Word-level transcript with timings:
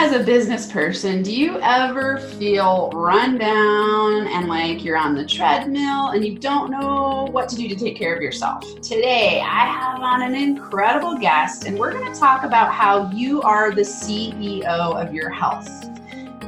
as 0.00 0.12
a 0.12 0.20
business 0.20 0.70
person, 0.70 1.24
do 1.24 1.34
you 1.34 1.58
ever 1.60 2.18
feel 2.38 2.88
run 2.94 3.36
down 3.36 4.28
and 4.28 4.46
like 4.46 4.84
you're 4.84 4.96
on 4.96 5.12
the 5.16 5.26
treadmill 5.26 6.10
and 6.10 6.24
you 6.24 6.38
don't 6.38 6.70
know 6.70 7.26
what 7.32 7.48
to 7.48 7.56
do 7.56 7.68
to 7.68 7.74
take 7.74 7.96
care 7.96 8.14
of 8.14 8.22
yourself? 8.22 8.62
Today, 8.80 9.40
I 9.40 9.66
have 9.66 10.00
on 10.00 10.22
an 10.22 10.36
incredible 10.36 11.18
guest, 11.18 11.64
and 11.64 11.76
we're 11.76 11.90
going 11.90 12.12
to 12.12 12.16
talk 12.16 12.44
about 12.44 12.72
how 12.72 13.10
you 13.10 13.42
are 13.42 13.74
the 13.74 13.82
CEO 13.82 14.64
of 14.64 15.12
your 15.12 15.30
health. 15.30 15.68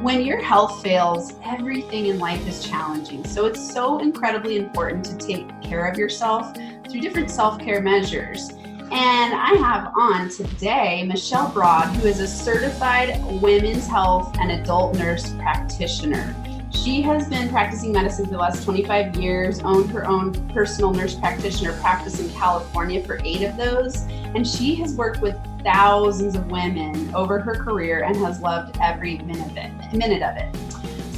When 0.01 0.25
your 0.25 0.41
health 0.41 0.81
fails, 0.81 1.33
everything 1.43 2.05
in 2.05 2.19
life 2.19 2.47
is 2.47 2.63
challenging. 2.63 3.25
So 3.25 3.47
it's 3.47 3.73
so 3.73 3.99
incredibly 3.99 4.55
important 4.55 5.03
to 5.07 5.17
take 5.17 5.61
care 5.61 5.87
of 5.87 5.97
yourself 5.97 6.55
through 6.89 7.01
different 7.01 7.29
self 7.29 7.59
care 7.59 7.81
measures. 7.81 8.53
And 8.91 9.33
I 9.33 9.53
have 9.53 9.93
on 9.95 10.27
today 10.27 11.05
Michelle 11.07 11.49
Broad, 11.49 11.95
who 11.95 12.09
is 12.09 12.19
a 12.19 12.27
certified 12.27 13.23
women's 13.41 13.87
health 13.87 14.35
and 14.37 14.51
adult 14.51 14.97
nurse 14.97 15.31
practitioner. 15.35 16.35
She 16.71 17.01
has 17.03 17.29
been 17.29 17.47
practicing 17.47 17.93
medicine 17.93 18.25
for 18.25 18.31
the 18.31 18.37
last 18.37 18.65
25 18.65 19.15
years, 19.15 19.61
owned 19.61 19.89
her 19.91 20.05
own 20.05 20.33
personal 20.49 20.91
nurse 20.91 21.15
practitioner 21.15 21.71
practice 21.79 22.19
in 22.19 22.29
California 22.31 23.01
for 23.01 23.21
eight 23.23 23.43
of 23.43 23.55
those, 23.55 24.01
and 24.35 24.45
she 24.45 24.75
has 24.75 24.93
worked 24.95 25.21
with 25.21 25.37
thousands 25.63 26.35
of 26.35 26.51
women 26.51 27.15
over 27.15 27.39
her 27.39 27.55
career 27.55 28.03
and 28.03 28.17
has 28.17 28.41
loved 28.41 28.77
every 28.81 29.19
minute 29.19 30.21
of 30.21 30.35
it. 30.35 30.70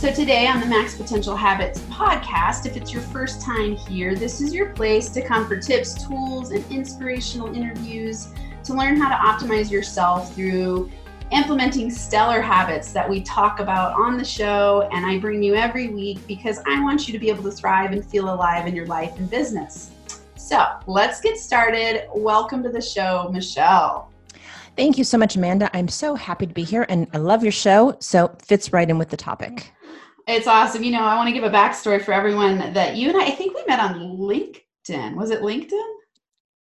So, 0.04 0.12
today 0.12 0.48
on 0.48 0.60
the 0.60 0.66
Max 0.66 0.96
Potential 0.96 1.34
Habits 1.34 1.80
podcast, 1.84 2.66
if 2.66 2.76
it's 2.76 2.92
your 2.92 3.02
first 3.04 3.40
time 3.40 3.78
here, 3.78 4.16
this 4.16 4.42
is 4.42 4.54
your 4.54 4.72
place 4.72 5.08
to 5.12 5.22
come 5.22 5.48
for 5.48 5.56
tips, 5.56 6.06
tools, 6.06 6.52
and 6.52 6.70
inspirational 6.70 7.56
interviews 7.56 8.28
to 8.66 8.74
learn 8.74 9.00
how 9.00 9.08
to 9.08 9.16
optimize 9.16 9.72
yourself 9.72 10.36
through 10.36 10.92
implementing 11.32 11.90
stellar 11.90 12.42
habits 12.42 12.92
that 12.92 13.10
we 13.10 13.22
talk 13.22 13.62
about 13.62 13.94
on 13.94 14.18
the 14.18 14.26
show. 14.26 14.90
And 14.92 15.06
I 15.06 15.20
bring 15.20 15.42
you 15.42 15.56
every 15.56 15.88
week 15.88 16.20
because 16.28 16.60
I 16.68 16.82
want 16.82 17.08
you 17.08 17.14
to 17.14 17.18
be 17.18 17.30
able 17.30 17.44
to 17.44 17.52
thrive 17.52 17.94
and 17.94 18.06
feel 18.06 18.26
alive 18.34 18.68
in 18.68 18.76
your 18.76 18.88
life 18.88 19.18
and 19.18 19.30
business. 19.30 19.92
So, 20.36 20.66
let's 20.86 21.22
get 21.22 21.38
started. 21.38 22.10
Welcome 22.14 22.62
to 22.64 22.70
the 22.70 22.82
show, 22.82 23.30
Michelle. 23.32 24.12
Thank 24.76 24.98
you 24.98 25.06
so 25.06 25.18
much, 25.18 25.38
Amanda. 25.38 25.70
I'm 25.74 25.88
so 25.88 26.16
happy 26.16 26.46
to 26.46 26.54
be 26.54 26.66
here 26.66 26.86
and 26.90 27.08
I 27.14 27.20
love 27.20 27.42
your 27.42 27.54
show. 27.54 27.96
So, 28.02 28.36
fits 28.40 28.74
right 28.74 28.90
in 28.90 28.98
with 28.98 29.10
the 29.10 29.16
topic. 29.16 29.72
It's 30.28 30.48
awesome. 30.48 30.84
You 30.84 30.92
know, 30.92 31.04
I 31.04 31.16
want 31.16 31.28
to 31.28 31.34
give 31.34 31.44
a 31.44 31.50
backstory 31.50 32.02
for 32.02 32.14
everyone 32.14 32.74
that 32.74 32.96
you 32.96 33.10
and 33.10 33.18
I, 33.18 33.26
I 33.26 33.32
think 33.32 33.56
we 33.56 33.64
met 33.66 33.80
on 33.80 34.18
LinkedIn. 34.18 35.16
Was 35.16 35.32
it 35.32 35.42
LinkedIn? 35.42 35.94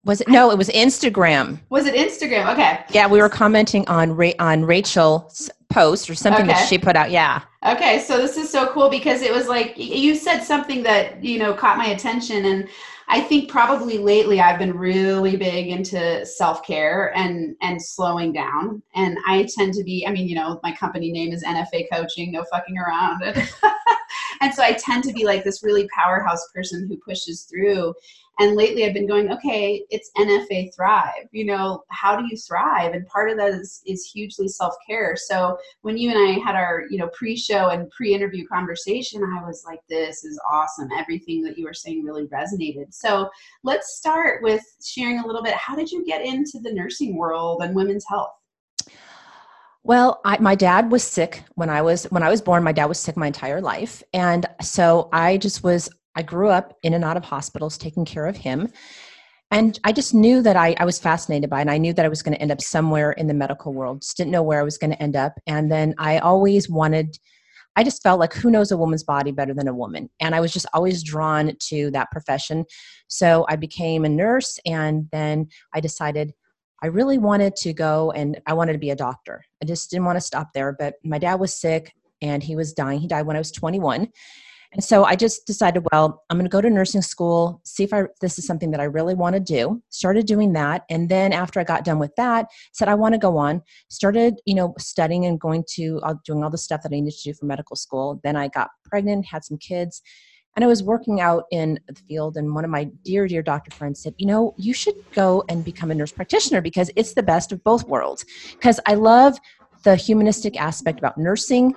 Was 0.05 0.19
it 0.19 0.27
no? 0.27 0.51
It 0.51 0.57
was 0.57 0.69
Instagram. 0.69 1.59
Was 1.69 1.85
it 1.85 1.95
Instagram? 1.95 2.51
Okay. 2.51 2.83
Yeah, 2.89 3.07
we 3.07 3.21
were 3.21 3.29
commenting 3.29 3.87
on 3.87 4.11
Ra- 4.15 4.31
on 4.39 4.65
Rachel's 4.65 5.49
post 5.69 6.09
or 6.09 6.15
something 6.15 6.43
okay. 6.43 6.53
that 6.53 6.67
she 6.67 6.77
put 6.77 6.95
out. 6.95 7.09
Yeah. 7.09 7.41
Okay, 7.65 7.99
so 7.99 8.17
this 8.17 8.35
is 8.35 8.49
so 8.49 8.67
cool 8.67 8.89
because 8.89 9.21
it 9.21 9.33
was 9.33 9.47
like 9.47 9.77
you 9.77 10.15
said 10.15 10.41
something 10.41 10.83
that 10.83 11.23
you 11.23 11.39
know 11.39 11.53
caught 11.53 11.77
my 11.77 11.87
attention, 11.87 12.45
and 12.45 12.67
I 13.07 13.21
think 13.21 13.49
probably 13.49 13.97
lately 13.97 14.39
I've 14.39 14.59
been 14.59 14.77
really 14.77 15.35
big 15.35 15.67
into 15.67 16.25
self 16.25 16.65
care 16.65 17.15
and 17.15 17.55
and 17.61 17.81
slowing 17.81 18.33
down. 18.33 18.81
And 18.95 19.17
I 19.27 19.47
tend 19.55 19.73
to 19.75 19.83
be, 19.83 20.05
I 20.07 20.11
mean, 20.11 20.27
you 20.27 20.35
know, 20.35 20.59
my 20.63 20.73
company 20.75 21.11
name 21.11 21.31
is 21.33 21.43
NFA 21.43 21.87
Coaching, 21.91 22.31
no 22.31 22.43
fucking 22.51 22.77
around. 22.77 23.23
and 24.41 24.53
so 24.53 24.63
I 24.63 24.73
tend 24.73 25.03
to 25.05 25.13
be 25.13 25.25
like 25.25 25.43
this 25.43 25.63
really 25.63 25.87
powerhouse 25.95 26.47
person 26.53 26.87
who 26.87 26.97
pushes 26.97 27.43
through. 27.43 27.93
And 28.39 28.55
lately 28.55 28.85
I've 28.85 28.93
been 28.95 29.07
going, 29.07 29.31
okay, 29.31 29.83
it's 29.91 30.09
NFA 30.17 30.73
Thrive. 30.75 31.27
You 31.31 31.45
know, 31.45 31.83
how 31.89 32.15
do 32.15 32.25
you 32.29 32.35
thrive? 32.35 32.93
And 32.93 33.05
part 33.05 33.29
of 33.29 33.37
that 33.37 33.53
is, 33.53 33.81
is 33.85 34.05
hugely 34.05 34.47
self 34.47 34.73
care. 34.87 35.15
So 35.15 35.57
when 35.81 35.97
you 35.97 36.09
and 36.09 36.17
I 36.17 36.43
had 36.43 36.55
our, 36.55 36.85
you 36.89 36.97
know, 36.97 37.09
pre 37.09 37.35
show 37.35 37.69
and 37.69 37.89
pre 37.91 38.13
interview 38.13 38.47
conversation, 38.47 39.23
I 39.23 39.43
was 39.45 39.63
like, 39.67 39.81
this 39.87 40.23
is 40.23 40.39
awesome. 40.51 40.89
Everything 40.97 41.43
that 41.43 41.57
you 41.57 41.65
were 41.65 41.73
saying 41.73 42.03
really 42.03 42.27
resonated. 42.27 42.91
So 42.91 43.29
let's 43.63 43.97
start 43.97 44.41
with 44.41 44.63
sharing 44.83 45.19
a 45.19 45.27
little 45.27 45.43
bit. 45.43 45.53
How 45.53 45.75
did 45.75 45.91
you 45.91 46.03
get 46.03 46.25
into 46.25 46.59
the 46.59 46.73
nursing 46.73 47.15
world 47.15 47.61
and 47.61 47.75
women's 47.75 48.05
health? 48.07 48.31
Well, 49.85 50.21
I, 50.23 50.37
my 50.39 50.55
dad 50.55 50.91
was 50.91 51.03
sick 51.03 51.43
when 51.55 51.69
I 51.69 51.81
was 51.81 52.05
when 52.05 52.23
I 52.23 52.29
was 52.29 52.41
born. 52.41 52.63
My 52.63 52.71
dad 52.71 52.85
was 52.85 52.99
sick 52.99 53.17
my 53.17 53.27
entire 53.27 53.59
life, 53.59 54.01
and 54.13 54.45
so 54.61 55.09
I 55.11 55.37
just 55.37 55.61
was 55.61 55.89
I 56.15 56.21
grew 56.21 56.49
up 56.49 56.77
in 56.83 56.93
and 56.93 57.03
out 57.03 57.17
of 57.17 57.25
hospitals 57.25 57.77
taking 57.77 58.05
care 58.05 58.25
of 58.25 58.37
him. 58.37 58.71
And 59.51 59.79
I 59.83 59.91
just 59.91 60.15
knew 60.15 60.41
that 60.41 60.55
I, 60.55 60.75
I 60.79 60.85
was 60.85 60.97
fascinated 60.97 61.49
by 61.49 61.59
it. 61.59 61.61
And 61.61 61.71
I 61.71 61.77
knew 61.77 61.93
that 61.93 62.05
I 62.05 62.09
was 62.09 62.23
going 62.23 62.33
to 62.33 62.41
end 62.41 62.51
up 62.51 62.61
somewhere 62.61 63.11
in 63.11 63.27
the 63.27 63.35
medical 63.35 63.71
world. 63.71 64.01
Just 64.01 64.17
didn't 64.17 64.31
know 64.31 64.41
where 64.41 64.59
I 64.59 64.63
was 64.63 64.79
going 64.79 64.91
to 64.91 65.01
end 65.01 65.15
up. 65.15 65.33
And 65.45 65.71
then 65.71 65.93
I 65.99 66.17
always 66.17 66.69
wanted, 66.69 67.19
I 67.75 67.83
just 67.83 68.01
felt 68.01 68.19
like 68.19 68.33
who 68.33 68.49
knows 68.49 68.71
a 68.71 68.77
woman's 68.77 69.03
body 69.03 69.31
better 69.31 69.53
than 69.53 69.67
a 69.67 69.73
woman? 69.73 70.09
And 70.19 70.33
I 70.33 70.39
was 70.39 70.53
just 70.53 70.65
always 70.73 71.03
drawn 71.03 71.55
to 71.67 71.91
that 71.91 72.09
profession. 72.09 72.65
So 73.09 73.45
I 73.47 73.55
became 73.55 74.05
a 74.05 74.09
nurse. 74.09 74.59
And 74.65 75.07
then 75.11 75.49
I 75.71 75.81
decided 75.81 76.33
I 76.81 76.87
really 76.87 77.19
wanted 77.19 77.55
to 77.57 77.73
go 77.73 78.11
and 78.11 78.41
I 78.47 78.53
wanted 78.53 78.73
to 78.73 78.79
be 78.79 78.89
a 78.89 78.95
doctor. 78.95 79.45
I 79.61 79.65
just 79.65 79.91
didn't 79.91 80.05
want 80.05 80.17
to 80.17 80.21
stop 80.21 80.51
there. 80.53 80.75
But 80.77 80.95
my 81.03 81.19
dad 81.19 81.35
was 81.35 81.55
sick 81.55 81.93
and 82.23 82.41
he 82.41 82.55
was 82.55 82.73
dying. 82.73 82.99
He 82.99 83.07
died 83.07 83.27
when 83.27 83.35
I 83.35 83.39
was 83.39 83.51
21. 83.51 84.09
And 84.73 84.83
so 84.83 85.03
I 85.03 85.15
just 85.15 85.45
decided, 85.45 85.85
well, 85.91 86.23
I'm 86.29 86.37
going 86.37 86.45
to 86.45 86.49
go 86.49 86.61
to 86.61 86.69
nursing 86.69 87.01
school, 87.01 87.61
see 87.63 87.83
if 87.83 87.93
I, 87.93 88.03
this 88.21 88.39
is 88.39 88.45
something 88.45 88.71
that 88.71 88.79
I 88.79 88.85
really 88.85 89.13
want 89.13 89.35
to 89.35 89.39
do. 89.39 89.81
Started 89.89 90.25
doing 90.25 90.53
that. 90.53 90.83
And 90.89 91.09
then 91.09 91.31
after 91.31 91.59
I 91.59 91.63
got 91.63 91.85
done 91.85 91.99
with 91.99 92.15
that, 92.17 92.47
said, 92.71 92.87
I 92.87 92.95
want 92.95 93.13
to 93.13 93.19
go 93.19 93.37
on. 93.37 93.61
Started, 93.89 94.41
you 94.45 94.55
know, 94.55 94.73
studying 94.79 95.25
and 95.25 95.39
going 95.39 95.63
to, 95.75 95.99
uh, 96.03 96.15
doing 96.25 96.43
all 96.43 96.49
the 96.49 96.57
stuff 96.57 96.81
that 96.83 96.91
I 96.91 96.99
needed 96.99 97.17
to 97.17 97.31
do 97.31 97.33
for 97.33 97.45
medical 97.45 97.75
school. 97.75 98.19
Then 98.23 98.35
I 98.35 98.47
got 98.47 98.69
pregnant, 98.85 99.25
had 99.27 99.43
some 99.43 99.57
kids. 99.57 100.01
And 100.55 100.63
I 100.63 100.67
was 100.67 100.83
working 100.83 101.19
out 101.19 101.45
in 101.51 101.79
the 101.87 101.95
field, 102.07 102.37
and 102.37 102.53
one 102.53 102.63
of 102.63 102.69
my 102.69 102.83
dear, 103.03 103.27
dear 103.27 103.41
doctor 103.41 103.71
friends 103.71 104.03
said, 104.03 104.13
You 104.17 104.27
know, 104.27 104.53
you 104.55 104.71
should 104.71 104.93
go 105.13 105.43
and 105.49 105.65
become 105.65 105.89
a 105.89 105.95
nurse 105.95 106.11
practitioner 106.11 106.61
because 106.61 106.91
it's 106.95 107.15
the 107.15 107.23
best 107.23 107.51
of 107.51 107.63
both 107.63 107.87
worlds. 107.87 108.23
Because 108.51 108.79
I 108.85 108.93
love 108.93 109.39
the 109.83 109.95
humanistic 109.95 110.59
aspect 110.59 110.99
about 110.99 111.17
nursing 111.17 111.73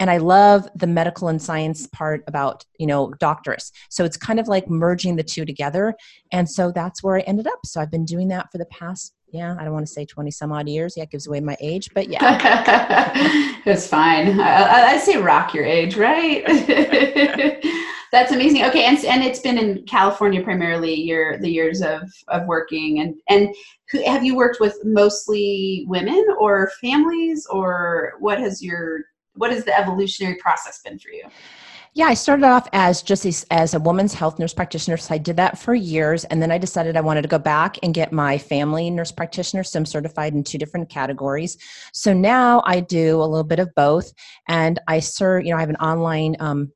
and 0.00 0.10
i 0.10 0.16
love 0.16 0.68
the 0.74 0.86
medical 0.86 1.28
and 1.28 1.40
science 1.40 1.86
part 1.88 2.22
about 2.26 2.64
you 2.78 2.86
know 2.86 3.12
doctors. 3.18 3.72
So 3.90 4.04
it's 4.04 4.16
kind 4.16 4.40
of 4.40 4.48
like 4.48 4.68
merging 4.68 5.16
the 5.16 5.22
two 5.22 5.44
together. 5.44 5.94
And 6.32 6.48
so 6.48 6.72
that's 6.72 7.02
where 7.02 7.16
i 7.16 7.20
ended 7.20 7.46
up. 7.46 7.60
So 7.64 7.80
i've 7.80 7.90
been 7.90 8.04
doing 8.04 8.28
that 8.28 8.50
for 8.50 8.58
the 8.58 8.66
past 8.66 9.14
yeah 9.30 9.54
i 9.58 9.64
don't 9.64 9.74
want 9.74 9.86
to 9.86 9.92
say 9.92 10.06
20 10.06 10.30
some 10.30 10.52
odd 10.52 10.68
years. 10.68 10.94
Yeah 10.96 11.04
it 11.04 11.10
gives 11.10 11.26
away 11.26 11.40
my 11.40 11.56
age 11.60 11.90
but 11.94 12.08
yeah. 12.08 13.54
It's 13.66 13.86
fine. 13.86 14.40
I, 14.40 14.92
I 14.92 14.96
say 14.96 15.18
rock 15.18 15.52
your 15.52 15.64
age 15.64 15.96
right? 15.96 16.42
That's 18.10 18.32
amazing. 18.32 18.64
Okay 18.64 18.84
and, 18.84 19.04
and 19.04 19.22
it's 19.22 19.40
been 19.40 19.58
in 19.58 19.84
california 19.84 20.42
primarily 20.42 20.94
your 20.94 21.38
the 21.38 21.50
years 21.50 21.82
of 21.82 22.02
of 22.28 22.46
working. 22.46 23.00
And 23.00 23.14
and 23.28 23.54
have 24.06 24.24
you 24.24 24.36
worked 24.36 24.60
with 24.60 24.78
mostly 24.84 25.84
women 25.88 26.24
or 26.38 26.70
families 26.80 27.46
or 27.50 28.14
what 28.18 28.38
has 28.38 28.62
your 28.62 29.04
what 29.38 29.52
has 29.52 29.64
the 29.64 29.78
evolutionary 29.78 30.36
process 30.36 30.80
been 30.84 30.98
for 30.98 31.10
you? 31.10 31.24
Yeah, 31.94 32.06
I 32.06 32.14
started 32.14 32.44
off 32.44 32.68
as 32.72 33.02
just 33.02 33.24
a, 33.24 33.52
as 33.52 33.74
a 33.74 33.80
woman's 33.80 34.14
health 34.14 34.38
nurse 34.38 34.52
practitioner. 34.52 34.96
So 34.98 35.14
I 35.14 35.18
did 35.18 35.36
that 35.36 35.58
for 35.58 35.74
years. 35.74 36.24
And 36.26 36.40
then 36.40 36.52
I 36.52 36.58
decided 36.58 36.96
I 36.96 37.00
wanted 37.00 37.22
to 37.22 37.28
go 37.28 37.38
back 37.38 37.78
and 37.82 37.94
get 37.94 38.12
my 38.12 38.36
family 38.36 38.90
nurse 38.90 39.10
practitioner. 39.10 39.64
So 39.64 39.78
I'm 39.78 39.86
certified 39.86 40.34
in 40.34 40.44
two 40.44 40.58
different 40.58 40.90
categories. 40.90 41.56
So 41.92 42.12
now 42.12 42.62
I 42.66 42.80
do 42.80 43.16
a 43.20 43.24
little 43.24 43.42
bit 43.42 43.58
of 43.58 43.74
both. 43.74 44.12
And 44.48 44.78
I 44.86 45.00
serve, 45.00 45.44
you 45.44 45.50
know, 45.50 45.56
I 45.56 45.60
have 45.60 45.70
an 45.70 45.76
online, 45.76 46.36
um, 46.40 46.70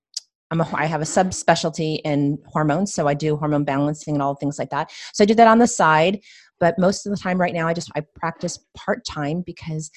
I'm 0.50 0.60
a, 0.60 0.68
I 0.74 0.86
have 0.86 1.02
a 1.02 1.04
subspecialty 1.04 2.00
in 2.04 2.38
hormones. 2.46 2.92
So 2.92 3.06
I 3.06 3.14
do 3.14 3.36
hormone 3.36 3.64
balancing 3.64 4.14
and 4.14 4.22
all 4.22 4.34
things 4.34 4.58
like 4.58 4.70
that. 4.70 4.90
So 5.12 5.24
I 5.24 5.26
do 5.26 5.34
that 5.34 5.46
on 5.46 5.58
the 5.58 5.66
side. 5.66 6.20
But 6.58 6.78
most 6.78 7.06
of 7.06 7.10
the 7.10 7.18
time 7.18 7.40
right 7.40 7.54
now, 7.54 7.66
I 7.66 7.74
just, 7.74 7.90
I 7.96 8.02
practice 8.16 8.58
part 8.76 9.04
time 9.04 9.42
because 9.44 9.90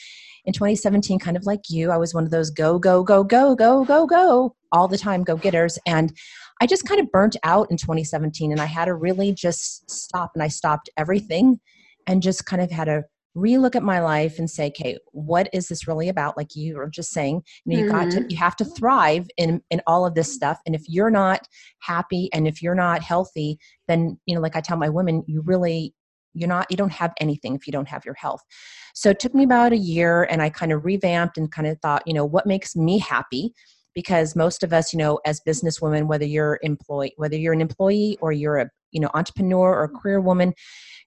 in 0.45 0.53
2017, 0.53 1.19
kind 1.19 1.37
of 1.37 1.45
like 1.45 1.69
you, 1.69 1.91
I 1.91 1.97
was 1.97 2.13
one 2.13 2.23
of 2.23 2.31
those 2.31 2.49
go, 2.49 2.79
go, 2.79 3.03
go, 3.03 3.23
go, 3.23 3.55
go, 3.55 3.83
go, 3.83 4.05
go 4.05 4.55
all 4.71 4.87
the 4.87 4.97
time 4.97 5.23
go 5.23 5.37
getters. 5.37 5.79
And 5.87 6.15
I 6.61 6.67
just 6.67 6.85
kind 6.85 6.99
of 6.99 7.11
burnt 7.11 7.35
out 7.43 7.69
in 7.71 7.77
2017 7.77 8.51
and 8.51 8.61
I 8.61 8.65
had 8.65 8.85
to 8.85 8.93
really 8.93 9.33
just 9.33 9.89
stop 9.89 10.31
and 10.35 10.43
I 10.43 10.47
stopped 10.47 10.89
everything 10.97 11.59
and 12.07 12.21
just 12.21 12.45
kind 12.45 12.61
of 12.61 12.71
had 12.71 12.85
to 12.85 13.03
relook 13.35 13.75
at 13.75 13.83
my 13.83 13.99
life 13.99 14.39
and 14.39 14.49
say, 14.49 14.67
okay, 14.67 14.97
what 15.11 15.49
is 15.51 15.67
this 15.67 15.87
really 15.87 16.07
about? 16.07 16.37
Like 16.37 16.55
you 16.55 16.77
were 16.77 16.89
just 16.89 17.11
saying, 17.11 17.43
you 17.65 17.73
know, 17.73 17.83
you 17.83 17.89
mm-hmm. 17.89 17.97
got 17.97 18.11
to, 18.11 18.19
mm-hmm. 18.19 18.29
you 18.29 18.37
have 18.37 18.55
to 18.57 18.65
thrive 18.65 19.27
in, 19.37 19.61
in 19.69 19.81
all 19.87 20.05
of 20.05 20.15
this 20.15 20.33
stuff. 20.33 20.59
And 20.65 20.73
if 20.73 20.83
you're 20.87 21.11
not 21.11 21.45
happy 21.79 22.29
and 22.33 22.47
if 22.47 22.61
you're 22.61 22.75
not 22.75 23.01
healthy, 23.01 23.59
then, 23.87 24.17
you 24.25 24.35
know, 24.35 24.41
like 24.41 24.55
I 24.55 24.61
tell 24.61 24.77
my 24.77 24.89
women, 24.89 25.23
you 25.27 25.41
really, 25.41 25.93
you're 26.35 26.49
not 26.49 26.67
you 26.69 26.77
don't 26.77 26.91
have 26.91 27.13
anything 27.19 27.55
if 27.55 27.65
you 27.65 27.71
don't 27.71 27.87
have 27.87 28.05
your 28.05 28.13
health 28.13 28.41
so 28.93 29.09
it 29.09 29.19
took 29.19 29.33
me 29.33 29.43
about 29.43 29.71
a 29.71 29.77
year 29.77 30.23
and 30.29 30.41
i 30.41 30.49
kind 30.49 30.71
of 30.71 30.85
revamped 30.85 31.37
and 31.37 31.51
kind 31.51 31.67
of 31.67 31.79
thought 31.81 32.03
you 32.05 32.13
know 32.13 32.25
what 32.25 32.45
makes 32.45 32.75
me 32.75 32.99
happy 32.99 33.53
because 33.95 34.35
most 34.35 34.61
of 34.61 34.73
us, 34.73 34.93
you 34.93 34.99
know, 34.99 35.19
as 35.25 35.39
businesswomen, 35.47 36.07
whether 36.07 36.25
you're 36.25 36.59
employee, 36.61 37.13
whether 37.15 37.37
you're 37.37 37.53
an 37.53 37.61
employee 37.61 38.17
or 38.21 38.31
you're 38.31 38.57
a 38.57 38.69
you 38.91 38.99
know 38.99 39.09
entrepreneur 39.13 39.73
or 39.73 39.85
a 39.85 39.89
career 39.89 40.21
woman, 40.21 40.53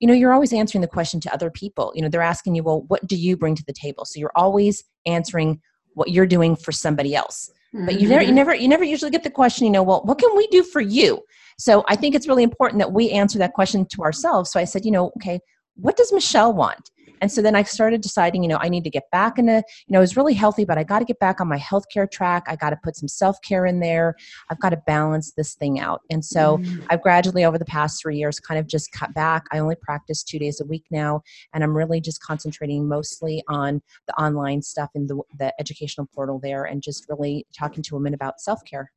you 0.01 0.09
know, 0.09 0.15
you're 0.15 0.33
always 0.33 0.53
answering 0.53 0.83
the 0.83 0.89
question 0.89 1.21
to 1.21 1.33
other 1.33 1.51
people. 1.51 1.93
You 1.95 2.03
know, 2.03 2.09
they're 2.09 2.23
asking 2.23 2.55
you, 2.55 2.63
well, 2.63 2.85
what 2.89 3.07
do 3.07 3.15
you 3.15 3.37
bring 3.37 3.55
to 3.55 3.65
the 3.65 3.73
table? 3.73 4.05
So 4.05 4.19
you're 4.19 4.33
always 4.35 4.83
answering 5.07 5.61
what 5.95 6.11
you're 6.11 6.27
doing 6.27 6.57
for 6.57 6.73
somebody 6.73 7.15
else. 7.15 7.51
Mm-hmm. 7.75 7.87
But 7.87 8.01
you 8.01 8.09
never, 8.09 8.23
you 8.23 8.29
mm-hmm. 8.29 8.35
never, 8.37 8.55
you 8.55 8.69
never 8.69 8.85
usually 8.85 9.11
get 9.11 9.25
the 9.25 9.31
question, 9.31 9.67
you 9.67 9.73
know, 9.73 9.83
well, 9.83 10.03
what 10.05 10.19
can 10.19 10.35
we 10.37 10.47
do 10.47 10.63
for 10.63 10.81
you? 10.81 11.21
So 11.59 11.85
I 11.89 11.97
think 11.97 12.15
it's 12.15 12.29
really 12.29 12.45
important 12.45 12.79
that 12.81 12.93
we 12.93 13.11
answer 13.11 13.39
that 13.39 13.53
question 13.53 13.87
to 13.95 14.03
ourselves. 14.03 14.51
So 14.51 14.61
I 14.61 14.65
said, 14.65 14.85
you 14.85 14.91
know, 14.91 15.11
okay, 15.17 15.41
what 15.75 15.97
does 15.97 16.13
Michelle 16.13 16.53
want? 16.53 16.91
And 17.21 17.31
so 17.31 17.43
then 17.43 17.57
I 17.57 17.63
started 17.63 18.01
deciding, 18.01 18.43
you 18.43 18.49
know, 18.49 18.59
I 18.61 18.69
need 18.69 18.85
to 18.85 18.91
get 18.91 19.11
back 19.11 19.39
into, 19.39 19.55
you 19.55 19.93
know, 19.93 19.99
I 19.99 20.01
was 20.01 20.17
really 20.17 20.35
healthy, 20.35 20.65
but 20.65 20.79
I 20.79 20.85
got 20.85 21.01
to 21.01 21.05
get 21.05 21.19
back 21.19 21.41
on 21.41 21.49
my 21.49 21.59
healthcare 21.59 22.11
track. 22.11 22.45
I 22.47 22.57
got 22.57 22.71
to 22.71 22.79
put 22.83 22.97
some 22.97 23.09
self 23.09 23.41
care 23.43 23.67
in 23.67 23.81
there. 23.81 24.15
I've 24.51 24.61
got 24.61 24.71
to 24.71 24.77
balance 24.87 25.33
this 25.37 25.55
thing 25.55 25.81
out. 25.81 26.03
And 26.11 26.25
so 26.25 26.59
mm. 26.59 26.85
I've 26.91 27.03
gradually, 27.03 27.45
over 27.45 27.59
the 27.59 27.65
past 27.65 28.01
three 28.01 28.17
years, 28.17 28.39
kind 28.41 28.61
of 28.61 28.67
just 28.67 28.93
cut 28.93 29.13
back. 29.15 29.47
I 29.53 29.59
only 29.59 29.77
practice 29.77 30.23
two 30.23 30.39
days 30.39 30.61
a 30.61 30.65
week 30.65 30.85
now, 30.91 31.23
and 31.53 31.65
I'm 31.65 31.77
really 31.77 32.01
just 32.01 32.23
concentrating 32.23 32.89
mostly 32.89 33.43
on 33.49 33.83
the 34.07 34.15
online 34.15 34.63
stuff 34.63 34.91
in 34.95 35.07
the, 35.07 35.21
the 35.39 35.53
educational 35.59 36.09
portal 36.15 36.39
there 36.39 36.65
and 36.65 36.83
just 36.83 37.07
really 37.09 37.47
talking 37.57 37.83
to 37.85 37.95
women 37.95 38.15
about 38.15 38.41
self 38.41 38.65
care. 38.65 38.93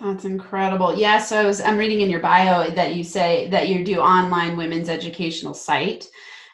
That's 0.00 0.24
incredible. 0.24 0.96
Yeah, 0.96 1.18
so 1.18 1.38
I 1.38 1.44
was, 1.44 1.60
I'm 1.60 1.76
reading 1.76 2.00
in 2.00 2.10
your 2.10 2.20
bio 2.20 2.70
that 2.70 2.94
you 2.94 3.04
say 3.04 3.48
that 3.50 3.68
you 3.68 3.84
do 3.84 4.00
online 4.00 4.56
women's 4.56 4.88
educational 4.88 5.54
site. 5.54 6.08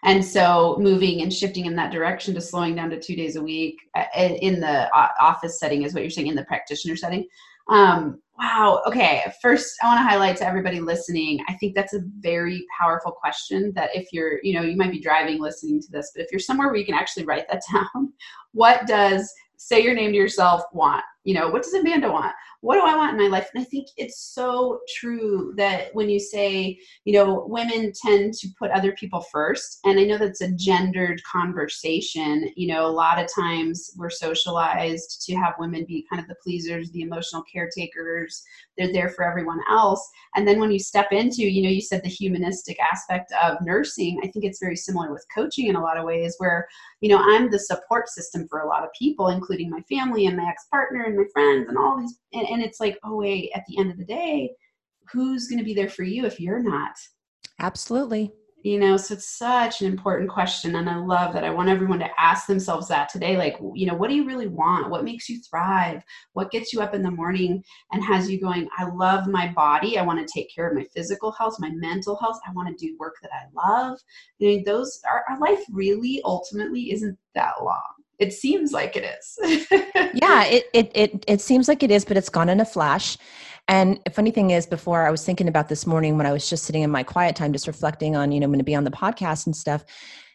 And 0.05 0.25
so 0.25 0.77
moving 0.81 1.23
and 1.23 1.33
shifting 1.33 1.67
in 1.67 1.75
that 1.77 1.93
direction 1.93 2.35
to 2.35 2.41
slowing 2.41 2.75
down 2.75 2.91
to 2.91 3.01
two 3.01 3.17
days 3.17 3.37
a 3.37 3.43
week 3.43 3.81
uh, 3.97 4.05
in 4.15 4.61
the 4.61 4.89
office 5.21 5.59
setting 5.59 5.83
is 5.83 5.95
what 5.95 6.03
you're 6.03 6.11
saying 6.11 6.29
in 6.29 6.37
the 6.37 6.45
practitioner 6.45 6.97
setting. 6.97 7.27
Um, 7.69 8.21
wow 8.39 8.81
okay 8.87 9.25
first 9.43 9.77
i 9.83 9.87
want 9.87 9.99
to 9.99 10.03
highlight 10.03 10.37
to 10.37 10.47
everybody 10.47 10.81
listening 10.81 11.41
i 11.49 11.55
think 11.55 11.75
that's 11.75 11.95
a 11.95 12.01
very 12.21 12.65
powerful 12.79 13.11
question 13.11 13.73
that 13.75 13.91
if 13.95 14.09
you're 14.13 14.39
you 14.43 14.55
know 14.55 14.63
you 14.63 14.77
might 14.77 14.93
be 14.93 15.01
driving 15.01 15.41
listening 15.41 15.81
to 15.81 15.91
this 15.91 16.13
but 16.15 16.23
if 16.23 16.31
you're 16.31 16.39
somewhere 16.39 16.69
where 16.69 16.77
you 16.77 16.87
can 16.87 16.95
actually 16.95 17.25
write 17.25 17.49
that 17.49 17.63
down 17.73 18.13
what 18.53 18.87
does 18.87 19.33
say 19.57 19.83
your 19.83 19.95
name 19.95 20.13
to 20.13 20.17
yourself 20.17 20.63
want 20.73 21.03
you 21.29 21.35
know 21.35 21.49
what 21.49 21.63
does 21.63 21.75
amanda 21.75 22.11
want 22.11 22.33
what 22.61 22.75
do 22.75 22.81
I 22.81 22.97
want 22.97 23.13
in 23.13 23.19
my 23.19 23.29
life? 23.29 23.49
And 23.55 23.63
I 23.63 23.65
think 23.65 23.89
it's 23.97 24.19
so 24.35 24.81
true 24.97 25.55
that 25.57 25.95
when 25.95 26.09
you 26.11 26.19
say, 26.19 26.79
you 27.05 27.13
know, 27.13 27.45
women 27.47 27.93
tend 27.95 28.35
to 28.35 28.49
put 28.59 28.73
other 28.73 28.93
people 28.93 29.21
first, 29.21 29.79
and 29.85 29.99
I 29.99 30.05
know 30.05 30.19
that's 30.19 30.41
a 30.41 30.53
gendered 30.53 31.23
conversation. 31.23 32.51
You 32.57 32.75
know, 32.75 32.87
a 32.87 32.91
lot 32.91 33.21
of 33.21 33.29
times 33.33 33.93
we're 33.97 34.11
socialized 34.11 35.25
to 35.27 35.37
have 35.37 35.55
women 35.61 35.85
be 35.87 36.05
kind 36.11 36.21
of 36.21 36.29
the 36.29 36.35
pleasers, 36.43 36.91
the 36.91 37.03
emotional 37.03 37.45
caretakers, 37.51 38.43
they're 38.77 38.93
there 38.93 39.11
for 39.11 39.25
everyone 39.25 39.61
else. 39.71 40.09
And 40.35 40.47
then 40.47 40.59
when 40.59 40.73
you 40.73 40.81
step 40.81 41.13
into, 41.13 41.43
you 41.43 41.63
know, 41.63 41.69
you 41.69 41.81
said 41.81 42.03
the 42.03 42.09
humanistic 42.09 42.79
aspect 42.81 43.33
of 43.41 43.59
nursing, 43.61 44.21
I 44.25 44.29
think 44.29 44.45
it's 44.45 44.61
very 44.61 44.77
similar 44.77 45.13
with 45.13 45.27
coaching 45.33 45.69
in 45.69 45.77
a 45.77 45.83
lot 45.83 45.97
of 45.97 46.05
ways 46.05 46.35
where, 46.39 46.67
you 47.01 47.09
know, 47.09 47.19
I'm 47.19 47.51
the 47.51 47.59
support 47.59 48.09
system 48.09 48.49
for 48.49 48.61
a 48.61 48.69
lot 48.69 48.83
of 48.83 48.91
people, 48.99 49.29
including 49.29 49.71
my 49.71 49.83
family 49.83 50.27
and 50.27 50.37
my 50.37 50.49
ex 50.49 50.67
partner 50.71 51.05
and 51.05 51.17
my 51.19 51.25
friends 51.33 51.69
and 51.69 51.77
all 51.77 51.99
these. 51.99 52.19
And, 52.33 52.47
and 52.49 52.63
it's 52.63 52.81
like, 52.81 52.99
oh, 53.05 53.17
wait, 53.17 53.51
at 53.55 53.65
the 53.69 53.79
end 53.79 53.91
of 53.91 53.99
the 53.99 54.05
day, 54.05 54.51
who's 55.13 55.49
going 55.49 55.59
to 55.59 55.65
be 55.65 55.75
there 55.75 55.89
for 55.89 56.03
you 56.03 56.25
if 56.25 56.41
you're 56.41 56.63
not? 56.63 56.93
Absolutely. 57.61 58.33
You 58.65 58.81
know 58.81 58.97
so 58.97 59.15
it's 59.15 59.39
such 59.39 59.83
an 59.83 59.87
important 59.87 60.29
question 60.29 60.75
and 60.75 60.91
i 60.91 60.97
love 60.97 61.33
that. 61.33 61.45
I 61.45 61.51
want 61.51 61.69
everyone 61.69 62.01
to 62.01 62.11
ask 62.19 62.49
themselves 62.49 62.89
that 62.89 63.09
today 63.09 63.37
like 63.37 63.57
you 63.73 63.87
know 63.87 63.95
what 63.95 64.11
do 64.11 64.17
you 64.17 64.27
really 64.27 64.49
want? 64.49 64.91
What 64.91 65.05
makes 65.05 65.29
you 65.29 65.41
thrive? 65.49 66.03
What 66.33 66.51
gets 66.51 66.73
you 66.73 66.81
up 66.81 66.93
in 66.93 67.05
the 67.05 67.11
morning 67.11 67.63
and 67.93 68.05
has 68.05 68.29
you 68.29 68.41
going 68.41 68.69
i 68.77 68.85
love 68.91 69.29
my 69.29 69.53
body. 69.53 69.97
I 69.97 70.03
want 70.03 70.19
to 70.19 70.33
take 70.33 70.53
care 70.53 70.69
of 70.69 70.77
my 70.77 70.85
physical 70.93 71.31
health 71.31 71.55
my 71.61 71.71
mental 71.71 72.17
health. 72.17 72.41
I 72.47 72.53
want 72.53 72.77
to 72.77 72.85
do 72.87 72.97
work 72.99 73.15
that 73.23 73.31
i 73.33 73.45
love. 73.55 73.97
You 74.41 74.57
know 74.57 74.63
those 74.67 75.01
our, 75.09 75.25
our 75.31 75.39
life 75.39 75.65
really 75.71 76.21
ultimately 76.25 76.91
isn't 76.91 77.17
that 77.37 77.63
long 77.63 77.98
it 78.19 78.33
seems 78.33 78.73
like 78.73 78.97
it 78.97 79.05
is 79.05 79.39
yeah 80.15 80.45
it, 80.47 80.65
it 80.73 80.91
it 80.95 81.25
it 81.27 81.41
seems 81.41 81.69
like 81.69 81.83
it 81.83 81.91
is 81.91 82.05
but 82.05 82.17
it's 82.17 82.29
gone 82.29 82.49
in 82.49 82.61
a 82.61 82.65
flash 82.65 83.17
and 83.69 84.01
the 84.05 84.11
funny 84.11 84.31
thing 84.31 84.51
is, 84.51 84.67
before 84.67 85.07
I 85.07 85.11
was 85.11 85.25
thinking 85.25 85.47
about 85.47 85.69
this 85.69 85.87
morning 85.87 86.17
when 86.17 86.25
I 86.25 86.33
was 86.33 86.49
just 86.49 86.65
sitting 86.65 86.83
in 86.83 86.91
my 86.91 87.03
quiet 87.03 87.37
time, 87.37 87.53
just 87.53 87.67
reflecting 87.67 88.17
on, 88.17 88.33
you 88.33 88.41
know, 88.41 88.45
I'm 88.45 88.51
going 88.51 88.61
to 88.61 88.65
be 88.65 88.75
on 88.75 88.85
the 88.85 88.91
podcast 88.91 89.45
and 89.45 89.55
stuff, 89.55 89.85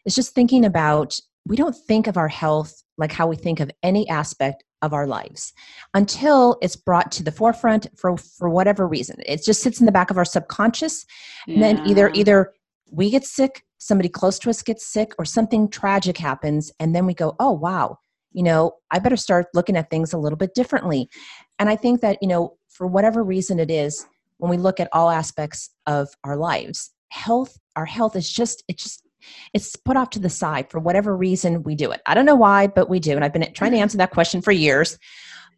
is 0.06 0.14
just 0.14 0.36
thinking 0.36 0.66
about 0.66 1.20
we 1.46 1.56
don't 1.56 1.76
think 1.76 2.08
of 2.08 2.16
our 2.16 2.28
health 2.28 2.84
like 2.98 3.12
how 3.12 3.26
we 3.26 3.36
think 3.36 3.60
of 3.60 3.72
any 3.82 4.08
aspect 4.08 4.64
of 4.84 4.94
our 4.94 5.08
lives 5.08 5.52
until 5.96 6.58
it's 6.62 6.76
brought 6.76 7.12
to 7.12 7.24
the 7.24 7.32
forefront 7.32 7.88
for 7.98 8.18
for 8.18 8.50
whatever 8.50 8.88
reason. 8.88 9.18
It 9.26 9.44
just 9.44 9.64
sits 9.64 9.80
in 9.80 9.88
the 9.88 9.92
back 9.92 10.12
of 10.12 10.18
our 10.18 10.26
subconscious, 10.26 11.06
yeah. 11.48 11.56
and 11.56 11.64
then 11.64 11.88
either 11.88 12.12
either 12.14 12.54
we 12.92 13.10
get 13.10 13.26
sick, 13.26 13.64
somebody 13.86 14.10
close 14.10 14.40
to 14.40 14.50
us 14.50 14.62
gets 14.62 14.86
sick, 14.86 15.14
or 15.18 15.26
something 15.26 15.70
tragic 15.70 16.18
happens, 16.18 16.72
and 16.80 16.96
then 16.96 17.06
we 17.06 17.14
go, 17.14 17.36
"Oh 17.40 17.52
wow." 17.52 17.98
You 18.36 18.42
know, 18.42 18.74
I 18.90 18.98
better 18.98 19.16
start 19.16 19.46
looking 19.54 19.78
at 19.78 19.92
things 19.92 20.12
a 20.12 20.18
little 20.18 20.38
bit 20.38 20.56
differently. 20.56 21.08
And 21.60 21.70
I 21.70 21.76
think 21.76 22.02
that, 22.02 22.18
you 22.20 22.28
know, 22.28 22.58
for 22.68 22.88
whatever 22.88 23.24
reason 23.24 23.60
it 23.60 23.70
is, 23.70 24.08
when 24.38 24.50
we 24.50 24.58
look 24.58 24.80
at 24.80 24.90
all 24.92 25.12
aspects 25.12 25.70
of 25.86 26.10
our 26.24 26.36
lives, 26.36 26.92
health, 27.10 27.60
our 27.76 27.86
health 27.86 28.16
is 28.16 28.28
just, 28.28 28.64
it 28.68 28.80
just, 28.80 29.08
it's 29.54 29.76
put 29.76 29.98
off 29.98 30.10
to 30.10 30.20
the 30.20 30.32
side 30.32 30.72
for 30.72 30.80
whatever 30.80 31.16
reason 31.16 31.62
we 31.62 31.76
do 31.76 31.92
it. 31.92 32.02
I 32.08 32.16
don't 32.16 32.26
know 32.26 32.34
why, 32.34 32.66
but 32.66 32.90
we 32.90 33.00
do. 33.00 33.12
And 33.12 33.24
I've 33.24 33.34
been 33.34 33.54
trying 33.54 33.74
to 33.74 33.78
answer 33.78 34.00
that 34.00 34.10
question 34.10 34.42
for 34.42 34.52
years. 34.52 34.98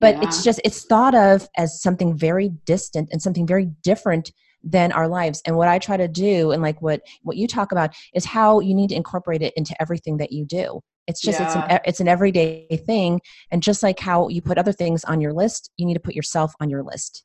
But 0.02 0.16
yeah. 0.16 0.28
it's 0.28 0.44
just, 0.44 0.60
it's 0.66 0.84
thought 0.84 1.16
of 1.16 1.48
as 1.56 1.82
something 1.82 2.18
very 2.18 2.50
distant 2.66 3.08
and 3.14 3.22
something 3.22 3.48
very 3.48 3.68
different 3.84 4.34
than 4.66 4.92
our 4.92 5.08
lives 5.08 5.42
and 5.46 5.56
what 5.56 5.68
i 5.68 5.78
try 5.78 5.96
to 5.96 6.08
do 6.08 6.52
and 6.52 6.62
like 6.62 6.82
what 6.82 7.02
what 7.22 7.38
you 7.38 7.48
talk 7.48 7.72
about 7.72 7.94
is 8.14 8.26
how 8.26 8.60
you 8.60 8.74
need 8.74 8.90
to 8.90 8.96
incorporate 8.96 9.42
it 9.42 9.54
into 9.56 9.80
everything 9.80 10.18
that 10.18 10.32
you 10.32 10.44
do 10.44 10.82
it's 11.08 11.22
just 11.22 11.40
yeah. 11.40 11.46
it's 11.46 11.56
an 11.56 11.80
it's 11.86 12.00
an 12.00 12.08
everyday 12.08 12.66
thing, 12.86 13.22
and 13.52 13.62
just 13.62 13.84
like 13.84 14.00
how 14.00 14.28
you 14.28 14.42
put 14.42 14.58
other 14.58 14.72
things 14.72 15.04
on 15.04 15.22
your 15.22 15.34
list, 15.34 15.72
you 15.78 15.86
need 15.86 15.94
to 15.94 16.00
put 16.00 16.16
yourself 16.16 16.54
on 16.60 16.70
your 16.70 16.84
list. 16.84 17.24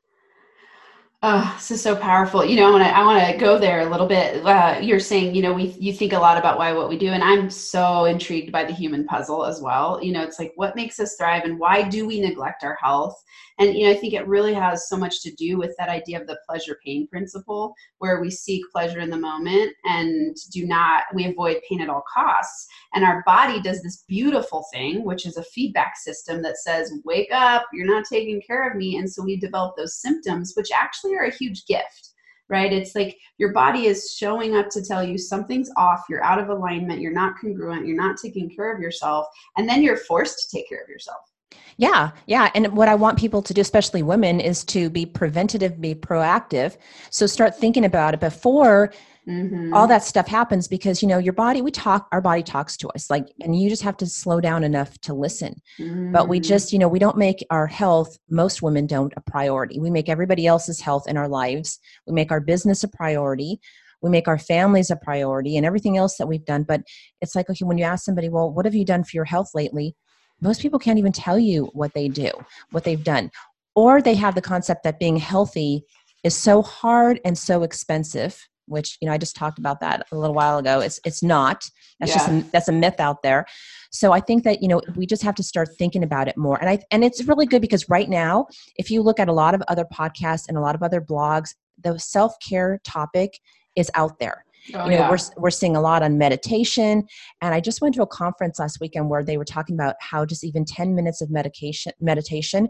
Oh, 1.23 1.53
this 1.55 1.71
is 1.71 1.83
so 1.83 1.95
powerful. 1.95 2.43
You 2.43 2.57
know, 2.57 2.69
I 2.69 2.71
want 2.71 2.85
to 2.85 2.97
I 2.97 3.05
want 3.05 3.33
to 3.33 3.39
go 3.39 3.59
there 3.59 3.81
a 3.81 3.91
little 3.91 4.07
bit. 4.07 4.45
Uh, 4.45 4.79
you're 4.81 5.01
saying, 5.01 5.35
you 5.35 5.43
know, 5.43 5.53
we 5.53 5.77
you 5.79 5.93
think 5.93 6.13
a 6.13 6.19
lot 6.19 6.39
about 6.39 6.59
why 6.59 6.73
what 6.73 6.89
we 6.89 6.99
do, 6.99 7.09
and 7.09 7.23
I'm 7.23 7.51
so 7.51 8.05
intrigued 8.07 8.53
by 8.53 8.65
the 8.65 8.73
human 8.73 9.07
puzzle 9.07 9.45
as 9.45 9.61
well. 9.61 10.03
You 10.03 10.13
know, 10.13 10.23
it's 10.23 10.39
like 10.39 10.53
what 10.57 10.77
makes 10.77 10.99
us 11.01 11.17
thrive, 11.17 11.45
and 11.45 11.59
why 11.59 11.83
do 11.83 12.07
we 12.07 12.21
neglect 12.21 12.65
our 12.65 12.77
health? 12.83 13.23
And 13.61 13.77
you 13.77 13.85
know, 13.85 13.93
I 13.93 13.97
think 13.97 14.15
it 14.15 14.27
really 14.27 14.55
has 14.55 14.89
so 14.89 14.97
much 14.97 15.21
to 15.21 15.33
do 15.33 15.59
with 15.59 15.75
that 15.79 15.91
idea 15.91 16.19
of 16.19 16.27
the 16.27 16.39
pleasure 16.49 16.79
pain 16.83 17.07
principle, 17.07 17.75
where 17.99 18.19
we 18.19 18.31
seek 18.31 18.63
pleasure 18.73 19.01
in 19.01 19.11
the 19.11 19.19
moment 19.19 19.75
and 19.85 20.35
do 20.51 20.67
not 20.67 21.05
we 21.15 21.27
avoid 21.27 21.61
pain 21.69 21.83
at 21.83 21.91
all 21.91 22.03
costs. 22.13 22.67
And 22.95 23.05
our 23.05 23.23
body 23.27 23.61
does 23.61 23.83
this 23.83 24.03
beautiful 24.09 24.65
thing, 24.73 25.05
which 25.05 25.27
is 25.27 25.37
a 25.37 25.45
feedback 25.45 25.99
system 25.99 26.43
that 26.43 26.57
says, 26.57 26.91
"Wake 27.05 27.31
up! 27.33 27.67
You're 27.75 27.87
not 27.87 28.07
taking 28.07 28.41
care 28.41 28.69
of 28.69 28.77
me." 28.77 28.97
And 28.97 29.13
so 29.13 29.23
we 29.23 29.37
develop 29.37 29.77
those 29.77 30.01
symptoms, 30.01 30.55
which 30.57 30.73
actually 30.73 31.15
are 31.17 31.25
a 31.25 31.35
huge 31.35 31.67
gift 31.67 32.11
right? 32.49 32.73
It's 32.73 32.97
like 32.97 33.17
your 33.39 33.53
body 33.53 33.87
is 33.87 34.13
showing 34.13 34.57
up 34.57 34.69
to 34.71 34.85
tell 34.85 35.05
you 35.05 35.17
something's 35.17 35.71
off, 35.77 36.03
you're 36.11 36.25
out 36.25 36.41
of 36.41 36.49
alignment, 36.49 37.01
you're 37.01 37.13
not 37.13 37.35
congruent, 37.41 37.87
you're 37.87 37.97
not 37.97 38.17
taking 38.17 38.51
care 38.51 38.75
of 38.75 38.81
yourself, 38.81 39.29
and 39.57 39.69
then 39.69 39.85
you're 39.85 39.97
forced 39.97 40.51
to 40.51 40.57
take 40.57 40.69
care 40.69 40.83
of 40.83 40.89
yourself. 40.89 41.30
Yeah, 41.77 42.11
yeah. 42.27 42.51
And 42.55 42.77
what 42.77 42.89
I 42.89 42.95
want 42.95 43.19
people 43.19 43.43
to 43.43 43.55
do, 43.55 43.61
especially 43.61 44.03
women, 44.03 44.39
is 44.39 44.65
to 44.65 44.91
be 44.91 45.07
preventative, 45.07 45.81
be 45.81 45.95
proactive. 45.95 46.77
So 47.11 47.27
start 47.27 47.57
thinking 47.57 47.85
about 47.85 48.13
it 48.13 48.21
before 48.21 48.93
mm-hmm. 49.27 49.73
all 49.73 49.87
that 49.87 50.05
stuff 50.05 50.27
happens 50.29 50.69
because, 50.69 51.01
you 51.01 51.09
know, 51.09 51.17
your 51.17 51.33
body, 51.33 51.63
we 51.63 51.71
talk, 51.71 52.07
our 52.13 52.21
body 52.21 52.43
talks 52.43 52.77
to 52.79 52.89
us, 52.91 53.09
like, 53.09 53.29
and 53.41 53.59
you 53.59 53.71
just 53.71 53.83
have 53.83 53.97
to 53.99 54.07
slow 54.07 54.41
down 54.41 54.63
enough 54.63 54.99
to 55.01 55.15
listen. 55.15 55.55
Mm-hmm. 55.79 56.13
But 56.13 56.29
we 56.29 56.39
mm-hmm. 56.39 56.49
just, 56.49 56.73
you 56.73 56.79
know, 56.79 56.89
we 56.89 56.99
don't 56.99 57.17
make 57.17 57.45
our 57.51 57.67
health, 57.67 58.19
most 58.29 58.61
women 58.61 58.87
don't, 58.87 59.15
a 59.17 59.23
priority. 59.23 59.81
We 59.81 59.91
make 59.91 60.09
everybody 60.11 60.47
else's 60.47 60.81
health 60.81 61.09
in 61.09 61.17
our 61.17 61.29
lives, 61.29 61.79
we 62.07 62.13
make 62.13 62.31
our 62.31 62.41
business 62.41 62.85
a 62.85 62.89
priority 62.89 63.61
we 64.03 64.09
make 64.09 64.29
our 64.29 64.39
families 64.39 64.91
a 64.91 64.97
priority 64.97 65.59
and 65.59 65.67
everything 65.67 65.99
else 65.99 66.17
that 66.17 66.27
we've 66.27 66.45
done 66.47 66.63
but 66.63 66.81
it's 67.21 67.35
like 67.35 67.51
okay 67.51 67.67
when 67.67 67.77
you 67.77 67.85
ask 67.85 68.03
somebody 68.03 68.31
well 68.31 68.51
what 68.51 68.65
have 68.65 68.75
you 68.75 68.85
done 68.85 69.05
for 69.05 69.11
your 69.13 69.27
health 69.27 69.51
lately 69.55 69.95
most 70.41 70.61
people 70.61 70.79
can't 70.79 70.99
even 70.99 71.13
tell 71.13 71.39
you 71.39 71.71
what 71.73 71.93
they 71.95 72.09
do, 72.09 72.31
what 72.71 72.85
they've 72.85 73.03
done. 73.03 73.31
Or 73.75 74.03
they 74.03 74.15
have 74.15 74.35
the 74.35 74.43
concept 74.43 74.83
that 74.85 74.99
being 74.99 75.17
healthy 75.17 75.85
is 76.25 76.37
so 76.37 76.63
hard 76.63 77.21
and 77.25 77.37
so 77.37 77.63
expensive, 77.63 78.49
which 78.67 78.99
you 79.01 79.07
know 79.07 79.13
I 79.13 79.19
just 79.19 79.37
talked 79.37 79.59
about 79.59 79.81
that 79.81 80.07
a 80.13 80.17
little 80.17 80.35
while 80.35 80.59
ago. 80.59 80.81
It's 80.81 81.01
it's 81.05 81.23
not. 81.23 81.69
That's 81.99 82.13
yeah. 82.13 82.19
just 82.19 82.29
a, 82.29 82.51
that's 82.51 82.69
a 82.69 82.73
myth 82.73 82.99
out 82.99 83.23
there. 83.23 83.47
So 83.93 84.13
I 84.13 84.21
think 84.21 84.45
that 84.45 84.63
you 84.63 84.69
know 84.69 84.81
we 84.97 85.07
just 85.07 85.23
have 85.23 85.35
to 85.37 85.43
start 85.43 85.69
thinking 85.79 86.03
about 86.03 86.29
it 86.29 86.37
more. 86.37 86.59
And 86.61 86.69
I 86.69 86.79
and 86.91 87.05
it's 87.05 87.25
really 87.25 87.47
good 87.47 87.63
because 87.63 87.89
right 87.89 88.09
now, 88.09 88.47
if 88.77 88.91
you 88.91 89.03
look 89.03 89.21
at 89.21 89.29
a 89.29 89.33
lot 89.33 89.55
of 89.55 89.63
other 89.69 89.85
podcasts 89.85 90.49
and 90.49 90.57
a 90.57 90.61
lot 90.61 90.75
of 90.75 90.83
other 90.83 91.01
blogs, 91.01 91.55
the 91.83 91.99
self 91.99 92.35
care 92.47 92.81
topic 92.85 93.39
is 93.77 93.91
out 93.95 94.19
there 94.19 94.45
Oh, 94.75 94.85
you 94.85 94.91
know, 94.91 94.97
yeah. 94.97 95.11
we're, 95.11 95.19
we're 95.37 95.51
seeing 95.51 95.77
a 95.77 95.81
lot 95.81 96.03
on 96.03 96.19
meditation. 96.19 97.07
And 97.41 97.55
I 97.55 97.61
just 97.61 97.81
went 97.81 97.95
to 97.97 98.03
a 98.03 98.07
conference 98.07 98.59
last 98.59 98.79
weekend 98.81 99.09
where 99.09 99.25
they 99.25 99.37
were 99.37 99.45
talking 99.45 99.75
about 99.75 99.97
how 100.01 100.25
just 100.25 100.45
even 100.45 100.65
10 100.65 100.95
minutes 100.95 101.21
of 101.21 101.31
medication 101.31 101.93
meditation 102.01 102.69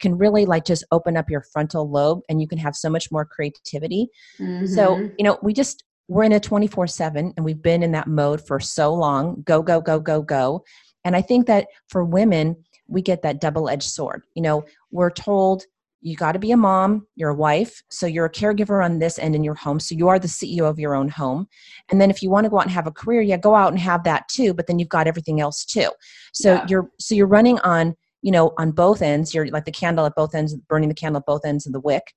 can 0.00 0.16
really 0.16 0.46
like 0.46 0.64
just 0.64 0.84
open 0.92 1.16
up 1.16 1.28
your 1.28 1.42
frontal 1.52 1.90
lobe 1.90 2.20
and 2.28 2.40
you 2.40 2.48
can 2.48 2.58
have 2.58 2.74
so 2.74 2.88
much 2.88 3.10
more 3.10 3.24
creativity. 3.24 4.08
Mm-hmm. 4.38 4.66
So, 4.66 4.96
you 5.18 5.24
know, 5.24 5.38
we 5.42 5.52
just 5.52 5.84
we're 6.08 6.24
in 6.24 6.32
a 6.32 6.40
24/7 6.40 7.32
and 7.36 7.44
we've 7.44 7.62
been 7.62 7.82
in 7.82 7.92
that 7.92 8.06
mode 8.06 8.46
for 8.46 8.58
so 8.60 8.94
long. 8.94 9.42
Go 9.44 9.62
go 9.62 9.80
go 9.80 10.00
go 10.00 10.22
go. 10.22 10.64
And 11.04 11.14
I 11.14 11.22
think 11.22 11.46
that 11.46 11.68
for 11.88 12.04
women, 12.04 12.56
we 12.86 13.02
get 13.02 13.22
that 13.22 13.40
double-edged 13.40 13.88
sword. 13.88 14.22
You 14.34 14.42
know, 14.42 14.64
we're 14.90 15.10
told 15.10 15.64
you 16.00 16.16
got 16.16 16.32
to 16.32 16.38
be 16.38 16.52
a 16.52 16.56
mom, 16.56 17.06
you're 17.16 17.30
a 17.30 17.34
wife, 17.34 17.82
so 17.90 18.06
you're 18.06 18.26
a 18.26 18.32
caregiver 18.32 18.84
on 18.84 18.98
this 18.98 19.18
end 19.18 19.34
in 19.34 19.42
your 19.42 19.54
home, 19.54 19.80
so 19.80 19.94
you 19.94 20.08
are 20.08 20.18
the 20.18 20.28
CEO 20.28 20.62
of 20.62 20.78
your 20.78 20.94
own 20.94 21.08
home. 21.08 21.48
And 21.90 22.00
then 22.00 22.10
if 22.10 22.22
you 22.22 22.30
want 22.30 22.44
to 22.44 22.50
go 22.50 22.58
out 22.58 22.64
and 22.64 22.70
have 22.70 22.86
a 22.86 22.92
career, 22.92 23.20
yeah, 23.20 23.36
go 23.36 23.54
out 23.54 23.72
and 23.72 23.80
have 23.80 24.04
that 24.04 24.28
too, 24.28 24.54
but 24.54 24.66
then 24.66 24.78
you've 24.78 24.88
got 24.88 25.06
everything 25.06 25.40
else 25.40 25.64
too. 25.64 25.90
So 26.32 26.54
yeah. 26.54 26.66
you're 26.68 26.90
so 27.00 27.14
you're 27.14 27.26
running 27.26 27.58
on, 27.60 27.96
you 28.22 28.30
know, 28.30 28.52
on 28.58 28.70
both 28.70 29.02
ends, 29.02 29.34
you're 29.34 29.46
like 29.48 29.64
the 29.64 29.72
candle 29.72 30.06
at 30.06 30.14
both 30.14 30.34
ends, 30.34 30.54
burning 30.54 30.88
the 30.88 30.94
candle 30.94 31.20
at 31.20 31.26
both 31.26 31.44
ends 31.44 31.66
of 31.66 31.72
the 31.72 31.80
wick. 31.80 32.14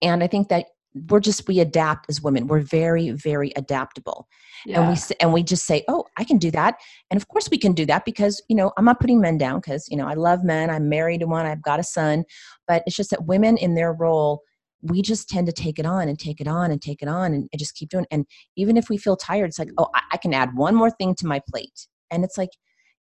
And 0.00 0.22
I 0.22 0.26
think 0.26 0.48
that 0.48 0.66
we're 1.08 1.20
just 1.20 1.46
we 1.46 1.60
adapt 1.60 2.06
as 2.08 2.22
women 2.22 2.46
we're 2.46 2.60
very 2.60 3.10
very 3.10 3.52
adaptable 3.56 4.26
yeah. 4.64 4.80
and 4.80 4.88
we 4.88 4.96
and 5.20 5.32
we 5.32 5.42
just 5.42 5.66
say 5.66 5.84
oh 5.88 6.04
i 6.16 6.24
can 6.24 6.38
do 6.38 6.50
that 6.50 6.76
and 7.10 7.20
of 7.20 7.28
course 7.28 7.48
we 7.50 7.58
can 7.58 7.72
do 7.72 7.84
that 7.84 8.04
because 8.04 8.42
you 8.48 8.56
know 8.56 8.72
i'm 8.76 8.84
not 8.84 9.00
putting 9.00 9.20
men 9.20 9.36
down 9.36 9.60
because 9.60 9.86
you 9.90 9.96
know 9.96 10.06
i 10.08 10.14
love 10.14 10.42
men 10.42 10.70
i'm 10.70 10.88
married 10.88 11.20
to 11.20 11.26
one 11.26 11.46
i've 11.46 11.62
got 11.62 11.78
a 11.78 11.84
son 11.84 12.24
but 12.68 12.82
it's 12.86 12.94
just 12.94 13.10
that 13.10 13.26
women 13.26 13.56
in 13.56 13.74
their 13.74 13.92
role 13.92 14.42
we 14.82 15.02
just 15.02 15.28
tend 15.28 15.46
to 15.46 15.52
take 15.52 15.80
it 15.80 15.86
on 15.86 16.08
and 16.08 16.20
take 16.20 16.40
it 16.40 16.46
on 16.46 16.70
and 16.70 16.80
take 16.80 17.02
it 17.02 17.08
on 17.08 17.32
and, 17.34 17.48
and 17.52 17.58
just 17.58 17.74
keep 17.74 17.88
doing 17.88 18.04
it. 18.04 18.14
and 18.14 18.26
even 18.54 18.76
if 18.76 18.88
we 18.88 18.96
feel 18.96 19.16
tired 19.16 19.46
it's 19.46 19.58
like 19.58 19.70
oh 19.78 19.88
I, 19.94 20.02
I, 20.12 20.16
can 20.18 20.32
add 20.32 20.54
one 20.54 20.74
more 20.74 20.90
thing 20.90 21.14
to 21.16 21.26
my 21.26 21.40
plate 21.48 21.88
and 22.12 22.22
it's 22.22 22.38
like 22.38 22.50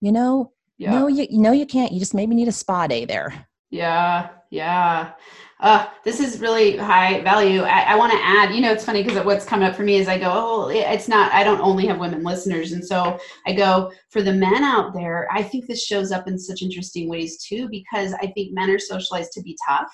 you 0.00 0.12
know 0.12 0.52
yeah. 0.78 0.92
no 0.92 1.06
you, 1.08 1.26
you 1.28 1.40
know 1.40 1.52
you 1.52 1.66
can't 1.66 1.92
you 1.92 1.98
just 1.98 2.14
maybe 2.14 2.34
need 2.34 2.48
a 2.48 2.52
spa 2.52 2.86
day 2.86 3.04
there 3.04 3.46
yeah 3.70 4.30
yeah 4.50 5.12
uh, 5.60 5.86
this 6.04 6.20
is 6.20 6.40
really 6.40 6.76
high 6.76 7.22
value. 7.22 7.62
I, 7.62 7.80
I 7.80 7.96
want 7.96 8.12
to 8.12 8.18
add, 8.22 8.54
you 8.54 8.60
know, 8.60 8.72
it's 8.72 8.84
funny 8.84 9.02
because 9.02 9.24
what's 9.24 9.46
coming 9.46 9.66
up 9.66 9.74
for 9.74 9.84
me 9.84 9.96
is 9.96 10.06
I 10.06 10.18
go, 10.18 10.30
oh, 10.30 10.68
it's 10.68 11.08
not, 11.08 11.32
I 11.32 11.44
don't 11.44 11.60
only 11.60 11.86
have 11.86 11.98
women 11.98 12.22
listeners. 12.22 12.72
And 12.72 12.84
so 12.84 13.18
I 13.46 13.54
go, 13.54 13.90
for 14.10 14.20
the 14.20 14.34
men 14.34 14.62
out 14.62 14.92
there, 14.92 15.28
I 15.32 15.42
think 15.42 15.66
this 15.66 15.84
shows 15.84 16.12
up 16.12 16.28
in 16.28 16.38
such 16.38 16.60
interesting 16.60 17.08
ways 17.08 17.42
too, 17.42 17.68
because 17.70 18.12
I 18.14 18.26
think 18.32 18.52
men 18.52 18.68
are 18.68 18.78
socialized 18.78 19.32
to 19.32 19.42
be 19.42 19.56
tough. 19.66 19.90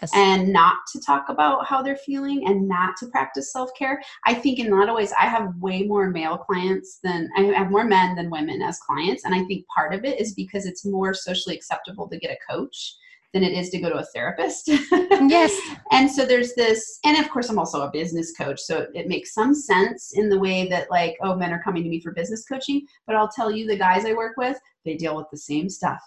Yes. 0.00 0.10
And 0.16 0.52
not 0.52 0.78
to 0.92 1.00
talk 1.00 1.28
about 1.28 1.64
how 1.64 1.80
they're 1.80 1.94
feeling 1.94 2.48
and 2.48 2.66
not 2.66 2.96
to 2.96 3.06
practice 3.06 3.52
self 3.52 3.70
care. 3.78 4.02
I 4.26 4.34
think 4.34 4.58
in 4.58 4.72
a 4.72 4.74
lot 4.74 4.88
of 4.88 4.96
ways, 4.96 5.12
I 5.16 5.26
have 5.26 5.54
way 5.60 5.84
more 5.84 6.10
male 6.10 6.38
clients 6.38 6.98
than 7.04 7.30
I 7.36 7.42
have 7.42 7.70
more 7.70 7.84
men 7.84 8.16
than 8.16 8.28
women 8.28 8.62
as 8.62 8.80
clients. 8.80 9.24
And 9.24 9.32
I 9.32 9.44
think 9.44 9.64
part 9.72 9.94
of 9.94 10.04
it 10.04 10.20
is 10.20 10.34
because 10.34 10.66
it's 10.66 10.84
more 10.84 11.14
socially 11.14 11.54
acceptable 11.54 12.08
to 12.08 12.18
get 12.18 12.32
a 12.32 12.52
coach 12.52 12.96
than 13.32 13.42
it 13.42 13.52
is 13.52 13.70
to 13.70 13.80
go 13.80 13.88
to 13.88 13.98
a 13.98 14.04
therapist. 14.14 14.68
yes. 14.68 15.58
And 15.90 16.10
so 16.10 16.24
there's 16.24 16.54
this, 16.54 16.98
and 17.04 17.18
of 17.18 17.30
course, 17.30 17.50
I'm 17.50 17.58
also 17.58 17.82
a 17.82 17.90
business 17.90 18.32
coach. 18.32 18.60
So 18.60 18.86
it 18.94 19.08
makes 19.08 19.34
some 19.34 19.54
sense 19.54 20.12
in 20.14 20.30
the 20.30 20.38
way 20.38 20.66
that, 20.68 20.90
like, 20.90 21.18
oh, 21.22 21.36
men 21.36 21.52
are 21.52 21.62
coming 21.62 21.82
to 21.82 21.88
me 21.88 22.00
for 22.00 22.12
business 22.12 22.44
coaching. 22.44 22.86
But 23.06 23.16
I'll 23.16 23.28
tell 23.28 23.50
you, 23.50 23.66
the 23.66 23.76
guys 23.76 24.06
I 24.06 24.14
work 24.14 24.36
with, 24.38 24.58
they 24.86 24.96
deal 24.96 25.16
with 25.16 25.26
the 25.30 25.36
same 25.36 25.68
stuff 25.68 26.00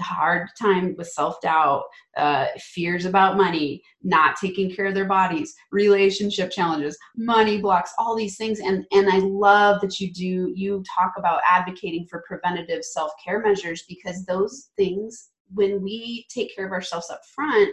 hard 0.00 0.48
time 0.60 0.94
with 0.98 1.08
self-doubt 1.08 1.84
uh, 2.16 2.46
fears 2.58 3.06
about 3.06 3.36
money 3.36 3.82
not 4.02 4.36
taking 4.36 4.70
care 4.70 4.86
of 4.86 4.94
their 4.94 5.06
bodies 5.06 5.54
relationship 5.70 6.50
challenges 6.50 6.96
money 7.16 7.60
blocks 7.60 7.92
all 7.98 8.14
these 8.14 8.36
things 8.36 8.60
and 8.60 8.84
and 8.92 9.08
i 9.08 9.18
love 9.18 9.80
that 9.80 9.98
you 9.98 10.12
do 10.12 10.52
you 10.54 10.82
talk 10.98 11.12
about 11.16 11.40
advocating 11.48 12.06
for 12.08 12.22
preventative 12.26 12.84
self-care 12.84 13.40
measures 13.40 13.84
because 13.88 14.24
those 14.26 14.70
things 14.76 15.30
when 15.54 15.82
we 15.82 16.26
take 16.32 16.54
care 16.54 16.66
of 16.66 16.72
ourselves 16.72 17.10
up 17.10 17.20
front, 17.34 17.70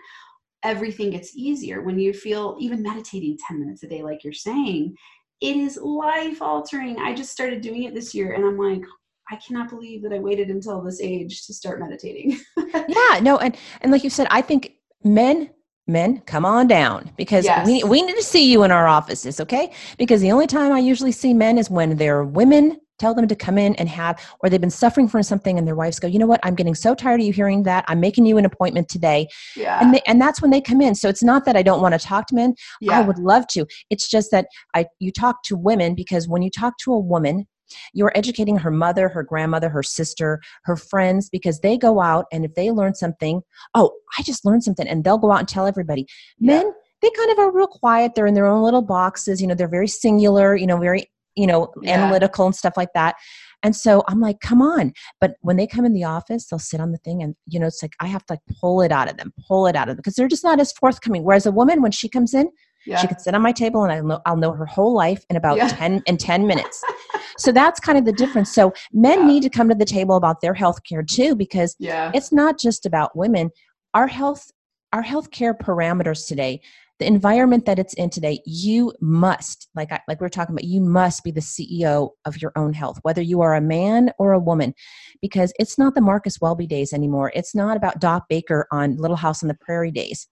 everything 0.64 1.12
gets 1.12 1.36
easier. 1.36 1.82
When 1.82 2.00
you 2.00 2.14
feel 2.14 2.58
even 2.60 2.84
meditating 2.84 3.38
10 3.48 3.60
minutes 3.60 3.84
a 3.84 3.88
day, 3.88 4.04
like 4.04 4.24
you're 4.24 4.34
saying, 4.34 4.96
it 5.42 5.56
is 5.56 5.78
life 5.82 6.42
altering. 6.42 6.98
I 7.00 7.14
just 7.14 7.32
started 7.32 7.62
doing 7.62 7.84
it 7.84 7.94
this 7.94 8.14
year 8.14 8.34
and 8.34 8.46
I'm 8.46 8.58
like, 8.58 8.84
I 9.32 9.36
cannot 9.36 9.70
believe 9.70 10.02
that 10.04 10.14
I 10.14 10.20
waited 10.20 10.50
until 10.50 10.82
this 10.82 11.00
age 11.02 11.46
to 11.46 11.54
start 11.54 11.80
meditating. 11.80 12.40
yeah, 12.74 13.20
no, 13.22 13.38
and 13.38 13.56
and 13.82 13.92
like 13.92 14.04
you 14.04 14.10
said, 14.10 14.28
I 14.32 14.42
think 14.42 14.74
men 15.04 15.52
men 15.90 16.22
come 16.22 16.46
on 16.46 16.68
down 16.68 17.12
because 17.18 17.46
yes. 17.46 17.66
we, 17.66 17.84
we 17.84 18.02
need 18.02 18.16
to 18.16 18.24
see 18.24 18.52
you 18.52 18.64
in 18.64 18.70
our 18.70 18.88
offices 18.88 19.40
okay 19.40 19.72
because 19.98 20.22
the 20.22 20.32
only 20.32 20.46
time 20.46 20.72
i 20.72 20.78
usually 20.78 21.12
see 21.12 21.34
men 21.34 21.58
is 21.58 21.68
when 21.68 21.98
they're 21.98 22.24
women 22.24 22.80
tell 23.00 23.14
them 23.14 23.28
to 23.28 23.36
come 23.36 23.58
in 23.58 23.76
and 23.76 23.90
have 23.90 24.20
or 24.42 24.50
they've 24.50 24.62
been 24.62 24.70
suffering 24.70 25.08
from 25.08 25.24
something 25.24 25.58
and 25.58 25.68
their 25.68 25.76
wives 25.76 26.00
go 26.00 26.08
you 26.08 26.20
know 26.20 26.28
what 26.28 26.40
i'm 26.44 26.56
getting 26.56 26.76
so 26.76 26.94
tired 26.94 27.20
of 27.20 27.26
you 27.26 27.34
hearing 27.34 27.64
that 27.64 27.84
i'm 27.88 28.00
making 28.00 28.26
you 28.26 28.38
an 28.38 28.46
appointment 28.46 28.88
today 28.90 29.28
yeah. 29.56 29.80
and, 29.82 29.94
they, 29.94 30.02
and 30.08 30.22
that's 30.22 30.42
when 30.42 30.52
they 30.52 30.62
come 30.62 30.82
in 30.82 30.94
so 30.96 31.10
it's 31.10 31.24
not 31.24 31.46
that 31.46 31.56
i 31.56 31.62
don't 31.62 31.82
want 31.82 31.94
to 31.94 32.00
talk 32.00 32.28
to 32.28 32.36
men 32.36 32.54
yeah. 32.82 33.00
i 33.00 33.02
would 33.02 33.18
love 33.20 33.48
to 33.48 33.66
it's 33.90 34.10
just 34.10 34.32
that 34.32 34.48
i 34.76 34.86
you 35.00 35.12
talk 35.12 35.44
to 35.44 35.56
women 35.56 35.96
because 35.96 36.28
when 36.28 36.42
you 36.42 36.50
talk 36.50 36.78
to 36.78 36.94
a 36.94 37.00
woman 37.00 37.48
you're 37.94 38.12
educating 38.16 38.58
her 38.58 38.72
mother, 38.72 39.10
her 39.10 39.24
grandmother, 39.24 39.70
her 39.70 39.84
sister, 39.84 40.42
her 40.64 40.76
friends, 40.76 41.30
because 41.30 41.60
they 41.60 41.78
go 41.78 42.02
out 42.02 42.26
and 42.32 42.46
if 42.46 42.56
they 42.56 42.72
learn 42.72 42.96
something, 42.96 43.42
oh, 43.76 43.92
I 44.18 44.24
just 44.24 44.46
learned 44.46 44.64
something, 44.64 44.88
and 44.88 45.04
they'll 45.04 45.18
go 45.18 45.32
out 45.32 45.40
and 45.40 45.48
tell 45.48 45.68
everybody. 45.68 46.08
Men, 46.40 46.72
they 47.02 47.10
kind 47.12 47.32
of 47.32 47.40
are 47.40 47.52
real 47.52 47.68
quiet. 47.68 48.16
They're 48.16 48.28
in 48.28 48.34
their 48.34 48.48
own 48.48 48.64
little 48.64 48.82
boxes. 48.82 49.42
You 49.42 49.48
know, 49.48 49.56
they're 49.56 49.68
very 49.70 49.88
singular, 49.88 50.56
you 50.56 50.68
know, 50.68 50.78
very 50.78 51.10
you 51.40 51.48
know, 51.48 51.72
yeah. 51.82 51.94
analytical 51.94 52.46
and 52.46 52.56
stuff 52.56 52.74
like 52.76 52.94
that. 52.94 53.16
And 53.64 53.76
so 53.76 54.04
I'm 54.08 54.20
like, 54.20 54.40
come 54.40 54.62
on. 54.62 54.94
But 55.20 55.36
when 55.42 55.58
they 55.58 55.68
come 55.68 55.86
in 55.86 55.94
the 55.94 56.04
office, 56.04 56.48
they'll 56.48 56.60
sit 56.60 56.80
on 56.80 56.92
the 56.92 56.98
thing 57.00 57.22
and, 57.22 57.36
you 57.48 57.60
know, 57.60 57.68
it's 57.68 57.82
like 57.82 57.94
I 58.00 58.08
have 58.08 58.26
to 58.28 58.34
like 58.34 58.42
pull 58.60 58.82
it 58.82 58.92
out 58.92 59.10
of 59.10 59.18
them, 59.18 59.34
pull 59.48 59.68
it 59.68 59.76
out 59.76 59.90
of 59.90 59.96
them 59.96 60.02
because 60.02 60.16
they're 60.16 60.28
just 60.28 60.44
not 60.44 60.60
as 60.60 60.72
forthcoming. 60.72 61.24
Whereas 61.24 61.46
a 61.46 61.52
woman, 61.52 61.82
when 61.82 61.92
she 61.92 62.08
comes 62.08 62.34
in, 62.34 62.50
yeah. 62.86 62.98
she 62.98 63.08
could 63.08 63.20
sit 63.20 63.36
on 63.36 63.42
my 63.42 63.52
table 63.52 63.84
and 63.84 63.92
I'll 63.92 64.04
know, 64.04 64.22
I'll 64.26 64.38
know 64.38 64.54
her 64.54 64.66
whole 64.66 64.94
life 64.94 65.26
in 65.30 65.36
about 65.36 65.58
yeah. 65.58 65.68
10 65.68 66.04
in 66.06 66.18
10 66.18 66.48
minutes. 66.48 66.82
so 67.38 67.52
that's 67.52 67.80
kind 67.80 67.98
of 67.98 68.06
the 68.06 68.14
difference. 68.14 68.54
So 68.54 68.74
men 68.94 69.20
yeah. 69.20 69.28
need 69.28 69.44
to 69.44 69.50
come 69.50 69.70
to 69.70 69.76
the 69.76 69.86
table 69.86 70.16
about 70.16 70.42
their 70.42 70.54
health 70.54 70.84
care 70.88 71.04
too, 71.04 71.36
because 71.36 71.76
it's 72.14 72.32
not 72.32 72.60
just 72.60 72.86
about 72.86 73.16
women. 73.16 73.52
Our 73.94 74.08
health, 74.08 74.52
our 74.94 75.02
health 75.02 75.32
care 75.32 75.54
parameters 75.54 76.28
today 76.28 76.62
the 77.00 77.08
environment 77.08 77.66
that 77.66 77.80
it's 77.80 77.94
in 77.96 78.10
today 78.10 78.42
you 78.46 78.94
must 79.00 79.70
like 79.76 79.92
I, 79.92 80.02
like 80.08 80.20
we 80.20 80.26
are 80.26 80.30
talking 80.30 80.54
about 80.54 80.66
you 80.66 80.82
must 80.82 81.24
be 81.24 81.32
the 81.32 81.40
ceo 81.40 82.12
of 82.26 82.42
your 82.42 82.52
own 82.56 82.74
health 82.74 83.00
whether 83.04 83.22
you 83.22 83.42
are 83.42 83.56
a 83.56 83.62
man 83.62 84.12
or 84.20 84.34
a 84.34 84.40
woman 84.40 84.74
because 85.22 85.54
it's 85.60 85.78
not 85.78 85.96
the 85.96 86.02
marcus 86.02 86.40
welby 86.42 86.68
days 86.68 86.94
anymore 86.94 87.32
it's 87.34 87.56
not 87.56 87.78
about 87.78 88.00
doc 88.00 88.26
baker 88.30 88.68
on 88.72 88.98
little 88.98 89.18
house 89.18 89.42
on 89.42 89.48
the 89.48 89.58
prairie 89.62 89.92
days 89.92 90.28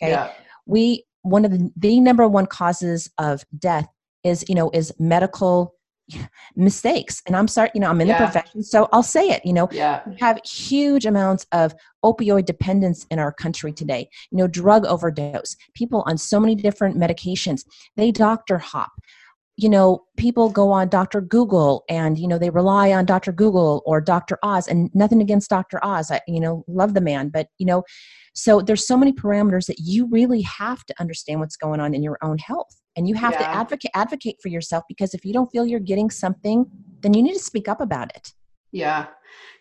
okay 0.00 0.12
yeah. 0.12 0.30
we 0.66 1.04
one 1.22 1.44
of 1.44 1.50
the, 1.50 1.70
the 1.76 2.00
number 2.00 2.26
one 2.28 2.46
causes 2.46 3.10
of 3.18 3.44
death 3.58 3.88
is 4.24 4.44
you 4.48 4.54
know 4.54 4.70
is 4.72 4.92
medical 4.98 5.74
mistakes 6.56 7.22
and 7.26 7.36
i'm 7.36 7.48
sorry 7.48 7.70
you 7.74 7.80
know 7.80 7.88
i'm 7.88 8.00
in 8.00 8.08
yeah. 8.08 8.18
the 8.18 8.24
profession 8.24 8.62
so 8.62 8.88
i'll 8.92 9.02
say 9.02 9.28
it 9.28 9.44
you 9.44 9.52
know 9.52 9.68
yeah. 9.72 10.02
we 10.06 10.16
have 10.18 10.38
huge 10.44 11.06
amounts 11.06 11.46
of 11.52 11.74
opioid 12.04 12.44
dependence 12.44 13.06
in 13.10 13.18
our 13.18 13.32
country 13.32 13.72
today 13.72 14.08
you 14.30 14.38
know 14.38 14.46
drug 14.46 14.84
overdose 14.86 15.56
people 15.74 16.02
on 16.06 16.16
so 16.16 16.40
many 16.40 16.54
different 16.54 16.96
medications 16.96 17.64
they 17.96 18.10
doctor 18.10 18.58
hop 18.58 18.90
you 19.56 19.68
know 19.68 20.04
people 20.16 20.48
go 20.50 20.70
on 20.70 20.88
dr 20.88 21.20
google 21.22 21.84
and 21.88 22.18
you 22.18 22.26
know 22.26 22.38
they 22.38 22.50
rely 22.50 22.92
on 22.92 23.04
dr 23.04 23.32
google 23.32 23.82
or 23.84 24.00
dr 24.00 24.38
oz 24.42 24.66
and 24.66 24.90
nothing 24.94 25.20
against 25.20 25.50
dr 25.50 25.78
oz 25.84 26.10
i 26.10 26.20
you 26.26 26.40
know 26.40 26.64
love 26.66 26.94
the 26.94 27.00
man 27.00 27.28
but 27.28 27.48
you 27.58 27.66
know 27.66 27.82
so 28.34 28.60
there's 28.60 28.86
so 28.86 28.96
many 28.96 29.12
parameters 29.12 29.66
that 29.66 29.78
you 29.78 30.08
really 30.08 30.40
have 30.42 30.84
to 30.84 30.94
understand 31.00 31.40
what's 31.40 31.56
going 31.56 31.80
on 31.80 31.94
in 31.94 32.02
your 32.02 32.18
own 32.22 32.38
health 32.38 32.79
and 32.96 33.08
you 33.08 33.14
have 33.14 33.32
yeah. 33.32 33.38
to 33.38 33.48
advocate 33.50 33.90
advocate 33.94 34.36
for 34.42 34.48
yourself 34.48 34.84
because 34.88 35.14
if 35.14 35.24
you 35.24 35.32
don't 35.32 35.50
feel 35.50 35.66
you're 35.66 35.80
getting 35.80 36.10
something 36.10 36.66
then 37.00 37.14
you 37.14 37.22
need 37.22 37.32
to 37.32 37.38
speak 37.38 37.68
up 37.68 37.80
about 37.80 38.14
it. 38.14 38.32
Yeah. 38.72 39.06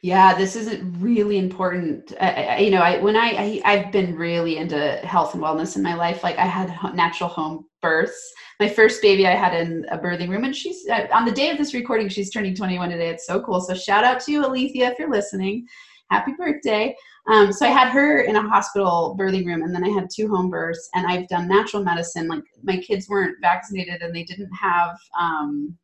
Yeah 0.01 0.35
this 0.35 0.55
is 0.55 0.79
really 0.99 1.37
important 1.37 2.13
uh, 2.19 2.57
you 2.59 2.71
know 2.71 2.81
i 2.81 2.99
when 2.99 3.15
I, 3.15 3.61
I 3.65 3.77
have 3.77 3.91
been 3.91 4.15
really 4.15 4.57
into 4.57 4.77
health 5.03 5.33
and 5.33 5.43
wellness 5.43 5.75
in 5.75 5.83
my 5.83 5.93
life 5.93 6.23
like 6.23 6.37
i 6.37 6.45
had 6.45 6.73
natural 6.95 7.29
home 7.29 7.65
births. 7.81 8.33
My 8.59 8.67
first 8.67 9.01
baby 9.01 9.27
i 9.27 9.35
had 9.35 9.53
in 9.53 9.85
a 9.89 9.97
birthing 9.97 10.29
room 10.29 10.43
and 10.43 10.55
she's 10.55 10.87
uh, 10.89 11.07
on 11.13 11.25
the 11.25 11.31
day 11.31 11.49
of 11.49 11.57
this 11.57 11.73
recording 11.73 12.09
she's 12.09 12.31
turning 12.31 12.55
21 12.55 12.89
today. 12.89 13.09
It's 13.09 13.25
so 13.25 13.41
cool. 13.41 13.61
So 13.61 13.73
shout 13.73 14.03
out 14.03 14.19
to 14.21 14.31
you 14.31 14.45
alethea 14.45 14.91
if 14.91 14.99
you're 14.99 15.09
listening. 15.09 15.67
Happy 16.09 16.33
birthday 16.37 16.95
um, 17.27 17.51
so 17.51 17.65
I 17.65 17.69
had 17.69 17.89
her 17.89 18.21
in 18.21 18.35
a 18.35 18.47
hospital 18.47 19.15
birthing 19.19 19.45
room, 19.45 19.63
and 19.63 19.73
then 19.73 19.83
I 19.83 19.89
had 19.89 20.09
two 20.13 20.27
home 20.27 20.49
births, 20.49 20.89
and 20.93 21.05
I've 21.05 21.27
done 21.27 21.47
natural 21.47 21.83
medicine. 21.83 22.27
Like 22.27 22.43
my 22.63 22.77
kids 22.77 23.09
weren't 23.09 23.37
vaccinated, 23.41 24.01
and 24.01 24.15
they 24.15 24.23
didn't 24.23 24.51
have 24.53 24.97
um, 25.19 25.77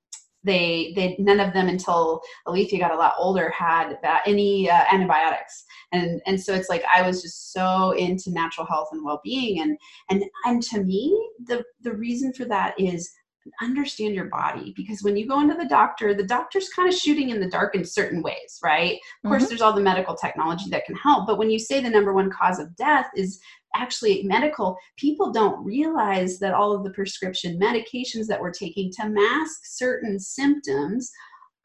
they 0.45 0.93
they 0.95 1.15
none 1.19 1.39
of 1.39 1.53
them 1.53 1.67
until 1.67 2.21
Alethea 2.47 2.79
got 2.79 2.93
a 2.93 2.97
lot 2.97 3.15
older 3.17 3.49
had 3.49 3.97
any 4.25 4.69
uh, 4.69 4.83
antibiotics, 4.91 5.65
and 5.91 6.21
and 6.25 6.39
so 6.39 6.53
it's 6.53 6.69
like 6.69 6.83
I 6.85 7.01
was 7.01 7.21
just 7.21 7.51
so 7.51 7.91
into 7.91 8.31
natural 8.31 8.65
health 8.67 8.89
and 8.91 9.03
well 9.03 9.19
being, 9.23 9.61
and 9.61 9.77
and 10.09 10.23
and 10.45 10.61
to 10.63 10.83
me 10.83 11.29
the 11.45 11.63
the 11.81 11.93
reason 11.93 12.31
for 12.31 12.45
that 12.45 12.79
is 12.79 13.11
understand 13.61 14.15
your 14.15 14.25
body 14.25 14.73
because 14.75 15.03
when 15.03 15.15
you 15.15 15.27
go 15.27 15.39
into 15.39 15.55
the 15.55 15.67
doctor, 15.67 16.13
the 16.13 16.23
doctor's 16.23 16.69
kind 16.69 16.87
of 16.87 16.95
shooting 16.95 17.29
in 17.29 17.39
the 17.39 17.49
dark 17.49 17.75
in 17.75 17.85
certain 17.85 18.21
ways, 18.21 18.59
right? 18.63 18.93
Of 18.93 18.97
mm-hmm. 18.97 19.29
course, 19.29 19.47
there's 19.47 19.61
all 19.61 19.73
the 19.73 19.81
medical 19.81 20.15
technology 20.15 20.69
that 20.71 20.85
can 20.85 20.95
help, 20.95 21.27
but 21.27 21.37
when 21.37 21.49
you 21.49 21.59
say 21.59 21.81
the 21.81 21.89
number 21.89 22.13
one 22.13 22.31
cause 22.31 22.59
of 22.59 22.75
death 22.75 23.07
is 23.15 23.39
actually 23.75 24.23
medical, 24.23 24.77
people 24.97 25.31
don't 25.31 25.63
realize 25.63 26.39
that 26.39 26.53
all 26.53 26.73
of 26.73 26.83
the 26.83 26.91
prescription 26.91 27.59
medications 27.59 28.27
that 28.27 28.39
we're 28.39 28.51
taking 28.51 28.91
to 28.91 29.09
mask 29.09 29.61
certain 29.63 30.19
symptoms 30.19 31.11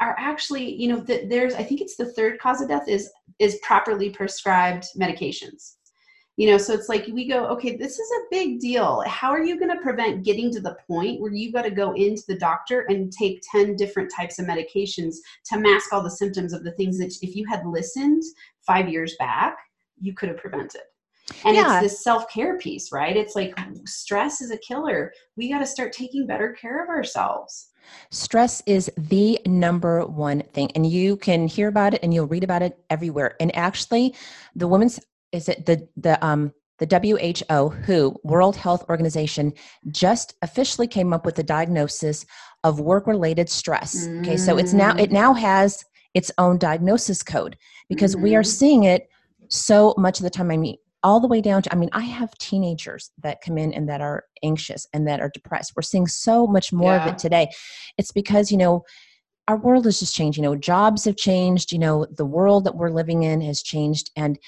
are 0.01 0.17
actually, 0.19 0.75
you 0.75 0.89
know, 0.89 1.01
that 1.01 1.29
there's 1.29 1.55
I 1.55 1.63
think 1.63 1.81
it's 1.81 1.97
the 1.97 2.13
third 2.13 2.39
cause 2.41 2.61
of 2.61 2.69
death 2.69 2.89
is 2.89 3.11
is 3.39 3.59
properly 3.63 4.11
prescribed 4.11 4.87
medications 4.99 5.77
you 6.41 6.51
know 6.51 6.57
so 6.57 6.73
it's 6.73 6.89
like 6.89 7.07
we 7.13 7.29
go 7.29 7.45
okay 7.49 7.77
this 7.77 7.99
is 7.99 8.11
a 8.11 8.25
big 8.31 8.61
deal. 8.61 9.05
How 9.07 9.31
are 9.31 9.45
you 9.45 9.59
going 9.59 9.77
to 9.77 9.83
prevent 9.83 10.25
getting 10.25 10.51
to 10.53 10.61
the 10.61 10.75
point 10.87 11.21
where 11.21 11.35
you 11.35 11.53
got 11.53 11.63
to 11.63 11.71
go 11.71 11.93
into 11.93 12.23
the 12.27 12.39
doctor 12.39 12.87
and 12.89 13.13
take 13.13 13.43
10 13.53 13.77
different 13.77 14.11
types 14.11 14.39
of 14.39 14.47
medications 14.47 15.17
to 15.51 15.59
mask 15.59 15.93
all 15.93 16.03
the 16.03 16.11
symptoms 16.11 16.55
of 16.55 16.65
the 16.65 16.73
things 16.73 16.97
that 16.97 17.13
if 17.21 17.37
you 17.37 17.45
had 17.47 17.67
listened 17.67 18.23
five 18.67 18.89
years 18.89 19.17
back 19.19 19.59
you 20.01 20.15
could 20.15 20.31
have 20.31 20.39
prevented? 20.39 20.81
And 21.45 21.55
yeah. 21.55 21.75
it's 21.75 21.93
this 21.93 22.03
self-care 22.03 22.57
piece 22.57 22.91
right? 22.91 23.19
It's 23.19 23.37
like 23.37 23.55
stress 23.85 24.41
is 24.41 24.51
a 24.51 24.57
killer. 24.57 25.13
We 25.37 25.53
got 25.53 25.59
to 25.59 25.67
start 25.67 25.93
taking 25.93 26.27
better 26.27 26.57
care 26.59 26.83
of 26.83 26.89
ourselves. 26.89 27.67
Stress 28.11 28.63
is 28.65 28.91
the 28.97 29.39
number 29.47 30.07
one 30.07 30.43
thing, 30.55 30.71
and 30.75 30.87
you 30.87 31.17
can 31.17 31.49
hear 31.49 31.69
about 31.69 31.95
it 31.95 32.01
and 32.03 32.15
you'll 32.15 32.27
read 32.27 32.45
about 32.45 32.63
it 32.63 32.79
everywhere. 32.89 33.37
And 33.41 33.55
actually, 33.57 34.15
the 34.55 34.69
Women's 34.69 35.01
is 35.33 35.49
it 35.49 35.67
the 35.67 35.89
the 35.97 36.25
um 36.25 36.53
the 36.81 36.87
WHO, 36.87 37.69
WHO, 37.69 38.19
World 38.25 38.57
Health 38.57 38.85
Organization, 38.89 39.53
just 39.91 40.35
officially 40.41 40.87
came 40.87 41.13
up 41.13 41.27
with 41.27 41.35
the 41.35 41.43
diagnosis 41.43 42.25
of 42.65 42.81
work-related 42.81 43.51
stress. 43.51 44.07
Mm. 44.07 44.21
Okay, 44.23 44.37
so 44.39 44.57
it's 44.57 44.73
now 44.73 44.97
it 44.97 45.13
now 45.13 45.35
has 45.35 45.85
its 46.15 46.33
own 46.39 46.59
diagnosis 46.59 47.23
code 47.23 47.57
because 47.89 48.17
mm. 48.17 48.23
we 48.23 48.35
are 48.35 48.41
mm-hmm. 48.41 48.49
seeing 48.49 48.85
it 48.85 49.09
so 49.49 49.95
much 49.99 50.19
of 50.19 50.25
the 50.25 50.31
time. 50.31 50.51
I 50.51 50.57
mean, 50.57 50.77
all 51.03 51.21
the 51.21 51.29
way 51.29 51.41
down 51.41 51.63
to 51.63 51.73
I 51.73 51.77
mean, 51.77 51.91
I 51.93 52.03
have 52.03 52.37
teenagers 52.39 53.11
that 53.23 53.43
come 53.45 53.59
in 53.59 53.73
and 53.75 53.89
that 53.89 54.01
are 54.01 54.25
anxious 54.43 54.87
and 54.93 55.07
that 55.07 55.21
are 55.21 55.31
depressed. 55.33 55.73
We're 55.77 55.83
seeing 55.83 56.07
so 56.07 56.47
much 56.47 56.73
more 56.73 56.95
yeah. 56.95 57.05
of 57.05 57.13
it 57.13 57.19
today. 57.19 57.51
It's 57.99 58.13
because 58.13 58.51
you 58.51 58.57
know 58.57 58.85
our 59.49 59.57
world 59.57 59.85
has 59.85 59.99
just 59.99 60.15
changed. 60.15 60.39
You 60.39 60.45
know, 60.45 60.57
jobs 60.57 61.05
have 61.05 61.17
changed. 61.17 61.73
You 61.73 61.79
know, 61.79 62.07
the 62.17 62.27
world 62.27 62.65
that 62.65 62.77
we're 62.77 62.91
living 62.91 63.23
in 63.25 63.43
has 63.43 63.63
changed, 63.63 64.11
and 64.17 64.39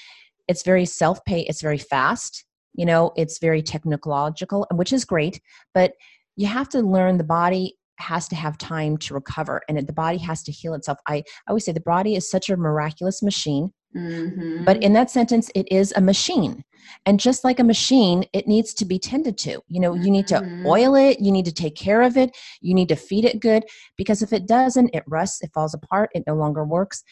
it's 0.47 0.63
very 0.63 0.85
self-pay 0.85 1.41
it's 1.41 1.61
very 1.61 1.77
fast 1.77 2.45
you 2.73 2.85
know 2.85 3.11
it's 3.15 3.39
very 3.39 3.61
technological 3.61 4.67
which 4.73 4.93
is 4.93 5.05
great 5.05 5.41
but 5.73 5.93
you 6.35 6.47
have 6.47 6.69
to 6.69 6.81
learn 6.81 7.17
the 7.17 7.23
body 7.23 7.75
has 7.99 8.27
to 8.27 8.35
have 8.35 8.57
time 8.57 8.97
to 8.97 9.13
recover 9.13 9.61
and 9.69 9.77
the 9.87 9.93
body 9.93 10.17
has 10.17 10.43
to 10.43 10.51
heal 10.51 10.73
itself 10.73 10.97
i, 11.07 11.15
I 11.17 11.23
always 11.49 11.65
say 11.65 11.71
the 11.71 11.79
body 11.81 12.15
is 12.15 12.29
such 12.29 12.49
a 12.49 12.57
miraculous 12.57 13.21
machine 13.21 13.71
mm-hmm. 13.95 14.63
but 14.63 14.81
in 14.81 14.93
that 14.93 15.11
sentence 15.11 15.51
it 15.55 15.71
is 15.71 15.93
a 15.95 16.01
machine 16.01 16.63
and 17.05 17.19
just 17.19 17.43
like 17.43 17.59
a 17.59 17.63
machine 17.63 18.25
it 18.33 18.47
needs 18.47 18.73
to 18.73 18.85
be 18.85 18.97
tended 18.97 19.37
to 19.39 19.61
you 19.67 19.79
know 19.79 19.93
you 19.93 20.09
need 20.09 20.27
to 20.27 20.35
mm-hmm. 20.35 20.65
oil 20.65 20.95
it 20.95 21.19
you 21.19 21.31
need 21.31 21.45
to 21.45 21.53
take 21.53 21.75
care 21.75 22.01
of 22.01 22.17
it 22.17 22.35
you 22.61 22.73
need 22.73 22.89
to 22.89 22.95
feed 22.95 23.25
it 23.25 23.39
good 23.39 23.63
because 23.95 24.21
if 24.21 24.33
it 24.33 24.47
doesn't 24.47 24.89
it 24.93 25.03
rusts 25.07 25.41
it 25.41 25.51
falls 25.53 25.73
apart 25.73 26.09
it 26.13 26.23
no 26.25 26.33
longer 26.33 26.65
works 26.65 27.03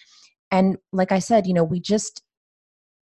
and 0.49 0.77
like 0.91 1.11
i 1.11 1.19
said 1.19 1.45
you 1.45 1.53
know 1.53 1.63
we 1.63 1.79
just 1.79 2.23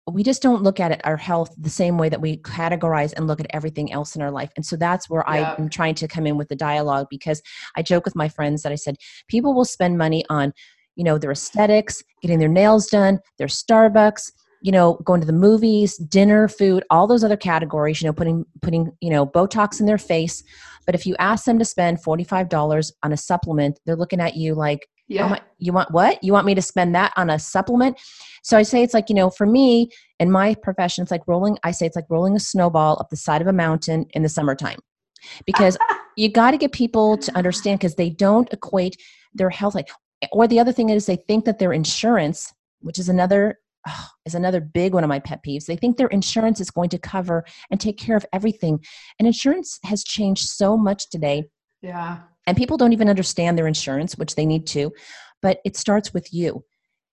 we 0.09 0.23
just 0.23 0.41
don't 0.41 0.63
look 0.63 0.79
at 0.79 0.91
it, 0.91 1.01
our 1.03 1.17
health 1.17 1.53
the 1.57 1.69
same 1.69 1.97
way 1.97 2.09
that 2.09 2.21
we 2.21 2.37
categorize 2.37 3.13
and 3.13 3.27
look 3.27 3.39
at 3.39 3.47
everything 3.51 3.91
else 3.91 4.15
in 4.15 4.21
our 4.21 4.31
life. 4.31 4.51
And 4.55 4.65
so 4.65 4.75
that's 4.75 5.09
where 5.09 5.23
yeah. 5.27 5.55
I'm 5.57 5.69
trying 5.69 5.95
to 5.95 6.07
come 6.07 6.25
in 6.27 6.37
with 6.37 6.49
the 6.49 6.55
dialogue 6.55 7.07
because 7.09 7.41
I 7.75 7.81
joke 7.81 8.05
with 8.05 8.15
my 8.15 8.29
friends 8.29 8.61
that 8.63 8.71
I 8.71 8.75
said 8.75 8.95
people 9.27 9.53
will 9.53 9.65
spend 9.65 9.97
money 9.97 10.23
on, 10.29 10.53
you 10.95 11.03
know, 11.03 11.17
their 11.17 11.31
aesthetics, 11.31 12.03
getting 12.21 12.39
their 12.39 12.49
nails 12.49 12.87
done, 12.87 13.19
their 13.37 13.47
Starbucks, 13.47 14.31
you 14.61 14.71
know, 14.71 14.95
going 15.05 15.21
to 15.21 15.27
the 15.27 15.33
movies, 15.33 15.97
dinner, 15.97 16.47
food, 16.47 16.83
all 16.89 17.07
those 17.07 17.23
other 17.23 17.37
categories, 17.37 18.01
you 18.01 18.07
know, 18.07 18.13
putting 18.13 18.45
putting, 18.61 18.91
you 19.01 19.09
know, 19.09 19.25
Botox 19.25 19.79
in 19.79 19.85
their 19.85 19.97
face. 19.97 20.43
But 20.85 20.95
if 20.95 21.05
you 21.05 21.15
ask 21.19 21.45
them 21.45 21.59
to 21.59 21.65
spend 21.65 22.03
$45 22.03 22.91
on 23.03 23.13
a 23.13 23.17
supplement, 23.17 23.79
they're 23.85 23.95
looking 23.95 24.19
at 24.19 24.35
you 24.35 24.55
like, 24.55 24.87
yeah. 25.09 25.25
Oh 25.25 25.29
my, 25.29 25.41
you 25.57 25.73
want 25.73 25.91
what? 25.91 26.23
You 26.23 26.31
want 26.31 26.45
me 26.45 26.55
to 26.55 26.61
spend 26.61 26.93
that 26.93 27.11
on 27.17 27.31
a 27.31 27.39
supplement? 27.39 27.99
So 28.43 28.57
I 28.57 28.61
say 28.61 28.83
it's 28.83 28.93
like, 28.93 29.09
you 29.09 29.15
know, 29.15 29.31
for 29.31 29.47
me 29.47 29.89
in 30.19 30.31
my 30.31 30.53
profession, 30.53 31.01
it's 31.01 31.11
like 31.11 31.27
rolling, 31.27 31.57
I 31.63 31.71
say 31.71 31.87
it's 31.87 31.95
like 31.95 32.05
rolling 32.09 32.35
a 32.35 32.39
snowball 32.39 32.97
up 32.99 33.09
the 33.09 33.17
side 33.17 33.41
of 33.41 33.47
a 33.47 33.53
mountain 33.53 34.05
in 34.11 34.21
the 34.21 34.29
summertime. 34.29 34.77
Because 35.45 35.77
you 36.15 36.31
got 36.31 36.51
to 36.51 36.57
get 36.57 36.71
people 36.71 37.17
to 37.17 37.35
understand 37.35 37.79
because 37.79 37.95
they 37.95 38.11
don't 38.11 38.53
equate 38.53 38.97
their 39.33 39.49
health 39.49 39.75
like 39.75 39.89
or 40.31 40.47
the 40.47 40.59
other 40.59 40.71
thing 40.71 40.89
is 40.89 41.05
they 41.05 41.15
think 41.15 41.45
that 41.45 41.59
their 41.59 41.73
insurance, 41.73 42.53
which 42.81 42.99
is 42.99 43.09
another 43.09 43.59
oh, 43.87 44.07
is 44.25 44.35
another 44.35 44.59
big 44.61 44.93
one 44.93 45.03
of 45.03 45.07
my 45.07 45.19
pet 45.19 45.39
peeves. 45.45 45.65
They 45.65 45.77
think 45.77 45.97
their 45.97 46.07
insurance 46.07 46.59
is 46.59 46.69
going 46.69 46.89
to 46.89 46.99
cover 46.99 47.45
and 47.71 47.79
take 47.79 47.97
care 47.97 48.17
of 48.17 48.25
everything. 48.31 48.83
And 49.17 49.27
insurance 49.27 49.79
has 49.85 50.03
changed 50.03 50.49
so 50.49 50.77
much 50.77 51.09
today. 51.09 51.45
Yeah 51.81 52.19
and 52.49 52.57
people 52.57 52.77
don't 52.77 52.93
even 52.93 53.09
understand 53.09 53.59
their 53.59 53.67
insurance, 53.67 54.17
which 54.17 54.33
they 54.33 54.43
need 54.43 54.65
to, 54.67 54.91
but 55.39 55.59
it 55.63 55.77
starts 55.77 56.15
with 56.15 56.33
you. 56.33 56.65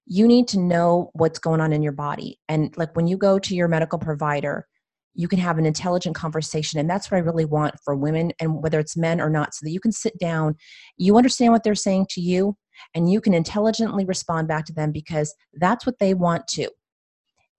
You 0.07 0.27
need 0.27 0.49
to 0.49 0.59
know 0.59 1.11
what's 1.13 1.39
going 1.39 1.61
on 1.61 1.75
in 1.75 1.83
your 1.83 1.93
body. 1.93 2.41
And 2.49 2.75
like 2.79 2.97
when 2.97 3.07
you 3.07 3.19
go 3.19 3.39
to 3.41 3.55
your 3.55 3.69
medical 3.69 3.99
provider, 3.99 4.67
you 5.13 5.29
can 5.29 5.39
have 5.39 5.59
an 5.59 5.67
intelligent 5.67 6.17
conversation. 6.17 6.81
And 6.81 6.89
that's 6.89 7.11
what 7.11 7.19
I 7.19 7.21
really 7.21 7.45
want 7.45 7.75
for 7.85 7.95
women, 7.95 8.33
and 8.41 8.63
whether 8.63 8.81
it's 8.81 8.97
men 8.97 9.21
or 9.21 9.29
not, 9.29 9.55
so 9.55 9.67
that 9.67 9.73
you 9.73 9.79
can 9.81 9.93
sit 9.93 10.19
down, 10.19 10.55
you 10.97 11.19
understand 11.19 11.53
what 11.53 11.65
they're 11.65 11.75
saying 11.75 12.07
to 12.13 12.23
you, 12.23 12.57
and 12.95 13.13
you 13.13 13.21
can 13.21 13.35
intelligently 13.35 14.07
respond 14.07 14.49
back 14.49 14.65
to 14.67 14.73
them 14.73 14.91
because 14.91 15.35
that's 15.53 15.85
what 15.85 15.99
they 15.99 16.15
want 16.15 16.49
to 16.49 16.71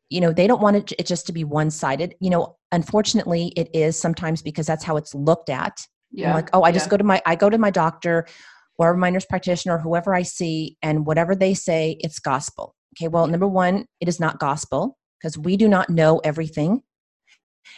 you 0.10 0.22
know 0.22 0.32
they 0.32 0.48
don't 0.48 0.62
want 0.62 0.92
it, 0.94 1.06
just 1.06 1.26
to 1.26 1.34
be 1.34 1.44
one 1.44 1.70
sided 1.70 2.16
you 2.22 2.30
know 2.30 2.56
unfortunately 2.72 3.52
it 3.58 3.68
is 3.74 4.00
sometimes 4.00 4.42
because 4.42 4.66
that's 4.66 4.86
how 4.86 4.96
it's 4.96 5.14
looked 5.14 5.50
at 5.50 5.86
yeah. 6.12 6.30
I'm 6.30 6.36
like, 6.36 6.50
oh, 6.54 6.64
I 6.64 6.72
just 6.72 6.90
go 6.90 6.98
to 6.98 7.04
my 7.04 7.22
I 7.26 7.36
go 7.36 7.50
to 7.50 7.58
my 7.58 7.70
doctor 7.70 8.26
or 8.78 8.96
my 8.96 9.10
nurse 9.10 9.26
practitioner, 9.26 9.80
whoever 9.80 10.14
I 10.14 10.22
see, 10.22 10.78
and 10.82 11.06
whatever 11.06 11.36
they 11.36 11.54
say, 11.54 11.98
it's 12.00 12.20
gospel. 12.20 12.76
Okay, 12.96 13.08
well, 13.08 13.28
number 13.28 13.48
one, 13.48 13.86
it 14.00 14.08
is 14.08 14.20
not 14.20 14.40
gospel 14.40 14.98
because 15.20 15.38
we 15.38 15.58
do 15.58 15.68
not 15.68 15.90
know 15.90 16.20
everything. 16.20 16.82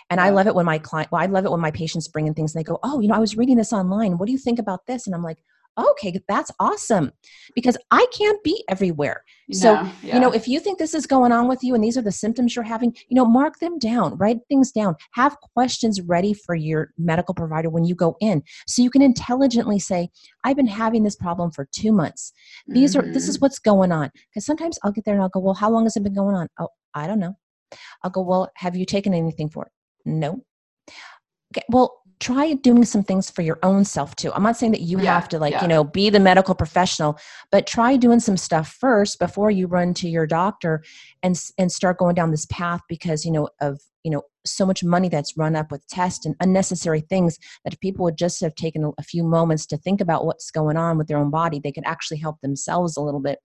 And 0.09 0.19
yeah. 0.19 0.25
I 0.25 0.29
love 0.29 0.47
it 0.47 0.55
when 0.55 0.65
my 0.65 0.77
client, 0.77 1.11
well, 1.11 1.21
I 1.21 1.25
love 1.25 1.45
it 1.45 1.51
when 1.51 1.61
my 1.61 1.71
patients 1.71 2.07
bring 2.07 2.27
in 2.27 2.33
things 2.33 2.53
and 2.53 2.59
they 2.59 2.67
go, 2.67 2.79
oh, 2.83 2.99
you 2.99 3.07
know, 3.07 3.15
I 3.15 3.19
was 3.19 3.37
reading 3.37 3.57
this 3.57 3.73
online. 3.73 4.17
What 4.17 4.27
do 4.27 4.31
you 4.31 4.37
think 4.37 4.59
about 4.59 4.85
this? 4.87 5.07
And 5.07 5.15
I'm 5.15 5.23
like, 5.23 5.39
okay, 5.79 6.19
that's 6.27 6.51
awesome 6.59 7.11
because 7.55 7.77
I 7.91 8.05
can't 8.11 8.41
be 8.43 8.63
everywhere. 8.69 9.23
So, 9.51 9.75
no, 9.75 9.91
yeah. 10.03 10.15
you 10.15 10.19
know, 10.19 10.31
if 10.31 10.47
you 10.47 10.59
think 10.59 10.77
this 10.77 10.93
is 10.93 11.07
going 11.07 11.31
on 11.31 11.47
with 11.47 11.63
you 11.63 11.73
and 11.73 11.83
these 11.83 11.97
are 11.97 12.01
the 12.01 12.11
symptoms 12.11 12.55
you're 12.55 12.63
having, 12.63 12.95
you 13.07 13.15
know, 13.15 13.25
mark 13.25 13.59
them 13.59 13.79
down, 13.79 14.15
write 14.17 14.37
things 14.47 14.71
down, 14.71 14.95
have 15.13 15.37
questions 15.55 16.01
ready 16.01 16.33
for 16.33 16.53
your 16.53 16.91
medical 16.97 17.33
provider 17.33 17.69
when 17.69 17.83
you 17.83 17.95
go 17.95 18.15
in 18.21 18.43
so 18.67 18.81
you 18.81 18.91
can 18.91 19.01
intelligently 19.01 19.79
say, 19.79 20.09
I've 20.43 20.55
been 20.55 20.67
having 20.67 21.03
this 21.03 21.15
problem 21.15 21.51
for 21.51 21.67
two 21.71 21.91
months. 21.91 22.31
These 22.67 22.95
mm-hmm. 22.95 23.09
are, 23.09 23.13
this 23.13 23.27
is 23.27 23.37
mm-hmm. 23.37 23.45
what's 23.45 23.59
going 23.59 23.91
on. 23.91 24.11
Because 24.29 24.45
sometimes 24.45 24.77
I'll 24.83 24.91
get 24.91 25.05
there 25.05 25.15
and 25.15 25.23
I'll 25.23 25.29
go, 25.29 25.39
well, 25.39 25.55
how 25.55 25.71
long 25.71 25.85
has 25.85 25.97
it 25.97 26.03
been 26.03 26.13
going 26.13 26.35
on? 26.35 26.47
Oh, 26.59 26.69
I 26.93 27.07
don't 27.07 27.19
know. 27.19 27.35
I'll 28.03 28.11
go, 28.11 28.21
well, 28.21 28.51
have 28.55 28.75
you 28.75 28.85
taken 28.85 29.13
anything 29.13 29.49
for 29.49 29.65
it? 29.65 29.71
No. 30.05 30.43
Okay, 31.51 31.65
well, 31.69 31.98
try 32.19 32.53
doing 32.53 32.83
some 32.83 33.03
things 33.03 33.29
for 33.29 33.41
your 33.41 33.59
own 33.63 33.85
self 33.85 34.15
too. 34.15 34.31
I'm 34.33 34.43
not 34.43 34.57
saying 34.57 34.73
that 34.73 34.81
you 34.81 34.99
yeah, 34.99 35.13
have 35.13 35.29
to 35.29 35.39
like, 35.39 35.53
yeah. 35.53 35.61
you 35.61 35.67
know, 35.67 35.83
be 35.83 36.09
the 36.09 36.19
medical 36.19 36.53
professional, 36.53 37.17
but 37.51 37.65
try 37.65 37.95
doing 37.95 38.19
some 38.19 38.37
stuff 38.37 38.67
first 38.67 39.19
before 39.19 39.51
you 39.51 39.67
run 39.67 39.93
to 39.95 40.09
your 40.09 40.27
doctor 40.27 40.83
and 41.23 41.41
and 41.57 41.71
start 41.71 41.97
going 41.97 42.15
down 42.15 42.31
this 42.31 42.45
path 42.47 42.81
because, 42.89 43.25
you 43.25 43.31
know, 43.31 43.49
of, 43.61 43.79
you 44.03 44.11
know, 44.11 44.23
so 44.51 44.65
much 44.65 44.83
money 44.83 45.09
that's 45.09 45.37
run 45.37 45.55
up 45.55 45.71
with 45.71 45.85
tests 45.87 46.25
and 46.25 46.35
unnecessary 46.39 47.01
things 47.01 47.37
that 47.63 47.73
if 47.73 47.79
people 47.79 48.03
would 48.05 48.17
just 48.17 48.41
have 48.41 48.55
taken 48.55 48.91
a, 48.97 49.03
few 49.09 49.23
moments 49.23 49.65
to 49.65 49.77
think 49.77 50.01
about 50.01 50.23
what's 50.23 50.51
going 50.51 50.77
on 50.77 50.95
with 50.97 51.07
their 51.07 51.17
own 51.17 51.31
body, 51.31 51.59
they 51.59 51.71
could 51.71 51.85
actually 51.85 52.17
help 52.17 52.39
themselves 52.41 52.95
a 52.95 53.01
little 53.01 53.19
bit. 53.19 53.39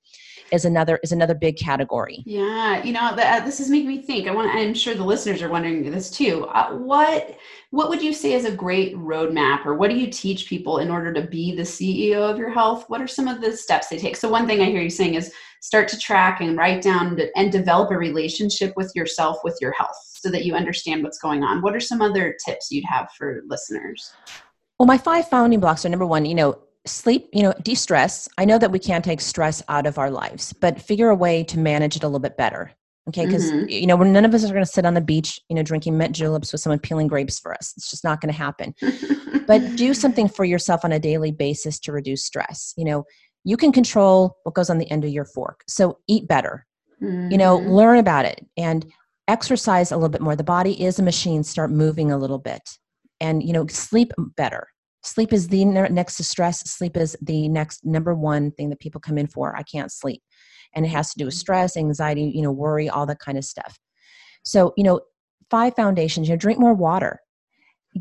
Is 0.52 0.66
another 0.66 1.00
is 1.02 1.10
another 1.10 1.34
big 1.34 1.56
category. 1.56 2.22
Yeah, 2.26 2.84
you 2.84 2.92
know, 2.92 3.14
the, 3.16 3.26
uh, 3.26 3.40
this 3.40 3.60
is 3.60 3.70
making 3.70 3.88
me 3.88 4.02
think. 4.02 4.28
I 4.28 4.34
want. 4.34 4.50
I'm 4.54 4.74
sure 4.74 4.94
the 4.94 5.04
listeners 5.04 5.40
are 5.40 5.48
wondering 5.48 5.90
this 5.90 6.10
too. 6.10 6.44
Uh, 6.46 6.72
what 6.72 7.38
what 7.70 7.88
would 7.88 8.02
you 8.02 8.12
say 8.12 8.34
is 8.34 8.44
a 8.44 8.54
great 8.54 8.94
roadmap, 8.94 9.64
or 9.64 9.74
what 9.74 9.90
do 9.90 9.96
you 9.96 10.08
teach 10.08 10.48
people 10.48 10.78
in 10.78 10.90
order 10.90 11.12
to 11.14 11.22
be 11.22 11.56
the 11.56 11.62
CEO 11.62 12.30
of 12.30 12.38
your 12.38 12.50
health? 12.50 12.84
What 12.88 13.00
are 13.00 13.08
some 13.08 13.26
of 13.26 13.40
the 13.40 13.56
steps 13.56 13.88
they 13.88 13.98
take? 13.98 14.16
So 14.16 14.28
one 14.28 14.46
thing 14.46 14.60
I 14.60 14.66
hear 14.66 14.82
you 14.82 14.90
saying 14.90 15.14
is 15.14 15.32
start 15.64 15.88
to 15.88 15.98
track 15.98 16.42
and 16.42 16.58
write 16.58 16.82
down 16.82 17.18
and 17.36 17.50
develop 17.50 17.90
a 17.90 17.96
relationship 17.96 18.74
with 18.76 18.92
yourself 18.94 19.38
with 19.42 19.56
your 19.62 19.72
health 19.72 19.96
so 20.14 20.30
that 20.30 20.44
you 20.44 20.54
understand 20.54 21.02
what's 21.02 21.16
going 21.16 21.42
on. 21.42 21.62
What 21.62 21.74
are 21.74 21.80
some 21.80 22.02
other 22.02 22.36
tips 22.44 22.70
you'd 22.70 22.84
have 22.84 23.10
for 23.16 23.40
listeners? 23.46 24.12
Well 24.78 24.86
my 24.86 24.98
five 24.98 25.26
founding 25.30 25.60
blocks 25.60 25.86
are 25.86 25.88
number 25.88 26.04
one 26.04 26.26
you 26.26 26.34
know 26.34 26.58
sleep 26.84 27.30
you 27.32 27.42
know 27.42 27.54
de-stress. 27.62 28.28
I 28.36 28.44
know 28.44 28.58
that 28.58 28.72
we 28.72 28.78
can't 28.78 29.02
take 29.02 29.22
stress 29.22 29.62
out 29.70 29.86
of 29.86 29.96
our 29.96 30.10
lives 30.10 30.52
but 30.52 30.82
figure 30.82 31.08
a 31.08 31.14
way 31.14 31.42
to 31.44 31.58
manage 31.58 31.96
it 31.96 32.02
a 32.02 32.08
little 32.08 32.20
bit 32.20 32.36
better 32.36 32.70
okay? 33.08 33.24
Because 33.24 33.50
mm-hmm. 33.50 33.68
you 33.70 33.86
know 33.86 33.96
none 33.96 34.26
of 34.26 34.34
us 34.34 34.44
are 34.44 34.48
going 34.48 34.60
to 34.60 34.70
sit 34.70 34.84
on 34.84 34.92
the 34.92 35.00
beach 35.00 35.40
you 35.48 35.56
know 35.56 35.62
drinking 35.62 35.96
mint 35.96 36.14
juleps 36.14 36.52
with 36.52 36.60
someone 36.60 36.78
peeling 36.78 37.08
grapes 37.08 37.38
for 37.38 37.54
us. 37.54 37.72
It's 37.78 37.90
just 37.90 38.04
not 38.04 38.20
going 38.20 38.32
to 38.32 38.38
happen. 38.38 38.74
But 39.46 39.76
do 39.76 39.92
something 39.92 40.28
for 40.28 40.44
yourself 40.44 40.84
on 40.84 40.92
a 40.92 40.98
daily 40.98 41.30
basis 41.30 41.78
to 41.80 41.92
reduce 41.92 42.24
stress. 42.24 42.72
You 42.76 42.84
know, 42.84 43.04
you 43.44 43.56
can 43.56 43.72
control 43.72 44.38
what 44.42 44.54
goes 44.54 44.70
on 44.70 44.78
the 44.78 44.90
end 44.90 45.04
of 45.04 45.10
your 45.10 45.24
fork. 45.24 45.62
So 45.68 45.98
eat 46.08 46.26
better. 46.26 46.66
Mm-hmm. 47.02 47.30
You 47.30 47.38
know, 47.38 47.58
mm-hmm. 47.58 47.70
learn 47.70 47.98
about 47.98 48.24
it 48.24 48.44
and 48.56 48.86
exercise 49.28 49.92
a 49.92 49.96
little 49.96 50.08
bit 50.08 50.20
more. 50.20 50.36
The 50.36 50.44
body 50.44 50.82
is 50.82 50.98
a 50.98 51.02
machine. 51.02 51.44
Start 51.44 51.70
moving 51.70 52.10
a 52.10 52.18
little 52.18 52.38
bit. 52.38 52.78
And, 53.20 53.42
you 53.42 53.52
know, 53.52 53.66
sleep 53.68 54.12
better. 54.36 54.68
Sleep 55.02 55.32
is 55.32 55.48
the 55.48 55.64
next 55.64 56.16
to 56.16 56.24
stress. 56.24 56.60
Sleep 56.70 56.96
is 56.96 57.16
the 57.20 57.48
next 57.48 57.84
number 57.84 58.14
one 58.14 58.50
thing 58.52 58.70
that 58.70 58.80
people 58.80 59.00
come 59.00 59.18
in 59.18 59.26
for. 59.26 59.54
I 59.54 59.62
can't 59.62 59.92
sleep. 59.92 60.22
And 60.74 60.86
it 60.86 60.88
has 60.88 61.12
to 61.12 61.18
do 61.18 61.26
with 61.26 61.34
stress, 61.34 61.76
anxiety, 61.76 62.32
you 62.34 62.42
know, 62.42 62.50
worry, 62.50 62.88
all 62.88 63.06
that 63.06 63.18
kind 63.18 63.36
of 63.36 63.44
stuff. 63.44 63.78
So, 64.44 64.72
you 64.76 64.82
know, 64.82 65.00
five 65.50 65.76
foundations, 65.76 66.28
you 66.28 66.34
know, 66.34 66.38
drink 66.38 66.58
more 66.58 66.74
water. 66.74 67.20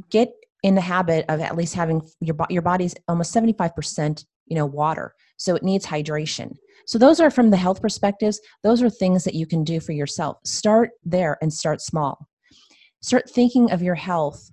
Get 0.09 0.31
in 0.63 0.75
the 0.75 0.81
habit 0.81 1.25
of 1.27 1.41
at 1.41 1.57
least 1.57 1.75
having 1.75 2.01
your 2.21 2.35
your 2.49 2.61
body's 2.61 2.95
almost 3.07 3.35
75% 3.35 4.25
you 4.45 4.55
know 4.55 4.65
water. 4.65 5.13
So 5.37 5.55
it 5.55 5.63
needs 5.63 5.85
hydration. 5.85 6.55
So 6.85 6.97
those 6.97 7.19
are 7.19 7.31
from 7.31 7.49
the 7.49 7.57
health 7.57 7.81
perspectives. 7.81 8.39
Those 8.61 8.81
are 8.81 8.89
things 8.89 9.23
that 9.23 9.35
you 9.35 9.45
can 9.45 9.63
do 9.63 9.79
for 9.79 9.93
yourself. 9.93 10.37
Start 10.43 10.91
there 11.03 11.37
and 11.41 11.51
start 11.53 11.81
small. 11.81 12.27
Start 13.01 13.29
thinking 13.29 13.71
of 13.71 13.81
your 13.81 13.95
health 13.95 14.51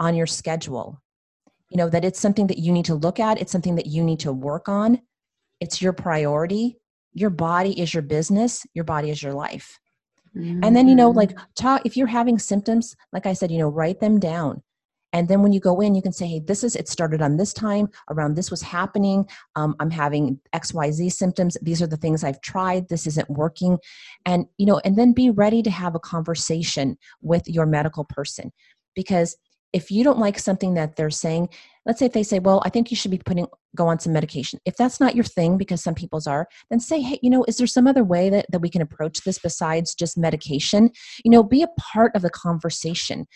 on 0.00 0.14
your 0.14 0.26
schedule. 0.26 1.00
You 1.70 1.78
know 1.78 1.88
that 1.90 2.04
it's 2.04 2.20
something 2.20 2.46
that 2.48 2.58
you 2.58 2.72
need 2.72 2.84
to 2.86 2.94
look 2.94 3.20
at. 3.20 3.40
It's 3.40 3.52
something 3.52 3.76
that 3.76 3.86
you 3.86 4.04
need 4.04 4.20
to 4.20 4.32
work 4.32 4.68
on. 4.68 5.00
It's 5.60 5.80
your 5.80 5.92
priority. 5.92 6.78
Your 7.12 7.30
body 7.30 7.80
is 7.80 7.94
your 7.94 8.02
business. 8.02 8.64
Your 8.74 8.84
body 8.84 9.10
is 9.10 9.22
your 9.22 9.34
life. 9.34 9.78
Mm-hmm. 10.36 10.64
and 10.64 10.74
then 10.74 10.88
you 10.88 10.96
know 10.96 11.10
like 11.10 11.30
mm-hmm. 11.30 11.44
talk 11.54 11.82
if 11.84 11.96
you're 11.96 12.08
having 12.08 12.40
symptoms 12.40 12.96
like 13.12 13.24
i 13.24 13.32
said 13.32 13.52
you 13.52 13.58
know 13.58 13.68
write 13.68 14.00
them 14.00 14.18
down 14.18 14.64
and 15.14 15.28
then 15.28 15.42
when 15.42 15.52
you 15.52 15.60
go 15.60 15.80
in, 15.80 15.94
you 15.94 16.02
can 16.02 16.12
say, 16.12 16.26
hey, 16.26 16.40
this 16.40 16.64
is, 16.64 16.74
it 16.74 16.88
started 16.88 17.22
on 17.22 17.36
this 17.36 17.52
time, 17.52 17.88
around 18.10 18.34
this 18.34 18.50
was 18.50 18.60
happening. 18.60 19.26
Um, 19.54 19.76
I'm 19.78 19.90
having 19.90 20.40
XYZ 20.52 21.12
symptoms. 21.12 21.56
These 21.62 21.80
are 21.80 21.86
the 21.86 21.96
things 21.96 22.24
I've 22.24 22.40
tried. 22.40 22.88
This 22.88 23.06
isn't 23.06 23.30
working. 23.30 23.78
And, 24.26 24.46
you 24.58 24.66
know, 24.66 24.80
and 24.84 24.98
then 24.98 25.12
be 25.12 25.30
ready 25.30 25.62
to 25.62 25.70
have 25.70 25.94
a 25.94 26.00
conversation 26.00 26.98
with 27.22 27.48
your 27.48 27.64
medical 27.64 28.04
person. 28.04 28.52
Because 28.96 29.36
if 29.72 29.90
you 29.90 30.02
don't 30.02 30.18
like 30.18 30.38
something 30.38 30.74
that 30.74 30.96
they're 30.96 31.10
saying, 31.10 31.48
let's 31.86 32.00
say 32.00 32.06
if 32.06 32.12
they 32.12 32.22
say, 32.24 32.40
well, 32.40 32.60
I 32.64 32.70
think 32.70 32.90
you 32.90 32.96
should 32.96 33.10
be 33.10 33.18
putting, 33.18 33.46
go 33.76 33.86
on 33.86 34.00
some 34.00 34.12
medication. 34.12 34.58
If 34.64 34.76
that's 34.76 34.98
not 34.98 35.14
your 35.14 35.24
thing, 35.24 35.58
because 35.58 35.82
some 35.82 35.94
people's 35.94 36.26
are, 36.26 36.48
then 36.70 36.80
say, 36.80 37.00
hey, 37.00 37.20
you 37.22 37.30
know, 37.30 37.44
is 37.46 37.56
there 37.56 37.66
some 37.68 37.86
other 37.86 38.04
way 38.04 38.30
that, 38.30 38.46
that 38.50 38.60
we 38.60 38.70
can 38.70 38.82
approach 38.82 39.20
this 39.22 39.38
besides 39.38 39.94
just 39.94 40.18
medication? 40.18 40.90
You 41.24 41.30
know, 41.30 41.42
be 41.44 41.62
a 41.62 41.68
part 41.78 42.16
of 42.16 42.22
the 42.22 42.30
conversation 42.30 43.26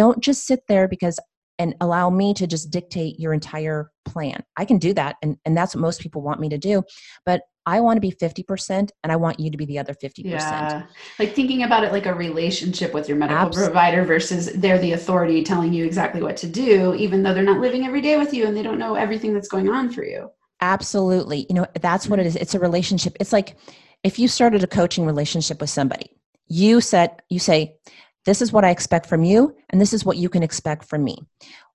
don't 0.00 0.20
just 0.20 0.46
sit 0.46 0.60
there 0.66 0.88
because 0.88 1.20
and 1.58 1.74
allow 1.82 2.08
me 2.08 2.32
to 2.32 2.46
just 2.46 2.70
dictate 2.70 3.20
your 3.20 3.34
entire 3.34 3.90
plan. 4.06 4.42
I 4.56 4.64
can 4.64 4.78
do 4.78 4.94
that 4.94 5.16
and, 5.22 5.36
and 5.44 5.54
that's 5.54 5.74
what 5.74 5.82
most 5.82 6.00
people 6.00 6.22
want 6.22 6.40
me 6.40 6.48
to 6.48 6.56
do. 6.56 6.82
But 7.26 7.42
I 7.66 7.80
want 7.80 7.98
to 7.98 8.00
be 8.00 8.12
50% 8.12 8.88
and 9.02 9.12
I 9.12 9.16
want 9.16 9.38
you 9.38 9.50
to 9.50 9.58
be 9.58 9.66
the 9.66 9.78
other 9.78 9.92
50%. 9.92 10.24
Yeah. 10.24 10.84
Like 11.18 11.34
thinking 11.34 11.62
about 11.64 11.84
it 11.84 11.92
like 11.92 12.06
a 12.06 12.14
relationship 12.14 12.94
with 12.94 13.08
your 13.08 13.18
medical 13.18 13.48
Absolutely. 13.48 13.72
provider 13.72 14.04
versus 14.04 14.50
they're 14.54 14.78
the 14.78 14.92
authority 14.92 15.44
telling 15.44 15.74
you 15.74 15.84
exactly 15.84 16.22
what 16.22 16.38
to 16.38 16.46
do, 16.46 16.94
even 16.94 17.22
though 17.22 17.34
they're 17.34 17.42
not 17.42 17.60
living 17.60 17.84
every 17.84 18.00
day 18.00 18.16
with 18.16 18.32
you 18.32 18.46
and 18.46 18.56
they 18.56 18.62
don't 18.62 18.78
know 18.78 18.94
everything 18.94 19.34
that's 19.34 19.48
going 19.48 19.68
on 19.68 19.92
for 19.92 20.02
you. 20.02 20.30
Absolutely. 20.62 21.44
You 21.50 21.56
know, 21.56 21.66
that's 21.82 22.08
what 22.08 22.18
it 22.18 22.24
is. 22.24 22.36
It's 22.36 22.54
a 22.54 22.58
relationship. 22.58 23.18
It's 23.20 23.34
like 23.34 23.58
if 24.02 24.18
you 24.18 24.28
started 24.28 24.64
a 24.64 24.66
coaching 24.66 25.04
relationship 25.04 25.60
with 25.60 25.68
somebody, 25.68 26.16
you 26.48 26.80
said, 26.80 27.20
you 27.28 27.38
say, 27.38 27.76
this 28.26 28.42
is 28.42 28.52
what 28.52 28.64
I 28.64 28.70
expect 28.70 29.06
from 29.06 29.24
you, 29.24 29.56
and 29.70 29.80
this 29.80 29.92
is 29.92 30.04
what 30.04 30.16
you 30.16 30.28
can 30.28 30.42
expect 30.42 30.84
from 30.84 31.04
me. 31.04 31.16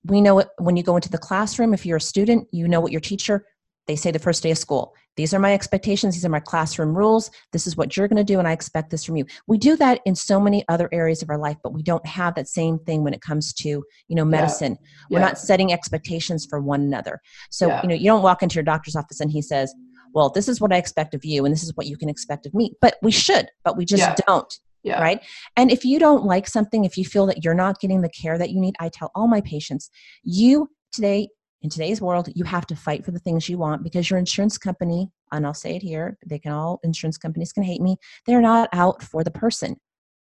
We 0.04 0.20
know 0.20 0.38
it 0.38 0.48
when 0.58 0.76
you 0.76 0.82
go 0.82 0.96
into 0.96 1.10
the 1.10 1.18
classroom, 1.18 1.74
if 1.74 1.84
you're 1.84 1.96
a 1.96 2.00
student, 2.00 2.48
you 2.52 2.68
know 2.68 2.80
what 2.80 2.92
your 2.92 3.00
teacher, 3.00 3.46
they 3.86 3.96
say 3.96 4.10
the 4.10 4.18
first 4.18 4.42
day 4.42 4.50
of 4.50 4.58
school. 4.58 4.94
These 5.16 5.32
are 5.32 5.38
my 5.38 5.54
expectations, 5.54 6.14
these 6.14 6.24
are 6.24 6.30
my 6.30 6.40
classroom 6.40 6.96
rules, 6.96 7.30
this 7.52 7.66
is 7.66 7.76
what 7.76 7.96
you're 7.96 8.06
going 8.06 8.18
to 8.18 8.24
do, 8.24 8.38
and 8.38 8.46
I 8.46 8.52
expect 8.52 8.90
this 8.90 9.04
from 9.04 9.16
you. 9.16 9.24
We 9.46 9.58
do 9.58 9.76
that 9.76 10.00
in 10.04 10.14
so 10.14 10.38
many 10.38 10.64
other 10.68 10.88
areas 10.92 11.22
of 11.22 11.30
our 11.30 11.38
life, 11.38 11.56
but 11.62 11.72
we 11.72 11.82
don't 11.82 12.04
have 12.06 12.34
that 12.34 12.48
same 12.48 12.78
thing 12.80 13.02
when 13.02 13.14
it 13.14 13.22
comes 13.22 13.52
to, 13.54 13.68
you 13.68 13.84
know, 14.10 14.24
medicine. 14.24 14.76
Yeah. 14.80 14.88
We're 15.10 15.18
yeah. 15.20 15.26
not 15.26 15.38
setting 15.38 15.72
expectations 15.72 16.46
for 16.46 16.60
one 16.60 16.82
another. 16.82 17.20
So, 17.50 17.68
yeah. 17.68 17.82
you 17.82 17.88
know, 17.88 17.94
you 17.94 18.04
don't 18.04 18.22
walk 18.22 18.42
into 18.42 18.54
your 18.54 18.64
doctor's 18.64 18.96
office 18.96 19.20
and 19.20 19.30
he 19.30 19.40
says, 19.40 19.74
well, 20.12 20.30
this 20.30 20.48
is 20.48 20.60
what 20.60 20.72
I 20.72 20.76
expect 20.76 21.14
of 21.14 21.24
you, 21.24 21.44
and 21.44 21.52
this 21.52 21.62
is 21.62 21.72
what 21.76 21.86
you 21.86 21.96
can 21.96 22.08
expect 22.08 22.46
of 22.46 22.54
me. 22.54 22.72
But 22.80 22.96
we 23.02 23.10
should, 23.10 23.48
but 23.64 23.76
we 23.76 23.84
just 23.84 24.22
don't. 24.26 24.58
Yeah. 24.86 25.02
Right. 25.02 25.20
And 25.56 25.72
if 25.72 25.84
you 25.84 25.98
don't 25.98 26.24
like 26.24 26.46
something, 26.46 26.84
if 26.84 26.96
you 26.96 27.04
feel 27.04 27.26
that 27.26 27.42
you're 27.42 27.54
not 27.54 27.80
getting 27.80 28.02
the 28.02 28.08
care 28.08 28.38
that 28.38 28.50
you 28.50 28.60
need, 28.60 28.76
I 28.78 28.88
tell 28.88 29.10
all 29.16 29.26
my 29.26 29.40
patients, 29.40 29.90
you 30.22 30.70
today, 30.92 31.28
in 31.62 31.70
today's 31.70 32.00
world, 32.00 32.28
you 32.36 32.44
have 32.44 32.66
to 32.68 32.76
fight 32.76 33.04
for 33.04 33.10
the 33.10 33.18
things 33.18 33.48
you 33.48 33.58
want 33.58 33.82
because 33.82 34.08
your 34.08 34.18
insurance 34.20 34.56
company, 34.56 35.10
and 35.32 35.44
I'll 35.44 35.54
say 35.54 35.74
it 35.74 35.82
here, 35.82 36.16
they 36.24 36.38
can 36.38 36.52
all, 36.52 36.78
insurance 36.84 37.18
companies 37.18 37.52
can 37.52 37.64
hate 37.64 37.80
me, 37.80 37.96
they're 38.26 38.40
not 38.40 38.68
out 38.72 39.02
for 39.02 39.24
the 39.24 39.30
person. 39.32 39.76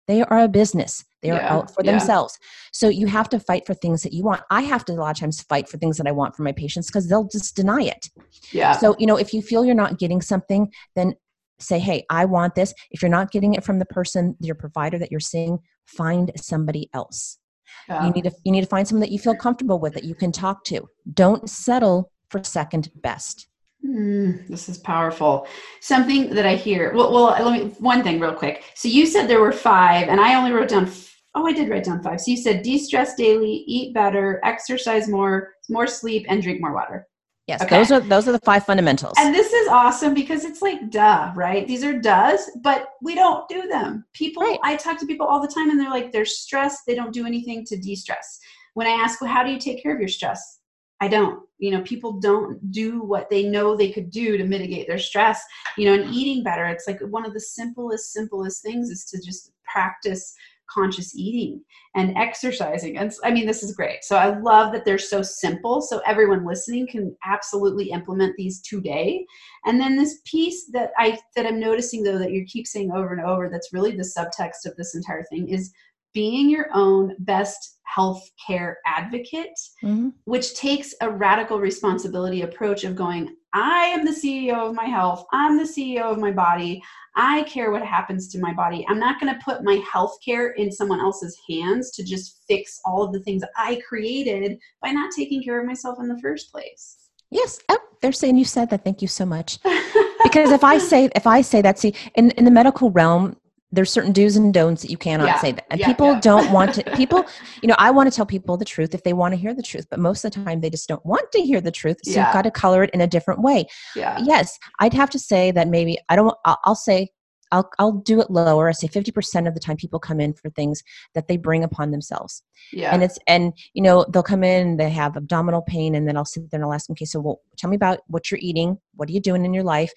They 0.07 0.21
are 0.21 0.39
a 0.39 0.47
business. 0.47 1.03
They 1.21 1.31
are 1.31 1.37
yeah, 1.37 1.53
out 1.53 1.73
for 1.73 1.83
yeah. 1.83 1.91
themselves. 1.91 2.37
So 2.71 2.87
you 2.87 3.07
have 3.07 3.29
to 3.29 3.39
fight 3.39 3.65
for 3.65 3.73
things 3.73 4.03
that 4.03 4.13
you 4.13 4.23
want. 4.23 4.43
I 4.49 4.61
have 4.61 4.85
to 4.85 4.93
a 4.93 4.95
lot 4.95 5.11
of 5.11 5.19
times 5.19 5.41
fight 5.41 5.67
for 5.67 5.77
things 5.77 5.97
that 5.97 6.07
I 6.07 6.11
want 6.11 6.35
for 6.35 6.43
my 6.43 6.51
patients 6.53 6.87
because 6.87 7.09
they'll 7.09 7.27
just 7.27 7.55
deny 7.55 7.81
it. 7.81 8.09
Yeah. 8.51 8.73
So, 8.73 8.95
you 8.99 9.07
know, 9.07 9.17
if 9.17 9.33
you 9.33 9.41
feel 9.41 9.65
you're 9.65 9.75
not 9.75 9.99
getting 9.99 10.21
something, 10.21 10.71
then 10.95 11.15
say, 11.59 11.79
hey, 11.79 12.05
I 12.09 12.25
want 12.25 12.55
this. 12.55 12.73
If 12.91 13.01
you're 13.01 13.09
not 13.11 13.31
getting 13.31 13.53
it 13.53 13.63
from 13.63 13.79
the 13.79 13.85
person, 13.85 14.35
your 14.39 14.55
provider 14.55 14.97
that 14.99 15.11
you're 15.11 15.19
seeing, 15.19 15.59
find 15.85 16.31
somebody 16.35 16.89
else. 16.93 17.39
Yeah. 17.87 18.05
You 18.05 18.13
need 18.13 18.23
to 18.25 18.31
you 18.43 18.51
need 18.51 18.61
to 18.61 18.67
find 18.67 18.87
someone 18.87 19.01
that 19.01 19.11
you 19.11 19.19
feel 19.19 19.35
comfortable 19.35 19.79
with 19.79 19.93
that 19.93 20.03
you 20.03 20.15
can 20.15 20.31
talk 20.31 20.63
to. 20.65 20.87
Don't 21.13 21.49
settle 21.49 22.11
for 22.29 22.43
second 22.43 22.89
best. 22.95 23.47
Mm, 23.85 24.47
this 24.47 24.69
is 24.69 24.77
powerful. 24.77 25.45
Something 25.81 26.33
that 26.35 26.45
I 26.45 26.55
hear. 26.55 26.93
Well, 26.93 27.11
well, 27.11 27.25
let 27.45 27.51
me 27.61 27.69
one 27.79 28.03
thing 28.03 28.19
real 28.19 28.33
quick. 28.33 28.63
So 28.75 28.87
you 28.87 29.05
said 29.05 29.27
there 29.27 29.41
were 29.41 29.51
five, 29.51 30.07
and 30.07 30.21
I 30.21 30.35
only 30.35 30.51
wrote 30.51 30.69
down. 30.69 30.89
Oh, 31.35 31.47
I 31.47 31.51
did 31.51 31.69
write 31.69 31.83
down 31.83 32.01
five. 32.03 32.21
So 32.21 32.29
you 32.31 32.37
said 32.37 32.61
de-stress 32.61 33.15
daily, 33.15 33.63
eat 33.65 33.93
better, 33.93 34.39
exercise 34.43 35.09
more, 35.09 35.49
more 35.67 35.87
sleep, 35.87 36.27
and 36.29 36.43
drink 36.43 36.61
more 36.61 36.73
water. 36.73 37.07
Yes, 37.47 37.61
okay. 37.61 37.75
those 37.75 37.91
are 37.91 37.99
those 37.99 38.27
are 38.27 38.31
the 38.31 38.39
five 38.39 38.65
fundamentals. 38.65 39.15
And 39.17 39.35
this 39.35 39.51
is 39.51 39.67
awesome 39.67 40.13
because 40.13 40.45
it's 40.45 40.61
like 40.61 40.89
duh, 40.89 41.33
right? 41.35 41.67
These 41.67 41.83
are 41.83 41.99
does, 41.99 42.49
but 42.63 42.89
we 43.01 43.15
don't 43.15 43.47
do 43.49 43.67
them. 43.67 44.05
People 44.13 44.43
right. 44.43 44.59
I 44.63 44.77
talk 44.77 44.97
to 44.99 45.05
people 45.05 45.27
all 45.27 45.41
the 45.41 45.53
time 45.53 45.69
and 45.69 45.77
they're 45.77 45.89
like 45.89 46.13
they're 46.13 46.25
stressed, 46.25 46.83
they 46.87 46.95
don't 46.95 47.13
do 47.13 47.25
anything 47.25 47.65
to 47.65 47.77
de-stress. 47.77 48.39
When 48.75 48.87
I 48.87 48.91
ask, 48.91 49.19
well, 49.19 49.29
how 49.29 49.43
do 49.43 49.51
you 49.51 49.59
take 49.59 49.83
care 49.83 49.93
of 49.93 49.99
your 49.99 50.07
stress? 50.07 50.59
I 51.01 51.09
don't. 51.09 51.43
You 51.57 51.71
know, 51.71 51.81
people 51.81 52.13
don't 52.13 52.71
do 52.71 53.03
what 53.03 53.29
they 53.29 53.43
know 53.43 53.75
they 53.75 53.91
could 53.91 54.09
do 54.09 54.37
to 54.37 54.45
mitigate 54.45 54.87
their 54.87 54.97
stress. 54.97 55.43
You 55.77 55.85
know, 55.85 56.01
and 56.01 56.13
eating 56.13 56.43
better, 56.43 56.65
it's 56.67 56.87
like 56.87 57.01
one 57.01 57.25
of 57.25 57.33
the 57.33 57.41
simplest, 57.41 58.13
simplest 58.13 58.61
things 58.61 58.89
is 58.89 59.03
to 59.05 59.19
just 59.21 59.51
practice 59.65 60.33
conscious 60.73 61.15
eating 61.15 61.61
and 61.95 62.17
exercising. 62.17 62.97
And 62.97 63.11
I 63.23 63.31
mean, 63.31 63.45
this 63.45 63.63
is 63.63 63.75
great. 63.75 64.03
So 64.03 64.15
I 64.15 64.39
love 64.39 64.71
that 64.73 64.85
they're 64.85 64.97
so 64.97 65.21
simple. 65.21 65.81
So 65.81 66.01
everyone 66.05 66.45
listening 66.45 66.87
can 66.87 67.15
absolutely 67.25 67.91
implement 67.91 68.35
these 68.37 68.61
today. 68.61 69.25
And 69.65 69.79
then 69.79 69.97
this 69.97 70.21
piece 70.25 70.65
that 70.73 70.91
I 70.97 71.19
that 71.35 71.45
I'm 71.45 71.59
noticing 71.59 72.03
though 72.03 72.17
that 72.17 72.31
you 72.31 72.45
keep 72.45 72.67
saying 72.67 72.91
over 72.91 73.13
and 73.13 73.25
over 73.25 73.49
that's 73.49 73.73
really 73.73 73.91
the 73.91 74.13
subtext 74.17 74.65
of 74.65 74.75
this 74.75 74.95
entire 74.95 75.23
thing 75.29 75.49
is 75.49 75.71
being 76.13 76.49
your 76.49 76.67
own 76.73 77.15
best 77.19 77.79
health 77.83 78.27
care 78.45 78.77
advocate, 78.85 79.57
mm-hmm. 79.83 80.09
which 80.25 80.55
takes 80.55 80.93
a 81.01 81.09
radical 81.09 81.59
responsibility 81.59 82.41
approach 82.41 82.83
of 82.83 82.95
going, 82.95 83.35
I 83.53 83.85
am 83.85 84.03
the 84.03 84.11
CEO 84.11 84.69
of 84.69 84.73
my 84.73 84.85
health. 84.85 85.25
I'm 85.31 85.57
the 85.57 85.63
CEO 85.63 86.03
of 86.03 86.17
my 86.17 86.31
body. 86.31 86.81
I 87.15 87.43
care 87.43 87.69
what 87.69 87.85
happens 87.85 88.27
to 88.29 88.39
my 88.39 88.51
body. 88.53 88.85
I'm 88.89 88.99
not 88.99 89.19
going 89.19 89.31
to 89.31 89.45
put 89.45 89.63
my 89.63 89.83
health 89.91 90.17
care 90.25 90.51
in 90.51 90.71
someone 90.71 90.99
else's 90.99 91.37
hands 91.47 91.91
to 91.91 92.03
just 92.03 92.43
fix 92.47 92.79
all 92.85 93.03
of 93.03 93.13
the 93.13 93.19
things 93.19 93.43
I 93.55 93.79
created 93.87 94.57
by 94.81 94.89
not 94.89 95.11
taking 95.15 95.43
care 95.43 95.59
of 95.59 95.67
myself 95.67 95.99
in 95.99 96.07
the 96.07 96.19
first 96.19 96.51
place. 96.51 96.97
Yes. 97.29 97.59
Oh, 97.69 97.79
they're 98.01 98.11
saying 98.11 98.37
you 98.37 98.45
said 98.45 98.71
that. 98.71 98.83
Thank 98.83 99.03
you 99.03 99.07
so 99.07 99.25
much. 99.25 99.59
because 100.23 100.51
if 100.51 100.63
I 100.63 100.79
say 100.79 101.09
if 101.15 101.27
I 101.27 101.41
say 101.41 101.61
that, 101.61 101.77
see, 101.77 101.93
in, 102.15 102.31
in 102.31 102.45
the 102.45 102.51
medical 102.51 102.89
realm, 102.91 103.37
there's 103.73 103.91
certain 103.91 104.11
do's 104.11 104.35
and 104.35 104.53
don'ts 104.53 104.83
that 104.83 104.91
you 104.91 104.97
cannot 104.97 105.25
yeah. 105.25 105.39
say 105.39 105.51
that 105.51 105.65
and 105.71 105.79
yeah, 105.79 105.87
people 105.87 106.13
yeah. 106.13 106.19
don't 106.21 106.51
want 106.51 106.73
to 106.73 106.83
people 106.95 107.25
you 107.61 107.67
know 107.67 107.75
i 107.79 107.89
want 107.91 108.09
to 108.09 108.15
tell 108.15 108.25
people 108.25 108.55
the 108.55 108.63
truth 108.63 108.93
if 108.93 109.03
they 109.03 109.13
want 109.13 109.33
to 109.33 109.39
hear 109.39 109.53
the 109.53 109.63
truth 109.63 109.85
but 109.89 109.99
most 109.99 110.23
of 110.23 110.31
the 110.31 110.43
time 110.43 110.61
they 110.61 110.69
just 110.69 110.87
don't 110.87 111.05
want 111.05 111.29
to 111.31 111.41
hear 111.41 111.59
the 111.59 111.71
truth 111.71 111.97
so 112.03 112.11
you've 112.11 112.33
got 112.33 112.43
to 112.43 112.51
color 112.51 112.83
it 112.83 112.89
in 112.91 113.01
a 113.01 113.07
different 113.07 113.41
way 113.41 113.65
yeah. 113.95 114.17
yes 114.23 114.57
i'd 114.79 114.93
have 114.93 115.09
to 115.09 115.19
say 115.19 115.51
that 115.51 115.67
maybe 115.67 115.97
i 116.09 116.15
don't 116.15 116.35
i'll, 116.45 116.59
I'll 116.63 116.75
say 116.75 117.09
I'll, 117.51 117.69
I'll 117.77 117.91
do 117.91 118.19
it 118.19 118.31
lower. 118.31 118.67
I 118.67 118.71
say 118.71 118.87
50% 118.87 119.47
of 119.47 119.53
the 119.53 119.59
time 119.59 119.77
people 119.77 119.99
come 119.99 120.19
in 120.19 120.33
for 120.33 120.49
things 120.49 120.81
that 121.13 121.27
they 121.27 121.37
bring 121.37 121.63
upon 121.63 121.91
themselves. 121.91 122.41
Yeah. 122.71 122.91
And 122.91 123.03
it's, 123.03 123.19
and 123.27 123.53
you 123.73 123.83
know, 123.83 124.05
they'll 124.11 124.23
come 124.23 124.43
in, 124.43 124.77
they 124.77 124.89
have 124.89 125.15
abdominal 125.15 125.61
pain 125.61 125.93
and 125.93 126.07
then 126.07 126.17
I'll 126.17 126.25
sit 126.25 126.49
there 126.49 126.57
and 126.57 126.65
I'll 126.65 126.73
ask 126.73 126.87
them, 126.87 126.95
okay, 126.95 127.05
so 127.05 127.19
well, 127.19 127.41
tell 127.55 127.69
me 127.69 127.75
about 127.75 127.99
what 128.07 128.31
you're 128.31 128.39
eating. 128.41 128.79
What 128.95 129.07
are 129.07 129.11
you 129.11 129.21
doing 129.21 129.45
in 129.45 129.53
your 129.53 129.63
life? 129.63 129.93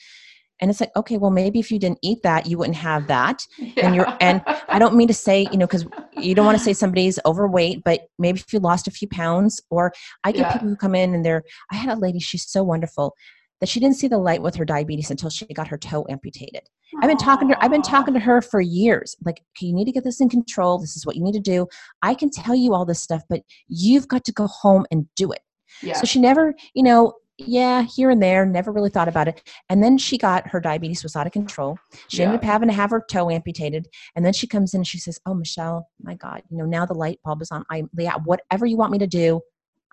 And 0.61 0.71
it's 0.71 0.81
like 0.81 0.91
okay 0.97 1.17
well 1.17 1.31
maybe 1.31 1.59
if 1.59 1.71
you 1.71 1.79
didn't 1.79 1.99
eat 2.03 2.23
that 2.23 2.47
you 2.47 2.59
wouldn't 2.59 2.77
have 2.77 3.07
that 3.07 3.43
yeah. 3.59 3.87
and 3.87 3.95
you're 3.95 4.17
and 4.21 4.43
i 4.69 4.79
don't 4.79 4.95
mean 4.95 5.09
to 5.09 5.15
say 5.15 5.47
you 5.53 5.59
know 5.59 5.67
because 5.67 5.87
you 6.17 6.35
don't 6.35 6.47
want 6.47 6.59
to 6.59 6.65
say 6.65 6.73
somebody's 6.85 7.19
overweight 7.25 7.83
but 7.85 8.09
maybe 8.19 8.41
if 8.41 8.53
you 8.53 8.59
lost 8.59 8.89
a 8.89 8.91
few 8.91 9.09
pounds 9.09 9.61
or 9.71 9.93
i 10.25 10.33
get 10.33 10.41
yeah. 10.41 10.53
people 10.53 10.69
who 10.69 10.77
come 10.77 10.95
in 10.95 11.15
and 11.15 11.25
they're 11.25 11.43
i 11.71 11.77
had 11.77 11.97
a 11.97 12.01
lady 12.01 12.19
she's 12.19 12.49
so 12.49 12.63
wonderful 12.63 13.15
that 13.61 13.71
she 13.71 13.81
didn't 13.81 13.97
see 13.97 14.07
the 14.07 14.19
light 14.19 14.43
with 14.43 14.55
her 14.55 14.67
diabetes 14.67 15.11
until 15.11 15.31
she 15.31 15.47
got 15.47 15.69
her 15.69 15.79
toe 15.79 16.07
amputated 16.09 16.63
Aww. 16.95 16.99
i've 17.03 17.09
been 17.09 17.19
talking 17.19 17.49
to 17.49 17.55
her 17.55 17.65
i've 17.65 17.71
been 17.71 17.83
talking 17.83 18.15
to 18.15 18.21
her 18.21 18.41
for 18.43 18.61
years 18.61 19.17
like 19.25 19.43
okay 19.57 19.67
you 19.67 19.75
need 19.75 19.87
to 19.87 19.93
get 19.93 20.05
this 20.05 20.21
in 20.21 20.29
control 20.29 20.79
this 20.79 20.97
is 20.97 21.07
what 21.07 21.17
you 21.17 21.23
need 21.23 21.35
to 21.35 21.41
do 21.41 21.67
i 22.03 22.15
can 22.15 22.31
tell 22.31 22.55
you 22.55 22.75
all 22.75 22.85
this 22.85 23.03
stuff 23.03 23.23
but 23.29 23.43
you've 23.69 24.09
got 24.09 24.25
to 24.25 24.33
go 24.33 24.47
home 24.47 24.87
and 24.91 25.07
do 25.17 25.33
it 25.33 25.41
yeah. 25.83 25.95
so 25.95 26.05
she 26.05 26.21
never 26.21 26.55
you 26.75 26.83
know 26.83 27.13
yeah, 27.39 27.83
here 27.83 28.11
and 28.11 28.23
there, 28.23 28.47
never 28.47 28.73
really 28.73 28.89
thought 28.89 29.09
about 29.09 29.29
it. 29.29 29.43
And 29.69 29.83
then 29.83 29.99
she 29.99 30.17
got 30.17 30.49
her 30.49 30.61
diabetes 30.61 31.03
was 31.03 31.17
out 31.17 31.27
of 31.27 31.33
control. 31.33 31.79
She 32.09 32.19
yeah. 32.19 32.25
ended 32.25 32.41
up 32.41 32.45
having 32.45 32.69
to 32.69 32.75
have 32.75 32.91
her 32.91 33.05
toe 33.11 33.31
amputated. 33.31 33.89
And 34.15 34.25
then 34.25 34.33
she 34.33 34.47
comes 34.47 34.73
in 34.73 34.81
and 34.81 34.87
she 34.87 34.99
says, 34.99 35.21
Oh, 35.27 35.35
Michelle, 35.35 35.89
my 36.03 36.15
God, 36.15 36.43
you 36.51 36.57
know, 36.57 36.65
now 36.65 36.87
the 36.87 36.95
light 36.95 37.21
bulb 37.25 37.43
is 37.43 37.51
on. 37.51 37.65
I, 37.71 37.85
yeah, 37.97 38.15
whatever 38.25 38.65
you 38.65 38.77
want 38.77 38.93
me 38.93 38.99
to 38.99 39.07
do. 39.07 39.41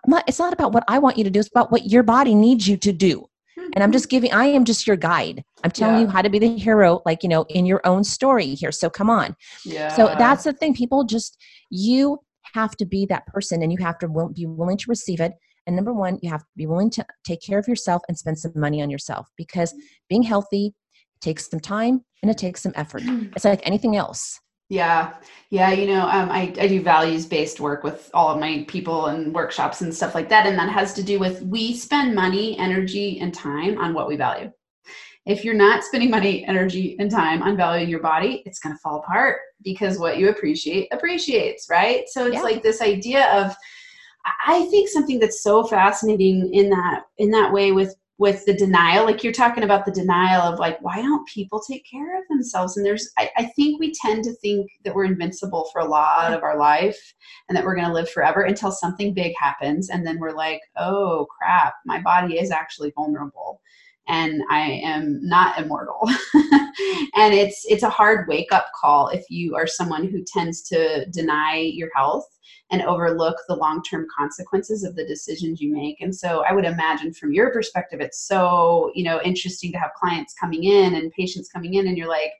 I'm 0.04 0.10
not, 0.10 0.24
it's 0.26 0.38
not 0.38 0.52
about 0.52 0.72
what 0.72 0.84
I 0.88 0.98
want 0.98 1.18
you 1.18 1.24
to 1.24 1.30
do. 1.30 1.40
It's 1.40 1.48
about 1.48 1.72
what 1.72 1.86
your 1.86 2.02
body 2.02 2.34
needs 2.34 2.66
you 2.68 2.76
to 2.78 2.92
do. 2.92 3.26
And 3.56 3.76
I'm 3.76 3.88
mm-hmm. 3.88 3.92
just 3.92 4.08
giving, 4.08 4.32
I 4.32 4.46
am 4.46 4.64
just 4.64 4.86
your 4.86 4.96
guide. 4.96 5.44
I'm 5.62 5.70
telling 5.70 5.96
yeah. 5.96 6.00
you 6.02 6.06
how 6.08 6.22
to 6.22 6.28
be 6.28 6.38
the 6.38 6.56
hero, 6.56 7.02
like, 7.06 7.22
you 7.22 7.28
know, 7.28 7.44
in 7.48 7.66
your 7.66 7.80
own 7.86 8.04
story 8.04 8.54
here. 8.54 8.72
So 8.72 8.90
come 8.90 9.08
on. 9.08 9.36
Yeah. 9.64 9.94
So 9.94 10.14
that's 10.18 10.44
the 10.44 10.52
thing. 10.52 10.74
People 10.74 11.04
just, 11.04 11.40
you 11.70 12.18
have 12.54 12.76
to 12.76 12.84
be 12.84 13.06
that 13.06 13.26
person 13.26 13.62
and 13.62 13.72
you 13.72 13.78
have 13.78 13.98
to 13.98 14.08
be 14.34 14.46
willing 14.46 14.76
to 14.78 14.84
receive 14.88 15.20
it 15.20 15.32
and 15.66 15.76
number 15.76 15.92
one, 15.92 16.18
you 16.22 16.30
have 16.30 16.42
to 16.42 16.46
be 16.56 16.66
willing 16.66 16.90
to 16.90 17.04
take 17.24 17.42
care 17.42 17.58
of 17.58 17.68
yourself 17.68 18.02
and 18.08 18.16
spend 18.16 18.38
some 18.38 18.52
money 18.54 18.82
on 18.82 18.90
yourself 18.90 19.28
because 19.36 19.74
being 20.08 20.22
healthy 20.22 20.74
takes 21.20 21.50
some 21.50 21.60
time 21.60 22.04
and 22.22 22.30
it 22.30 22.38
takes 22.38 22.62
some 22.62 22.72
effort. 22.74 23.02
It's 23.34 23.44
like 23.44 23.66
anything 23.66 23.96
else. 23.96 24.40
Yeah. 24.68 25.14
Yeah. 25.50 25.72
You 25.72 25.86
know, 25.86 26.06
um, 26.08 26.30
I, 26.30 26.52
I 26.58 26.68
do 26.68 26.82
values 26.82 27.26
based 27.26 27.60
work 27.60 27.84
with 27.84 28.10
all 28.14 28.28
of 28.28 28.40
my 28.40 28.64
people 28.66 29.06
and 29.06 29.32
workshops 29.34 29.82
and 29.82 29.94
stuff 29.94 30.14
like 30.14 30.28
that. 30.30 30.46
And 30.46 30.58
that 30.58 30.70
has 30.70 30.94
to 30.94 31.02
do 31.02 31.18
with 31.18 31.42
we 31.42 31.74
spend 31.74 32.14
money, 32.14 32.58
energy, 32.58 33.20
and 33.20 33.32
time 33.32 33.78
on 33.78 33.94
what 33.94 34.08
we 34.08 34.16
value. 34.16 34.50
If 35.26 35.44
you're 35.44 35.54
not 35.54 35.84
spending 35.84 36.10
money, 36.10 36.44
energy, 36.46 36.96
and 36.98 37.10
time 37.10 37.42
on 37.42 37.56
valuing 37.56 37.88
your 37.88 38.00
body, 38.00 38.42
it's 38.44 38.58
going 38.58 38.74
to 38.74 38.80
fall 38.80 38.98
apart 38.98 39.38
because 39.62 39.98
what 39.98 40.18
you 40.18 40.28
appreciate 40.28 40.88
appreciates, 40.92 41.66
right? 41.70 42.04
So 42.08 42.26
it's 42.26 42.36
yeah. 42.36 42.42
like 42.42 42.62
this 42.62 42.82
idea 42.82 43.32
of, 43.32 43.54
I 44.46 44.66
think 44.66 44.88
something 44.88 45.18
that's 45.18 45.42
so 45.42 45.64
fascinating 45.64 46.52
in 46.52 46.70
that 46.70 47.04
in 47.18 47.30
that 47.30 47.52
way 47.52 47.72
with 47.72 47.94
with 48.18 48.44
the 48.46 48.54
denial 48.54 49.04
like 49.04 49.24
you're 49.24 49.32
talking 49.32 49.64
about 49.64 49.84
the 49.84 49.90
denial 49.90 50.42
of 50.42 50.60
like 50.60 50.80
why 50.80 51.02
don't 51.02 51.26
people 51.26 51.60
take 51.60 51.84
care 51.90 52.16
of 52.16 52.26
themselves? 52.28 52.76
And 52.76 52.86
there's 52.86 53.10
I, 53.18 53.28
I 53.36 53.44
think 53.56 53.80
we 53.80 53.92
tend 53.92 54.24
to 54.24 54.32
think 54.34 54.70
that 54.84 54.94
we're 54.94 55.04
invincible 55.04 55.68
for 55.72 55.80
a 55.80 55.88
lot 55.88 56.32
of 56.32 56.42
our 56.42 56.56
life 56.56 57.14
and 57.48 57.56
that 57.56 57.64
we're 57.64 57.74
going 57.74 57.88
to 57.88 57.92
live 57.92 58.08
forever 58.08 58.42
until 58.42 58.70
something 58.70 59.14
big 59.14 59.34
happens 59.38 59.90
and 59.90 60.06
then 60.06 60.20
we're 60.20 60.36
like 60.36 60.60
oh 60.76 61.26
crap 61.36 61.74
my 61.84 62.00
body 62.00 62.38
is 62.38 62.52
actually 62.52 62.92
vulnerable 62.94 63.60
and 64.08 64.42
I 64.50 64.60
am 64.84 65.20
not 65.22 65.58
immortal. 65.58 66.00
and 67.14 67.34
it's 67.34 67.64
it's 67.68 67.82
a 67.82 67.90
hard 67.90 68.28
wake 68.28 68.52
up 68.52 68.66
call 68.78 69.08
if 69.08 69.24
you 69.30 69.56
are 69.56 69.66
someone 69.66 70.08
who 70.08 70.24
tends 70.24 70.62
to 70.68 71.06
deny 71.06 71.56
your 71.56 71.90
health 71.94 72.26
and 72.70 72.82
overlook 72.82 73.36
the 73.48 73.54
long-term 73.54 74.06
consequences 74.16 74.84
of 74.84 74.96
the 74.96 75.06
decisions 75.06 75.60
you 75.60 75.72
make. 75.72 76.00
And 76.00 76.14
so 76.14 76.44
I 76.48 76.52
would 76.52 76.64
imagine 76.64 77.12
from 77.12 77.32
your 77.32 77.52
perspective 77.52 78.00
it's 78.00 78.26
so, 78.26 78.90
you 78.94 79.04
know, 79.04 79.20
interesting 79.22 79.70
to 79.72 79.78
have 79.78 79.90
clients 79.98 80.34
coming 80.34 80.64
in 80.64 80.94
and 80.94 81.12
patients 81.12 81.48
coming 81.48 81.74
in 81.74 81.86
and 81.86 81.96
you're 81.96 82.08
like, 82.08 82.32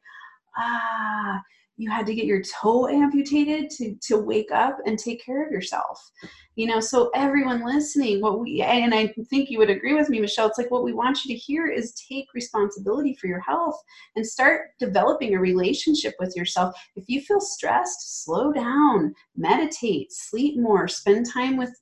"Ah, 0.56 1.42
you 1.76 1.90
had 1.90 2.06
to 2.06 2.14
get 2.14 2.26
your 2.26 2.42
toe 2.42 2.88
amputated 2.88 3.70
to 3.70 3.96
to 4.02 4.18
wake 4.18 4.50
up 4.52 4.78
and 4.86 4.98
take 4.98 5.24
care 5.24 5.44
of 5.44 5.50
yourself. 5.50 6.10
You 6.56 6.68
know 6.68 6.78
so 6.78 7.10
everyone 7.16 7.64
listening 7.64 8.20
what 8.20 8.38
we 8.38 8.62
and 8.62 8.94
i 8.94 9.12
think 9.28 9.50
you 9.50 9.58
would 9.58 9.70
agree 9.70 9.94
with 9.94 10.08
me 10.08 10.20
michelle 10.20 10.46
it's 10.46 10.56
like 10.56 10.70
what 10.70 10.84
we 10.84 10.92
want 10.92 11.24
you 11.24 11.34
to 11.34 11.40
hear 11.40 11.66
is 11.66 11.92
take 12.08 12.26
responsibility 12.32 13.18
for 13.20 13.26
your 13.26 13.40
health 13.40 13.76
and 14.14 14.24
start 14.24 14.70
developing 14.78 15.34
a 15.34 15.40
relationship 15.40 16.14
with 16.20 16.36
yourself. 16.36 16.76
If 16.94 17.06
you 17.08 17.22
feel 17.22 17.40
stressed 17.40 18.24
slow 18.24 18.52
down 18.52 19.14
meditate 19.36 20.12
sleep 20.12 20.56
more 20.56 20.86
spend 20.86 21.26
time 21.28 21.56
with 21.56 21.74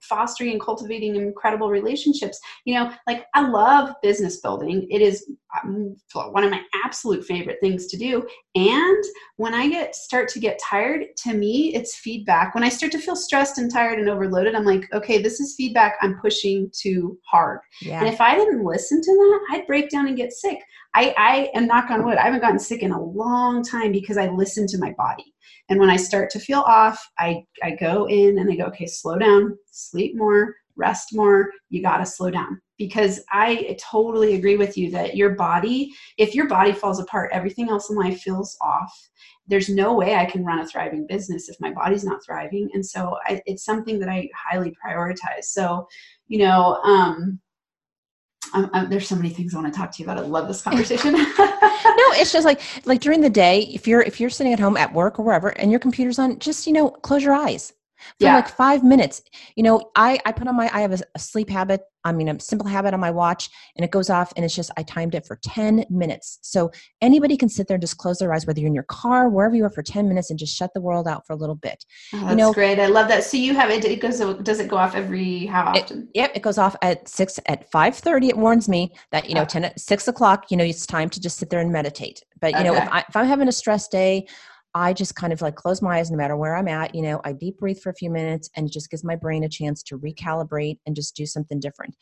fostering 0.00 0.52
and 0.52 0.60
cultivating 0.60 1.16
incredible 1.16 1.68
relationships. 1.68 2.38
You 2.64 2.74
know 2.74 2.92
like 3.08 3.26
i 3.34 3.48
love 3.48 3.94
business 4.00 4.36
building. 4.36 4.86
It 4.90 5.02
is 5.02 5.28
Uh, 5.56 6.28
one 6.30 6.44
of 6.44 6.50
my 6.50 6.62
absolute 6.84 7.24
favorite 7.24 7.58
things 7.60 7.86
to 7.86 7.96
do. 7.96 8.26
And 8.54 9.04
when 9.36 9.54
i 9.54 9.68
get 9.68 9.94
start 9.94 10.28
to 10.28 10.38
get 10.38 10.60
tired 10.62 11.04
to 11.16 11.34
me 11.34 11.74
it's 11.74 11.96
feedback. 11.96 12.54
When 12.54 12.64
i 12.64 12.68
start 12.68 12.92
to 12.92 12.98
feel 12.98 13.16
stressed 13.16 13.58
and 13.58 13.72
tired 13.72 13.98
and 13.98 14.08
overloaded 14.08 14.54
i'm 14.54 14.64
like 14.64 14.92
okay 14.92 15.20
this 15.20 15.40
is 15.40 15.54
feedback 15.56 15.96
i'm 16.02 16.18
pushing 16.20 16.70
too 16.72 17.18
hard. 17.26 17.60
Yeah. 17.82 18.00
and 18.00 18.08
if 18.08 18.20
i 18.20 18.34
didn't 18.34 18.64
listen 18.64 19.00
to 19.00 19.12
that 19.12 19.56
i'd 19.56 19.66
break 19.66 19.90
down 19.90 20.06
and 20.06 20.16
get 20.16 20.32
sick. 20.32 20.58
I 20.94 21.14
i 21.18 21.50
am 21.54 21.66
knock 21.66 21.90
on 21.90 22.04
wood 22.04 22.18
i 22.18 22.24
haven't 22.24 22.40
gotten 22.40 22.58
sick 22.58 22.82
in 22.82 22.92
a 22.92 23.02
long 23.02 23.62
time 23.62 23.92
because 23.92 24.16
i 24.16 24.28
listen 24.28 24.66
to 24.68 24.78
my 24.78 24.92
body. 24.92 25.34
And 25.68 25.78
when 25.80 25.90
i 25.90 25.96
start 25.96 26.30
to 26.30 26.40
feel 26.40 26.60
off 26.60 27.00
i 27.18 27.42
i 27.62 27.72
go 27.72 28.06
in 28.08 28.38
and 28.38 28.50
i 28.50 28.56
go 28.56 28.64
okay 28.64 28.86
slow 28.86 29.18
down 29.18 29.56
sleep 29.70 30.16
more 30.16 30.54
rest 30.80 31.14
more. 31.14 31.50
You 31.68 31.82
got 31.82 31.98
to 31.98 32.06
slow 32.06 32.30
down 32.30 32.60
because 32.80 33.20
I 33.30 33.76
totally 33.78 34.36
agree 34.36 34.56
with 34.56 34.78
you 34.78 34.90
that 34.92 35.14
your 35.14 35.34
body, 35.34 35.92
if 36.16 36.34
your 36.34 36.48
body 36.48 36.72
falls 36.72 36.98
apart, 36.98 37.28
everything 37.30 37.68
else 37.68 37.90
in 37.90 37.96
life 37.96 38.22
feels 38.22 38.56
off. 38.62 38.90
There's 39.46 39.68
no 39.68 39.92
way 39.92 40.14
I 40.14 40.24
can 40.24 40.46
run 40.46 40.60
a 40.60 40.66
thriving 40.66 41.06
business 41.06 41.50
if 41.50 41.60
my 41.60 41.72
body's 41.72 42.04
not 42.04 42.24
thriving. 42.24 42.70
And 42.72 42.84
so 42.84 43.18
I, 43.26 43.42
it's 43.44 43.66
something 43.66 43.98
that 43.98 44.08
I 44.08 44.30
highly 44.34 44.74
prioritize. 44.82 45.44
So, 45.44 45.86
you 46.28 46.38
know, 46.38 46.80
um, 46.82 47.38
I'm, 48.54 48.70
I'm, 48.72 48.88
there's 48.88 49.06
so 49.06 49.14
many 49.14 49.28
things 49.28 49.54
I 49.54 49.60
want 49.60 49.70
to 49.70 49.78
talk 49.78 49.92
to 49.92 50.02
you 50.02 50.06
about. 50.06 50.16
I 50.16 50.26
love 50.26 50.48
this 50.48 50.62
conversation. 50.62 51.12
no, 51.12 51.26
it's 51.38 52.32
just 52.32 52.46
like 52.46 52.62
like 52.86 53.02
during 53.02 53.20
the 53.20 53.28
day, 53.28 53.68
if 53.74 53.86
you're 53.86 54.00
if 54.00 54.18
you're 54.18 54.30
sitting 54.30 54.54
at 54.54 54.58
home 54.58 54.78
at 54.78 54.90
work 54.94 55.18
or 55.18 55.22
wherever, 55.22 55.50
and 55.50 55.70
your 55.70 55.80
computer's 55.80 56.18
on, 56.18 56.38
just 56.38 56.66
you 56.66 56.72
know, 56.72 56.88
close 56.88 57.22
your 57.22 57.34
eyes 57.34 57.74
for 58.18 58.26
yeah. 58.26 58.36
like 58.36 58.48
five 58.48 58.82
minutes. 58.82 59.22
You 59.56 59.62
know, 59.62 59.90
I 59.96 60.18
I 60.24 60.32
put 60.32 60.48
on 60.48 60.56
my 60.56 60.70
I 60.72 60.80
have 60.80 60.92
a, 60.92 61.00
a, 61.14 61.18
sleep 61.18 61.50
habit. 61.50 61.82
I 62.04 62.12
mean, 62.12 62.28
a 62.28 62.40
simple 62.40 62.66
habit 62.66 62.94
on 62.94 63.00
my 63.00 63.10
watch, 63.10 63.50
and 63.76 63.84
it 63.84 63.90
goes 63.90 64.08
off, 64.08 64.32
and 64.34 64.44
it's 64.44 64.54
just 64.54 64.70
I 64.76 64.82
timed 64.82 65.14
it 65.14 65.26
for 65.26 65.38
ten 65.42 65.84
minutes. 65.90 66.38
So 66.42 66.70
anybody 67.02 67.36
can 67.36 67.48
sit 67.48 67.68
there 67.68 67.74
and 67.74 67.82
just 67.82 67.98
close 67.98 68.18
their 68.18 68.32
eyes, 68.32 68.46
whether 68.46 68.58
you're 68.60 68.68
in 68.68 68.74
your 68.74 68.84
car, 68.84 69.28
wherever 69.28 69.54
you 69.54 69.64
are, 69.64 69.70
for 69.70 69.82
ten 69.82 70.08
minutes, 70.08 70.30
and 70.30 70.38
just 70.38 70.56
shut 70.56 70.70
the 70.74 70.80
world 70.80 71.06
out 71.06 71.26
for 71.26 71.34
a 71.34 71.36
little 71.36 71.54
bit. 71.54 71.84
Oh, 72.14 72.20
that's 72.20 72.30
you 72.30 72.36
know, 72.36 72.52
great. 72.52 72.78
I 72.78 72.86
love 72.86 73.08
that. 73.08 73.24
So 73.24 73.36
you 73.36 73.54
have 73.54 73.70
it. 73.70 73.84
It 73.84 74.00
goes. 74.00 74.18
Does 74.42 74.60
it 74.60 74.68
go 74.68 74.76
off 74.76 74.94
every 74.94 75.46
how 75.46 75.64
often? 75.64 76.02
It, 76.02 76.08
yep, 76.14 76.32
it 76.34 76.42
goes 76.42 76.58
off 76.58 76.74
at 76.82 77.08
six 77.08 77.38
at 77.46 77.70
five 77.70 77.96
thirty. 77.96 78.28
It 78.28 78.36
warns 78.36 78.68
me 78.68 78.94
that 79.12 79.28
you 79.28 79.34
know 79.34 79.42
oh. 79.42 79.46
ten 79.46 79.64
at 79.64 79.78
six 79.78 80.08
o'clock. 80.08 80.50
You 80.50 80.56
know, 80.56 80.64
it's 80.64 80.86
time 80.86 81.10
to 81.10 81.20
just 81.20 81.38
sit 81.38 81.50
there 81.50 81.60
and 81.60 81.70
meditate. 81.70 82.24
But 82.40 82.52
you 82.52 82.58
okay. 82.60 82.68
know, 82.68 82.74
if, 82.74 82.88
I, 82.90 83.04
if 83.06 83.16
I'm 83.16 83.26
having 83.26 83.48
a 83.48 83.52
stress 83.52 83.86
day 83.88 84.26
I 84.74 84.92
just 84.92 85.16
kind 85.16 85.32
of 85.32 85.42
like 85.42 85.56
close 85.56 85.82
my 85.82 85.98
eyes 85.98 86.10
no 86.10 86.16
matter 86.16 86.36
where 86.36 86.56
I'm 86.56 86.68
at. 86.68 86.94
You 86.94 87.02
know, 87.02 87.20
I 87.24 87.32
deep 87.32 87.58
breathe 87.58 87.80
for 87.80 87.90
a 87.90 87.94
few 87.94 88.10
minutes 88.10 88.48
and 88.56 88.68
it 88.68 88.72
just 88.72 88.90
gives 88.90 89.02
my 89.02 89.16
brain 89.16 89.42
a 89.44 89.48
chance 89.48 89.82
to 89.84 89.98
recalibrate 89.98 90.78
and 90.86 90.94
just 90.94 91.16
do 91.16 91.26
something 91.26 91.58
different. 91.58 91.96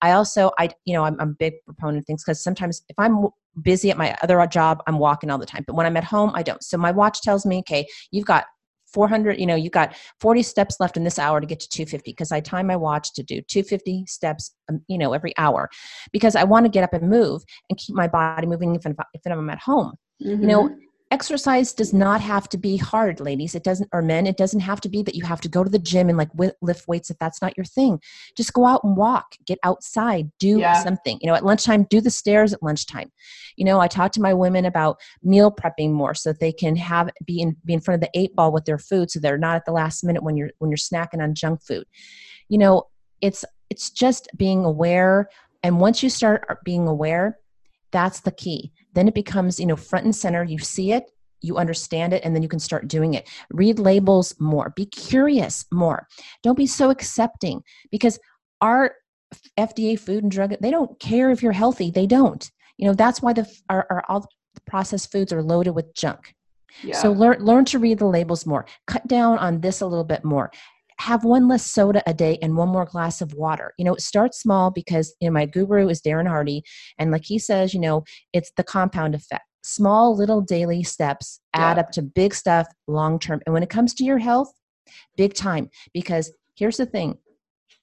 I 0.00 0.12
also, 0.12 0.52
I, 0.58 0.70
you 0.84 0.94
know, 0.94 1.04
I'm, 1.04 1.20
I'm 1.20 1.30
a 1.30 1.34
big 1.34 1.54
proponent 1.64 1.98
of 1.98 2.06
things 2.06 2.22
because 2.24 2.42
sometimes 2.42 2.82
if 2.88 2.98
I'm 2.98 3.26
busy 3.62 3.90
at 3.90 3.98
my 3.98 4.16
other 4.22 4.44
job, 4.46 4.82
I'm 4.86 4.98
walking 4.98 5.30
all 5.30 5.38
the 5.38 5.46
time. 5.46 5.64
But 5.66 5.74
when 5.74 5.86
I'm 5.86 5.96
at 5.96 6.04
home, 6.04 6.30
I 6.34 6.42
don't. 6.42 6.62
So 6.62 6.76
my 6.76 6.92
watch 6.92 7.22
tells 7.22 7.44
me, 7.44 7.58
okay, 7.58 7.86
you've 8.10 8.26
got 8.26 8.44
400 8.92 9.40
you 9.40 9.46
know 9.46 9.54
you've 9.54 9.72
got 9.72 9.96
40 10.20 10.42
steps 10.42 10.76
left 10.78 10.98
in 10.98 11.04
this 11.04 11.18
hour 11.18 11.40
to 11.40 11.46
get 11.46 11.58
to 11.60 11.68
250 11.70 12.10
because 12.10 12.30
i 12.30 12.40
time 12.40 12.66
my 12.66 12.76
watch 12.76 13.14
to 13.14 13.22
do 13.22 13.40
250 13.40 14.04
steps 14.06 14.54
um, 14.68 14.82
you 14.86 14.98
know 14.98 15.14
every 15.14 15.32
hour 15.38 15.70
because 16.12 16.36
i 16.36 16.44
want 16.44 16.66
to 16.66 16.70
get 16.70 16.84
up 16.84 16.92
and 16.92 17.08
move 17.08 17.42
and 17.70 17.78
keep 17.78 17.96
my 17.96 18.06
body 18.06 18.46
moving 18.46 18.74
if, 18.74 18.84
if 18.84 19.22
i'm 19.24 19.48
at 19.48 19.58
home 19.58 19.94
mm-hmm. 20.22 20.42
you 20.42 20.46
know 20.46 20.68
mm-hmm 20.68 20.74
exercise 21.12 21.74
does 21.74 21.92
not 21.92 22.22
have 22.22 22.48
to 22.48 22.56
be 22.56 22.78
hard 22.78 23.20
ladies. 23.20 23.54
It 23.54 23.62
doesn't 23.62 23.90
or 23.92 24.00
men 24.00 24.26
it 24.26 24.38
doesn't 24.38 24.60
have 24.60 24.80
to 24.80 24.88
be 24.88 25.02
that 25.02 25.14
you 25.14 25.24
have 25.24 25.42
to 25.42 25.48
go 25.48 25.62
to 25.62 25.68
the 25.68 25.78
gym 25.78 26.08
and 26.08 26.16
like 26.16 26.30
lift 26.62 26.88
weights 26.88 27.10
if 27.10 27.18
that's 27.18 27.42
not 27.42 27.56
your 27.56 27.66
thing. 27.66 28.00
Just 28.34 28.54
go 28.54 28.64
out 28.64 28.82
and 28.82 28.96
walk. 28.96 29.36
Get 29.46 29.58
outside. 29.62 30.32
Do 30.38 30.58
yeah. 30.58 30.82
something. 30.82 31.18
You 31.20 31.28
know 31.28 31.34
at 31.34 31.44
lunchtime 31.44 31.84
do 31.84 32.00
the 32.00 32.10
stairs 32.10 32.54
at 32.54 32.62
lunchtime. 32.62 33.12
You 33.56 33.66
know 33.66 33.78
i 33.78 33.88
talk 33.88 34.12
to 34.12 34.22
my 34.22 34.32
women 34.32 34.64
about 34.64 34.96
meal 35.22 35.52
prepping 35.52 35.92
more 35.92 36.14
so 36.14 36.30
that 36.30 36.40
they 36.40 36.52
can 36.52 36.76
have 36.76 37.10
be 37.26 37.42
in 37.42 37.56
be 37.64 37.74
in 37.74 37.80
front 37.80 38.02
of 38.02 38.08
the 38.08 38.18
eight 38.18 38.34
ball 38.34 38.50
with 38.50 38.64
their 38.64 38.78
food 38.78 39.10
so 39.10 39.20
they're 39.20 39.36
not 39.36 39.56
at 39.56 39.66
the 39.66 39.72
last 39.72 40.02
minute 40.02 40.22
when 40.22 40.36
you're 40.36 40.50
when 40.60 40.70
you're 40.70 40.78
snacking 40.78 41.22
on 41.22 41.34
junk 41.34 41.62
food. 41.62 41.84
You 42.48 42.56
know 42.56 42.84
it's 43.20 43.44
it's 43.68 43.90
just 43.90 44.28
being 44.36 44.64
aware 44.64 45.28
and 45.62 45.78
once 45.78 46.02
you 46.02 46.08
start 46.08 46.44
uh, 46.48 46.54
being 46.64 46.88
aware 46.88 47.38
that's 47.90 48.20
the 48.20 48.32
key 48.32 48.72
then 48.94 49.08
it 49.08 49.14
becomes 49.14 49.58
you 49.58 49.66
know 49.66 49.76
front 49.76 50.04
and 50.04 50.14
center. 50.14 50.44
You 50.44 50.58
see 50.58 50.92
it 50.92 51.10
you 51.42 51.56
understand 51.58 52.12
it 52.12 52.24
and 52.24 52.34
then 52.34 52.42
you 52.42 52.48
can 52.48 52.58
start 52.58 52.88
doing 52.88 53.14
it. 53.14 53.28
Read 53.50 53.78
labels 53.78 54.34
more. 54.38 54.72
Be 54.76 54.86
curious 54.86 55.66
more. 55.70 56.06
Don't 56.42 56.56
be 56.56 56.66
so 56.66 56.90
accepting 56.90 57.62
because 57.90 58.18
our 58.60 58.94
fda 59.58 59.98
food 59.98 60.22
and 60.22 60.30
drug 60.30 60.54
they 60.60 60.70
don't 60.70 61.00
care 61.00 61.30
if 61.30 61.42
you're 61.42 61.52
healthy. 61.52 61.90
They 61.90 62.06
don't. 62.06 62.50
You 62.78 62.86
know 62.86 62.94
that's 62.94 63.20
why 63.20 63.32
the 63.32 63.46
our, 63.68 63.86
our 63.90 64.04
all 64.08 64.20
the 64.20 64.60
processed 64.66 65.10
foods 65.10 65.32
are 65.32 65.42
loaded 65.42 65.72
with 65.72 65.94
junk. 65.94 66.34
Yeah. 66.82 66.96
so 66.96 67.12
learn 67.12 67.44
learn 67.44 67.64
to 67.66 67.78
read 67.78 67.98
the 67.98 68.06
labels 68.06 68.46
more. 68.46 68.66
Cut 68.86 69.06
down 69.06 69.38
on 69.38 69.60
this 69.60 69.80
a 69.80 69.86
little 69.86 70.04
bit 70.04 70.24
more 70.24 70.50
have 71.02 71.24
one 71.24 71.48
less 71.48 71.66
soda 71.66 72.02
a 72.06 72.14
day 72.14 72.38
and 72.42 72.56
one 72.56 72.68
more 72.68 72.84
glass 72.84 73.20
of 73.20 73.34
water. 73.34 73.72
You 73.78 73.84
know 73.84 73.96
start 73.96 74.34
small 74.34 74.70
because 74.70 75.14
you 75.20 75.28
know 75.28 75.32
my 75.32 75.46
guru 75.46 75.88
is 75.88 76.00
darren 76.00 76.28
hardy 76.28 76.62
and 76.98 77.10
like 77.10 77.24
he 77.24 77.38
says 77.38 77.74
you 77.74 77.80
know 77.80 78.04
it's 78.32 78.52
the 78.56 78.64
compound 78.64 79.14
effect. 79.14 79.44
Small 79.64 80.16
little 80.16 80.40
daily 80.40 80.82
steps 80.82 81.40
add 81.54 81.76
Yeah. 81.76 81.82
up 81.82 81.90
to 81.92 82.02
big 82.02 82.34
stuff 82.34 82.66
long 82.86 83.18
term. 83.18 83.40
And 83.46 83.52
when 83.54 83.62
it 83.62 83.70
comes 83.70 83.94
to 83.94 84.04
your 84.04 84.18
health 84.18 84.52
big 85.16 85.34
time. 85.34 85.70
Because 85.92 86.32
here's 86.56 86.76
the 86.76 86.86
thing 86.86 87.18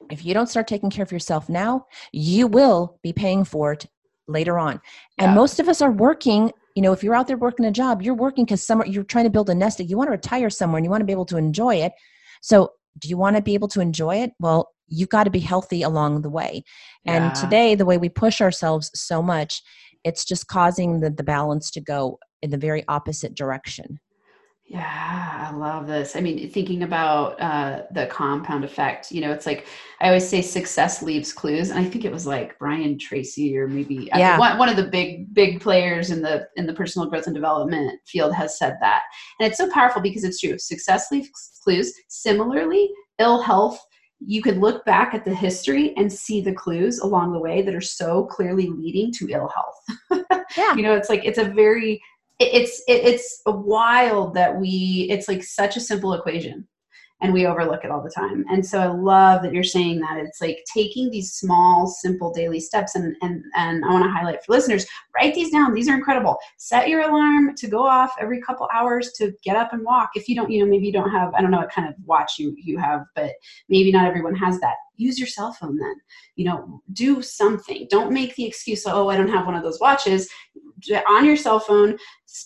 if 0.10 0.25
you 0.25 0.34
don't 0.34 0.47
start 0.49 0.67
taking 0.67 0.89
care 0.89 1.03
of 1.03 1.12
yourself 1.12 1.49
now 1.49 1.86
you 2.12 2.47
will 2.47 2.99
be 3.03 3.13
paying 3.13 3.43
for 3.43 3.73
it 3.73 3.86
later 4.27 4.58
on. 4.60 4.79
And 5.17 5.34
most 5.36 5.60
of 5.60 5.67
us 5.67 5.82
are 5.82 5.91
working 5.91 6.51
you 6.75 6.82
know 6.84 6.93
if 6.93 7.03
you're 7.03 7.15
out 7.15 7.27
there 7.27 7.38
working 7.38 7.65
a 7.65 7.71
job 7.71 8.01
you're 8.01 8.13
working 8.25 8.45
because 8.45 8.63
somewhere 8.63 8.88
you're 8.88 9.03
trying 9.03 9.25
to 9.25 9.29
build 9.29 9.49
a 9.49 9.55
nest 9.55 9.82
egg 9.82 9.89
you 9.89 9.97
want 9.97 10.08
to 10.08 10.12
retire 10.12 10.49
somewhere 10.49 10.77
and 10.77 10.86
you 10.86 10.89
want 10.89 11.01
to 11.01 11.05
be 11.05 11.12
able 11.19 11.25
to 11.34 11.38
enjoy 11.38 11.75
it. 11.75 11.91
So 12.41 12.71
do 12.99 13.07
you 13.09 13.17
want 13.17 13.35
to 13.35 13.41
be 13.41 13.53
able 13.53 13.67
to 13.69 13.81
enjoy 13.81 14.17
it? 14.17 14.31
Well 14.39 14.69
you've 14.88 15.09
got 15.09 15.25
to 15.25 15.29
be 15.29 15.39
healthy 15.39 15.83
along 15.83 16.21
the 16.21 16.29
way. 16.29 16.63
And 17.05 17.25
Yeah. 17.25 17.31
today 17.31 17.75
the 17.75 17.85
way 17.85 17.97
we 17.97 18.09
push 18.09 18.41
ourselves 18.41 18.91
so 18.95 19.21
much 19.21 19.62
it's 20.05 20.23
just 20.23 20.47
causing 20.47 21.01
the, 21.01 21.09
the 21.09 21.23
balance 21.23 21.69
to 21.71 21.81
go 21.81 22.19
in 22.41 22.51
the 22.51 22.57
very 22.57 22.83
opposite 22.88 23.35
direction 23.35 23.99
Yeah, 24.71 25.47
I 25.49 25.55
love 25.55 25.88
this. 25.88 26.15
I 26.15 26.19
mean, 26.19 26.47
thinking 26.47 26.84
about 26.84 27.41
uh, 27.41 27.86
the 27.91 28.05
compound 28.05 28.63
effect, 28.63 29.12
you 29.12 29.19
know, 29.19 29.32
it's 29.32 29.47
like 29.47 29.65
I 29.99 30.05
always 30.10 30.29
say 30.29 30.43
success 30.43 31.01
leaves 31.01 31.34
clues, 31.34 31.71
and 31.71 31.79
I 31.79 31.84
think 31.84 32.05
it 32.05 32.12
was 32.12 32.27
like 32.27 32.58
Brian 32.60 32.99
Tracy 32.99 33.58
or 33.58 33.67
maybe 33.67 34.13
I- 34.13 34.19
Yeah. 34.19 34.38
one, 34.38 34.60
one 34.60 34.69
of 34.69 34.75
the 34.75 34.84
big 34.84 35.34
big 35.34 35.60
players 35.60 36.12
in 36.12 36.21
the 36.21 36.47
in 36.55 36.67
the 36.67 36.73
personal 36.73 37.10
growth 37.10 37.25
and 37.25 37.34
development 37.34 37.99
field 38.05 38.36
has 38.36 38.60
said 38.60 38.77
that, 38.79 39.01
and 39.39 39.47
it's 39.49 39.58
so 39.58 39.71
powerful 39.71 40.03
because 40.03 40.23
it's 40.23 40.39
true. 40.39 40.60
Success 40.60 41.08
leaves 41.12 41.32
clues. 41.63 41.91
Similarly, 42.08 42.91
ill 43.17 43.41
health. 43.41 43.79
You 44.23 44.43
could 44.43 44.58
look 44.60 44.86
back 44.86 45.15
at 45.15 45.25
the 45.25 45.34
history 45.34 45.95
and 45.97 46.13
see 46.13 46.41
the 46.41 46.53
clues 46.53 46.99
along 46.99 47.32
the 47.34 47.39
way 47.39 47.63
that 47.63 47.73
are 47.73 47.82
so 47.82 48.25
clearly 48.25 48.67
leading 48.67 49.12
to 49.13 49.29
ill 49.29 49.49
health 49.55 50.36
yeah 50.58 50.75
you 50.75 50.84
know 50.84 50.93
it's 50.93 51.08
like 51.08 51.23
it's 51.23 51.38
a 51.38 51.45
very 51.45 52.01
it's 52.39 52.82
it, 52.88 53.06
it's 53.06 53.41
wild 53.45 54.34
that 54.34 54.56
we 54.56 55.08
it's 55.10 55.28
like 55.28 55.43
such 55.43 55.78
a 55.78 55.82
simple 55.82 56.13
equation 56.13 56.67
and 57.21 57.34
we 57.34 57.45
overlook 57.45 57.84
it 57.84 57.91
all 57.91 58.02
the 58.02 58.10
time. 58.10 58.45
And 58.49 58.65
so 58.65 58.80
i 58.80 58.86
love 58.86 59.41
that 59.43 59.54
you're 59.54 59.63
saying 59.63 59.99
that. 59.99 60.17
It's 60.17 60.39
like 60.39 60.63
taking 60.73 61.10
these 61.10 61.34
small 61.34 61.88
simple 61.88 62.32
daily 62.32 62.60
steps 62.60 62.95
and 62.95 63.15
and 63.21 63.43
and 63.56 63.84
i 63.84 63.89
want 63.89 64.06
to 64.06 64.10
highlight 64.10 64.43
for 64.43 64.54
listeners 64.54 64.86
write 65.15 65.34
these 65.36 65.52
down. 65.52 65.73
These 65.73 65.89
are 65.89 65.95
incredible. 65.95 66.38
Set 66.58 66.88
your 66.88 67.02
alarm 67.02 67.56
to 67.56 67.67
go 67.67 67.86
off 67.86 68.13
every 68.19 68.41
couple 68.41 68.69
hours 68.73 69.12
to 69.17 69.34
get 69.43 69.56
up 69.56 69.73
and 69.73 69.84
walk. 69.84 70.12
If 70.15 70.30
you 70.30 70.36
don't 70.36 70.49
you 70.49 70.63
know 70.63 70.69
maybe 70.69 70.88
you 70.88 70.93
don't 70.93 71.12
have 71.12 71.34
i 71.34 71.41
don't 71.41 71.52
know 71.52 71.60
what 71.60 71.71
kind 71.71 71.88
of 71.88 71.95
watch 72.06 72.39
you 72.39 72.56
you 72.58 72.78
have 72.78 73.06
but 73.15 73.32
maybe 73.67 73.91
not 73.91 74.08
everyone 74.08 74.36
has 74.36 74.60
that. 74.62 74.75
Use 74.95 75.17
your 75.17 75.28
cell 75.28 75.54
phone 75.54 75.78
then. 75.78 75.95
You 76.36 76.45
know 76.45 76.82
do 76.93 77.21
something. 77.21 77.88
Don't 77.89 78.13
make 78.13 78.36
the 78.36 78.45
excuse 78.45 78.86
oh 78.88 79.10
i 79.10 79.17
don't 79.17 79.30
have 79.30 79.45
one 79.45 79.56
of 79.56 79.63
those 79.63 79.80
watches 79.80 80.30
on 81.07 81.25
your 81.25 81.37
cell 81.37 81.59
phone 81.59 81.97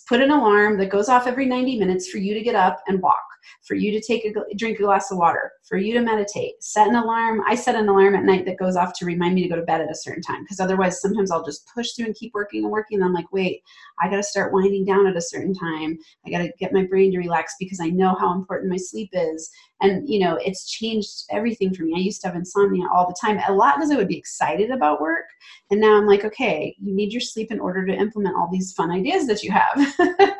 put 0.06 0.20
an 0.20 0.30
alarm 0.30 0.78
that 0.78 0.90
goes 0.90 1.08
off 1.08 1.26
every 1.26 1.46
90 1.46 1.78
minutes 1.78 2.08
for 2.08 2.18
you 2.18 2.34
to 2.34 2.42
get 2.42 2.54
up 2.54 2.82
and 2.88 3.00
walk 3.00 3.24
for 3.62 3.74
you 3.74 3.90
to 3.92 4.00
take 4.00 4.24
a 4.24 4.54
drink 4.56 4.78
a 4.78 4.82
glass 4.82 5.10
of 5.10 5.18
water 5.18 5.52
for 5.64 5.76
you 5.76 5.92
to 5.94 6.00
meditate. 6.00 6.54
Set 6.62 6.88
an 6.88 6.96
alarm. 6.96 7.42
I 7.46 7.54
set 7.54 7.74
an 7.74 7.88
alarm 7.88 8.14
at 8.14 8.24
night 8.24 8.44
that 8.46 8.58
goes 8.58 8.76
off 8.76 8.92
to 8.98 9.06
remind 9.06 9.34
me 9.34 9.42
to 9.42 9.48
go 9.48 9.56
to 9.56 9.62
bed 9.62 9.80
at 9.80 9.90
a 9.90 9.94
certain 9.94 10.22
time 10.22 10.42
because 10.42 10.60
otherwise 10.60 11.00
sometimes 11.00 11.30
i'll 11.30 11.44
just 11.44 11.68
push 11.74 11.92
through 11.92 12.06
and 12.06 12.14
keep 12.14 12.32
working 12.34 12.62
and 12.62 12.72
working 12.72 12.98
and 12.98 13.04
i'm 13.04 13.12
like 13.12 13.30
wait 13.32 13.62
i 14.00 14.08
got 14.08 14.16
to 14.16 14.22
start 14.22 14.52
winding 14.52 14.84
down 14.84 15.06
at 15.06 15.16
a 15.16 15.20
certain 15.20 15.54
time. 15.54 15.98
I 16.26 16.30
got 16.30 16.38
to 16.38 16.52
get 16.58 16.72
my 16.72 16.84
brain 16.84 17.12
to 17.12 17.18
relax 17.18 17.54
because 17.58 17.80
i 17.80 17.88
know 17.88 18.14
how 18.14 18.32
important 18.32 18.70
my 18.70 18.76
sleep 18.76 19.10
is. 19.12 19.50
And 19.80 20.08
you 20.08 20.18
know 20.20 20.38
it's 20.42 20.70
changed 20.70 21.24
everything 21.30 21.74
for 21.74 21.82
me. 21.82 21.94
I 21.96 22.00
used 22.00 22.20
to 22.22 22.28
have 22.28 22.36
insomnia 22.36 22.86
all 22.92 23.06
the 23.06 23.16
time 23.20 23.40
a 23.46 23.52
lot 23.52 23.76
because 23.76 23.90
i 23.90 23.96
would 23.96 24.08
be 24.08 24.18
excited 24.18 24.70
about 24.70 25.00
work 25.00 25.26
and 25.70 25.80
now 25.80 25.96
i'm 25.96 26.06
like 26.06 26.24
okay 26.24 26.74
you 26.80 26.94
need 26.94 27.12
your 27.12 27.20
sleep 27.20 27.50
in 27.50 27.60
order 27.60 27.84
to 27.86 27.92
implement 27.92 28.36
all 28.36 28.48
these 28.50 28.72
fun 28.72 28.90
ideas 28.90 29.26
that 29.26 29.42
you 29.42 29.50
have. 29.50 29.94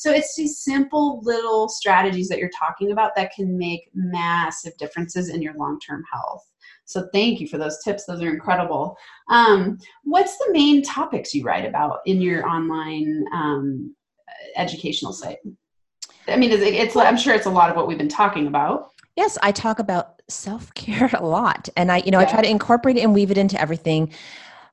So 0.00 0.10
it's 0.10 0.34
these 0.34 0.56
simple 0.56 1.20
little 1.22 1.68
strategies 1.68 2.28
that 2.28 2.38
you're 2.38 2.49
talking 2.58 2.92
about 2.92 3.14
that 3.16 3.32
can 3.34 3.56
make 3.56 3.90
massive 3.94 4.76
differences 4.78 5.28
in 5.28 5.42
your 5.42 5.54
long-term 5.54 6.04
health. 6.12 6.46
So 6.84 7.08
thank 7.12 7.40
you 7.40 7.46
for 7.46 7.56
those 7.56 7.82
tips. 7.82 8.04
Those 8.04 8.20
are 8.22 8.28
incredible. 8.28 8.96
Um, 9.28 9.78
what's 10.04 10.36
the 10.38 10.48
main 10.52 10.82
topics 10.82 11.34
you 11.34 11.44
write 11.44 11.64
about 11.64 12.00
in 12.06 12.20
your 12.20 12.46
online 12.48 13.24
um, 13.32 13.94
educational 14.56 15.12
site? 15.12 15.38
I 16.28 16.36
mean 16.36 16.52
it's, 16.52 16.62
it's 16.62 16.96
i'm 16.96 17.16
sure 17.16 17.34
it's 17.34 17.46
a 17.46 17.50
lot 17.50 17.70
of 17.70 17.76
what 17.76 17.86
we've 17.88 17.98
been 17.98 18.08
talking 18.08 18.46
about. 18.46 18.90
Yes, 19.16 19.36
I 19.42 19.52
talk 19.52 19.78
about 19.78 20.22
self 20.28 20.72
care 20.74 21.10
a 21.14 21.24
lot, 21.24 21.68
and 21.76 21.92
I, 21.92 21.98
you 21.98 22.10
know, 22.10 22.18
I 22.18 22.24
try 22.24 22.42
to 22.42 22.48
incorporate 22.48 22.96
it 22.96 23.00
and 23.00 23.14
weave 23.14 23.30
it 23.30 23.38
into 23.38 23.60
everything. 23.60 24.12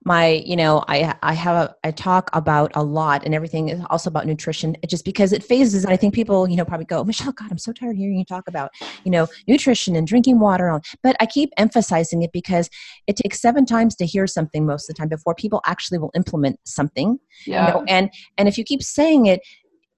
My, 0.06 0.44
you 0.46 0.56
know, 0.56 0.84
I 0.88 1.16
I 1.24 1.34
have 1.34 1.56
a 1.56 1.76
I 1.84 1.92
talk 1.92 2.30
about 2.34 2.72
a 2.76 2.84
lot, 2.84 3.26
and 3.26 3.36
everything 3.36 3.70
is 3.70 3.82
also 3.90 4.10
about 4.10 4.26
nutrition. 4.26 4.76
It 4.82 4.90
just 4.90 5.06
because 5.06 5.34
it 5.34 5.44
phases, 5.44 5.84
and 5.84 5.94
I 5.94 5.98
think 5.98 6.14
people, 6.14 6.48
you 6.50 6.56
know, 6.56 6.66
probably 6.66 6.86
go, 6.86 7.04
Michelle, 7.04 7.32
God, 7.32 7.52
I'm 7.52 7.58
so 7.58 7.72
tired 7.74 7.92
of 7.92 7.98
hearing 7.98 8.18
you 8.18 8.26
talk 8.26 8.48
about, 8.48 8.72
you 9.04 9.12
know, 9.12 9.28
nutrition 9.48 9.96
and 9.96 10.08
drinking 10.08 10.40
water. 10.40 10.68
and 10.68 10.76
all." 10.76 10.82
But 11.04 11.16
I 11.20 11.26
keep 11.26 11.52
emphasizing 11.58 12.24
it 12.24 12.32
because 12.32 12.70
it 13.08 13.16
takes 13.16 13.42
seven 13.42 13.66
times 13.66 13.96
to 13.98 14.06
hear 14.06 14.28
something 14.28 14.66
most 14.66 14.90
of 14.90 14.96
the 14.96 15.00
time 15.00 15.10
before 15.10 15.36
people 15.36 15.62
actually 15.66 15.98
will 15.98 16.12
implement 16.16 16.60
something 16.64 17.20
yeah 17.46 17.68
you 17.68 17.74
know 17.74 17.86
and 17.88 18.10
and 18.38 18.48
if 18.48 18.58
you 18.58 18.64
keep 18.64 18.82
saying 18.82 19.26
it, 19.26 19.42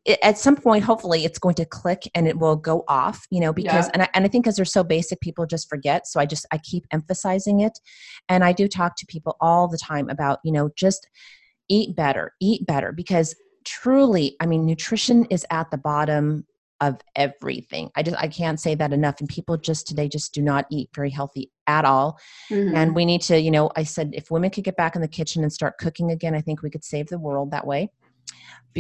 it 0.06 0.18
at 0.24 0.38
some 0.38 0.56
point 0.56 0.84
hopefully 0.84 1.26
it's 1.26 1.40
going 1.40 1.56
to 1.56 1.66
click 1.66 2.04
and 2.16 2.28
it 2.28 2.38
will 2.40 2.56
go 2.56 2.84
off 2.88 3.26
you 3.30 3.40
know 3.40 3.52
because 3.54 3.86
Yeah. 3.88 3.92
and, 3.94 4.04
I, 4.04 4.10
and 4.14 4.26
i 4.26 4.28
think 4.28 4.44
because 4.44 4.56
they're 4.56 4.66
so 4.66 4.84
basic 4.84 5.20
people 5.20 5.46
just 5.46 5.70
forget 5.70 6.08
so 6.08 6.20
i 6.20 6.26
just 6.26 6.46
i 6.52 6.58
keep 6.58 6.86
emphasizing 6.92 7.60
it 7.62 7.78
and 8.30 8.44
i 8.44 8.52
do 8.54 8.68
talk 8.68 8.96
to 8.98 9.06
people 9.06 9.36
all 9.42 9.68
the 9.68 9.78
time 9.78 10.10
about 10.10 10.40
you 10.44 10.52
know 10.52 10.70
just 10.76 11.08
eat 11.70 11.96
better 11.96 12.34
eat 12.40 12.66
better 12.66 12.92
because 12.92 13.36
truly 13.66 14.36
i 14.40 14.46
mean 14.46 14.66
nutrition 14.66 15.26
is 15.26 15.46
at 15.52 15.70
the 15.72 15.78
bottom 15.78 16.46
of 16.82 17.00
everything 17.18 17.90
i 17.98 18.02
just 18.02 18.16
i 18.18 18.28
can't 18.28 18.60
say 18.60 18.74
that 18.74 18.94
enough 18.94 19.20
and 19.20 19.28
people 19.28 19.58
just 19.58 19.86
today 19.86 20.08
just 20.08 20.34
do 20.34 20.42
not 20.42 20.66
eat 20.72 20.90
very 20.96 21.10
healthy 21.10 21.52
at 21.68 21.84
all 21.84 22.18
Mhm. 22.50 22.74
and 22.74 22.96
we 22.96 23.04
need 23.06 23.22
to 23.24 23.38
you 23.40 23.52
know 23.52 23.70
i 23.76 23.84
said 23.84 24.12
if 24.14 24.32
women 24.32 24.50
could 24.50 24.64
get 24.64 24.78
back 24.78 24.96
in 24.96 25.02
the 25.02 25.08
kitchen 25.10 25.44
and 25.44 25.52
start 25.52 25.78
cooking 25.78 26.10
again 26.12 26.34
i 26.34 26.42
think 26.42 26.62
we 26.62 26.70
could 26.70 26.86
save 26.86 27.08
the 27.08 27.20
world 27.20 27.52
that 27.52 27.68
way 27.68 27.90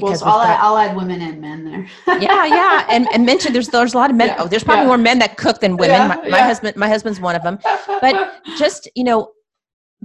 well, 0.01 0.11
because 0.11 0.19
so 0.19 0.27
I'll, 0.27 0.41
add, 0.41 0.59
I'll 0.61 0.77
add 0.77 0.95
women 0.95 1.21
and 1.21 1.41
men 1.41 1.65
there. 1.65 2.19
yeah 2.19 2.45
yeah 2.45 2.85
and, 2.89 3.07
and 3.13 3.25
mention 3.25 3.53
there's 3.53 3.69
there's 3.69 3.93
a 3.93 3.97
lot 3.97 4.09
of 4.09 4.15
men 4.15 4.27
Yeah, 4.29 4.35
oh 4.39 4.47
there's 4.47 4.63
probably 4.63 4.83
yeah. 4.83 4.87
more 4.87 4.97
men 4.97 5.19
that 5.19 5.37
cook 5.37 5.59
than 5.59 5.77
women. 5.77 5.95
Yeah, 5.95 6.07
my, 6.07 6.29
my 6.29 6.41
husband 6.41 6.75
my 6.75 6.87
husband's 6.87 7.19
one 7.19 7.35
of 7.35 7.43
them. 7.43 7.59
But 8.01 8.41
just 8.57 8.89
you 8.95 9.03
know 9.03 9.31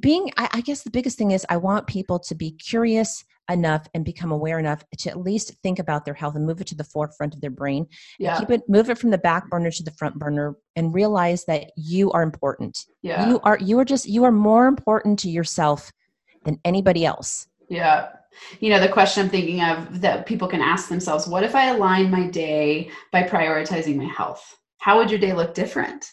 being 0.01 0.31
I, 0.37 0.49
I 0.55 0.61
guess 0.61 0.83
the 0.83 0.91
biggest 0.91 1.17
thing 1.17 1.31
is 1.31 1.47
i 1.49 1.57
want 1.57 1.87
people 1.87 2.19
to 2.19 2.35
be 2.35 2.51
curious 2.51 3.25
enough 3.51 3.87
and 3.95 4.05
become 4.05 4.33
aware 4.33 4.59
enough 4.59 4.83
to 4.99 5.11
at 5.11 5.19
least 5.19 5.55
think 5.63 5.79
about 5.79 6.05
their 6.05 6.15
health 6.15 6.35
and 6.35 6.47
move 6.47 6.61
it 6.61 6.67
to 6.69 6.75
the 6.75 6.85
forefront 6.85 7.35
of 7.35 7.41
their 7.41 7.51
brain. 7.51 7.87
Yeah, 8.19 8.39
keep 8.39 8.51
it 8.51 8.63
move 8.69 8.91
it 8.91 8.99
from 8.99 9.11
the 9.11 9.19
back 9.19 9.51
burner 9.51 9.71
to 9.71 9.83
the 9.83 9.91
front 9.93 10.19
burner 10.19 10.57
and 10.77 10.95
realize 10.95 11.45
that 11.47 11.71
you 11.77 12.11
are 12.13 12.23
important. 12.23 12.85
Yeah, 13.03 13.29
you 13.29 13.41
are 13.43 13.59
you 13.61 13.79
are 13.79 13.85
just 13.85 14.09
you 14.09 14.25
are 14.25 14.33
more 14.33 14.67
important 14.67 15.19
to 15.21 15.31
yourself 15.31 15.93
than 16.45 16.59
anybody 16.65 17.05
else. 17.05 17.47
Yeah. 17.69 18.09
You 18.61 18.71
know, 18.71 18.81
the 18.81 18.89
question 18.89 19.25
I'm 19.25 19.31
thinking 19.31 19.63
of 19.63 20.01
that 20.01 20.27
people 20.27 20.49
can 20.49 20.61
ask 20.61 20.89
themselves: 20.89 21.27
What 21.27 21.45
if 21.45 21.55
I 21.55 21.71
align 21.71 22.11
my 22.11 22.27
day 22.29 22.91
by 23.13 23.23
prioritizing 23.23 23.97
my 23.97 24.05
health? 24.07 24.57
How 24.79 24.99
would 24.99 25.11
your 25.11 25.21
day 25.21 25.33
look 25.33 25.55
different? 25.55 26.07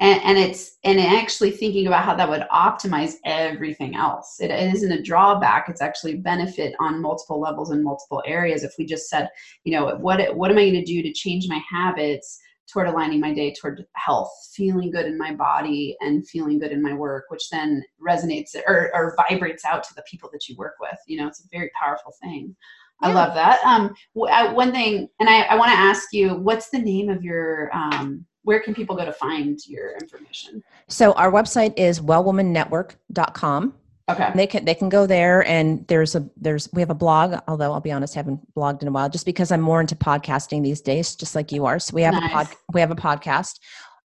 And, 0.00 0.20
and 0.24 0.38
it's 0.38 0.78
and 0.84 0.98
actually 0.98 1.52
thinking 1.52 1.86
about 1.86 2.04
how 2.04 2.14
that 2.16 2.28
would 2.28 2.46
optimize 2.52 3.14
everything 3.24 3.94
else. 3.94 4.38
It, 4.40 4.50
it 4.50 4.74
isn't 4.74 4.90
a 4.90 5.02
drawback; 5.02 5.68
it's 5.68 5.82
actually 5.82 6.16
benefit 6.16 6.74
on 6.80 7.00
multiple 7.00 7.40
levels 7.40 7.70
in 7.70 7.84
multiple 7.84 8.22
areas. 8.26 8.64
If 8.64 8.74
we 8.78 8.86
just 8.86 9.08
said, 9.08 9.28
you 9.64 9.72
know, 9.72 9.94
what 9.96 10.36
what 10.36 10.50
am 10.50 10.58
I 10.58 10.70
going 10.70 10.74
to 10.74 10.84
do 10.84 11.02
to 11.02 11.12
change 11.12 11.46
my 11.48 11.60
habits 11.70 12.38
toward 12.72 12.88
aligning 12.88 13.20
my 13.20 13.32
day 13.34 13.52
toward 13.52 13.84
health, 13.94 14.32
feeling 14.54 14.90
good 14.90 15.06
in 15.06 15.18
my 15.18 15.34
body 15.34 15.96
and 16.00 16.26
feeling 16.26 16.58
good 16.58 16.72
in 16.72 16.82
my 16.82 16.94
work, 16.94 17.26
which 17.28 17.50
then 17.50 17.82
resonates 18.04 18.54
or, 18.66 18.90
or 18.94 19.14
vibrates 19.28 19.64
out 19.64 19.84
to 19.84 19.94
the 19.94 20.02
people 20.10 20.30
that 20.32 20.48
you 20.48 20.56
work 20.56 20.74
with. 20.80 20.98
You 21.06 21.18
know, 21.18 21.28
it's 21.28 21.44
a 21.44 21.48
very 21.52 21.70
powerful 21.80 22.12
thing. 22.22 22.56
I 23.02 23.12
love 23.12 23.34
that. 23.34 23.60
Um, 23.64 23.94
I- 24.30 24.52
one 24.52 24.70
thing, 24.70 25.08
and 25.18 25.28
I, 25.28 25.42
I 25.42 25.56
want 25.56 25.72
to 25.72 25.76
ask 25.76 26.12
you, 26.12 26.36
what's 26.36 26.70
the 26.70 26.78
name 26.78 27.08
of 27.08 27.24
your, 27.24 27.68
um, 27.74 28.24
where 28.44 28.62
can 28.62 28.74
people 28.74 28.94
go 28.96 29.04
to 29.04 29.12
find 29.12 29.58
your 29.66 29.96
information? 29.98 30.62
so 30.88 31.12
our 31.12 31.30
website 31.30 31.72
is 31.76 32.00
wellwomannetwork.com 32.00 33.74
Okay. 34.10 34.24
And 34.24 34.38
they 34.38 34.46
can 34.46 34.64
they 34.64 34.74
can 34.74 34.88
go 34.88 35.06
there 35.06 35.46
and 35.46 35.86
there's 35.86 36.14
a 36.14 36.28
there's 36.36 36.68
we 36.72 36.82
have 36.82 36.90
a 36.90 36.94
blog 36.94 37.38
although 37.46 37.72
i'll 37.72 37.80
be 37.80 37.92
honest 37.92 38.16
I 38.16 38.18
haven't 38.18 38.40
blogged 38.54 38.82
in 38.82 38.88
a 38.88 38.90
while 38.90 39.08
just 39.08 39.24
because 39.24 39.52
i'm 39.52 39.60
more 39.60 39.80
into 39.80 39.94
podcasting 39.94 40.62
these 40.62 40.80
days 40.80 41.14
just 41.14 41.36
like 41.36 41.52
you 41.52 41.66
are 41.66 41.78
so 41.78 41.94
we 41.94 42.02
have 42.02 42.16
a 42.16 42.28
pod 42.28 42.48
we 42.72 42.80
have 42.80 42.90
a 42.90 42.96
podcast 42.96 43.60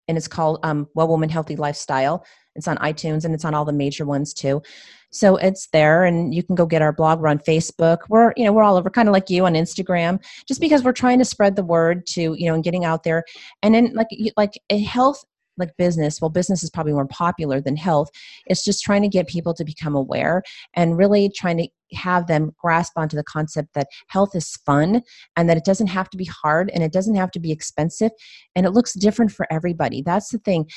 and 0.08 0.18
it's 0.18 0.30
called 0.30 0.60
um 0.64 0.88
well 0.96 1.10
woman 1.10 1.28
healthy 1.30 1.58
lifestyle 1.58 2.26
it's 2.56 2.70
on 2.70 2.78
itunes 2.78 3.26
and 3.26 3.34
it's 3.34 3.44
on 3.44 3.54
all 3.54 3.66
the 3.66 3.74
major 3.74 4.06
ones 4.06 4.34
too 4.34 4.62
So 5.12 5.36
it's 5.36 5.68
there 5.68 6.06
and 6.06 6.34
you 6.34 6.42
can 6.42 6.56
go 6.56 6.66
get 6.66 6.82
our 6.82 6.94
blog. 6.94 7.20
We're 7.20 7.28
on 7.28 7.40
Facebook. 7.40 8.00
We're, 8.08 8.32
you 8.38 8.46
know, 8.46 8.54
we're 8.54 8.64
all 8.64 8.78
over 8.78 8.90
kind 8.90 9.10
of 9.10 9.14
like 9.14 9.30
you 9.30 9.46
on 9.46 9.56
Instagram, 9.56 10.24
just 10.48 10.62
because 10.62 10.84
we're 10.84 10.94
trying 10.94 11.20
to 11.20 11.26
spread 11.26 11.58
the 11.58 11.64
word 11.64 12.08
to, 12.08 12.34
you 12.34 12.46
know, 12.48 12.54
and 12.54 12.64
getting 12.64 12.86
out 12.86 13.04
there. 13.04 13.26
And 13.62 13.76
then 13.76 13.94
like, 13.94 14.08
like 14.38 14.54
a 14.70 14.80
health 14.80 15.26
like 15.58 15.76
business 15.78 16.22
well 16.22 16.30
business 16.30 16.64
is 16.64 16.70
probably 16.70 16.94
more 16.94 17.08
popular 17.08 17.62
than 17.62 17.76
health. 17.76 18.10
It's 18.46 18.64
just 18.64 18.84
trying 18.84 19.02
to 19.02 19.08
get 19.08 19.28
people 19.28 19.54
to 19.54 19.66
become 19.66 19.96
aware 19.96 20.44
and 20.76 20.98
really 20.98 21.30
trying 21.36 21.58
to 21.58 21.68
have 21.94 22.28
them 22.28 22.54
grasp 22.58 22.94
onto 22.96 23.18
the 23.18 23.24
concept 23.24 23.74
that 23.74 23.88
health 24.08 24.36
is 24.36 24.56
fun 24.66 25.02
and 25.36 25.50
that 25.50 25.58
it 25.58 25.66
doesn't 25.66 25.88
have 25.88 26.10
to 26.10 26.18
be 26.18 26.26
hard 26.26 26.70
and 26.74 26.84
it 26.84 26.94
doesn't 26.94 27.16
have 27.16 27.32
to 27.32 27.40
be 27.40 27.52
expensive 27.52 28.12
and 28.56 28.66
it 28.66 28.72
looks 28.72 28.94
different 28.94 29.32
for 29.32 29.46
everybody. 29.52 30.02
That's 30.02 30.30
the 30.30 30.38
thing. 30.40 30.70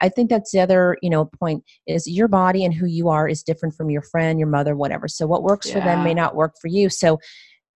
I, 0.00 0.08
think 0.08 0.30
that's 0.30 0.52
the 0.52 0.60
other 0.60 0.96
you 1.02 1.10
know 1.10 1.26
point 1.38 1.64
is 1.86 2.06
your 2.06 2.28
body 2.28 2.64
and 2.64 2.74
who 2.74 2.86
you 2.86 3.08
are 3.08 3.28
is 3.28 3.42
different 3.42 3.74
from 3.74 3.90
your 3.90 4.02
friend 4.02 4.38
your 4.38 4.48
mother 4.48 4.76
whatever. 4.76 5.08
So 5.08 5.26
what 5.26 5.42
works 5.42 5.68
yeah. 5.68 5.74
for 5.74 5.80
them 5.80 6.04
may 6.04 6.14
not 6.14 6.34
work 6.34 6.54
for 6.60 6.68
you. 6.68 6.88
So 6.88 7.18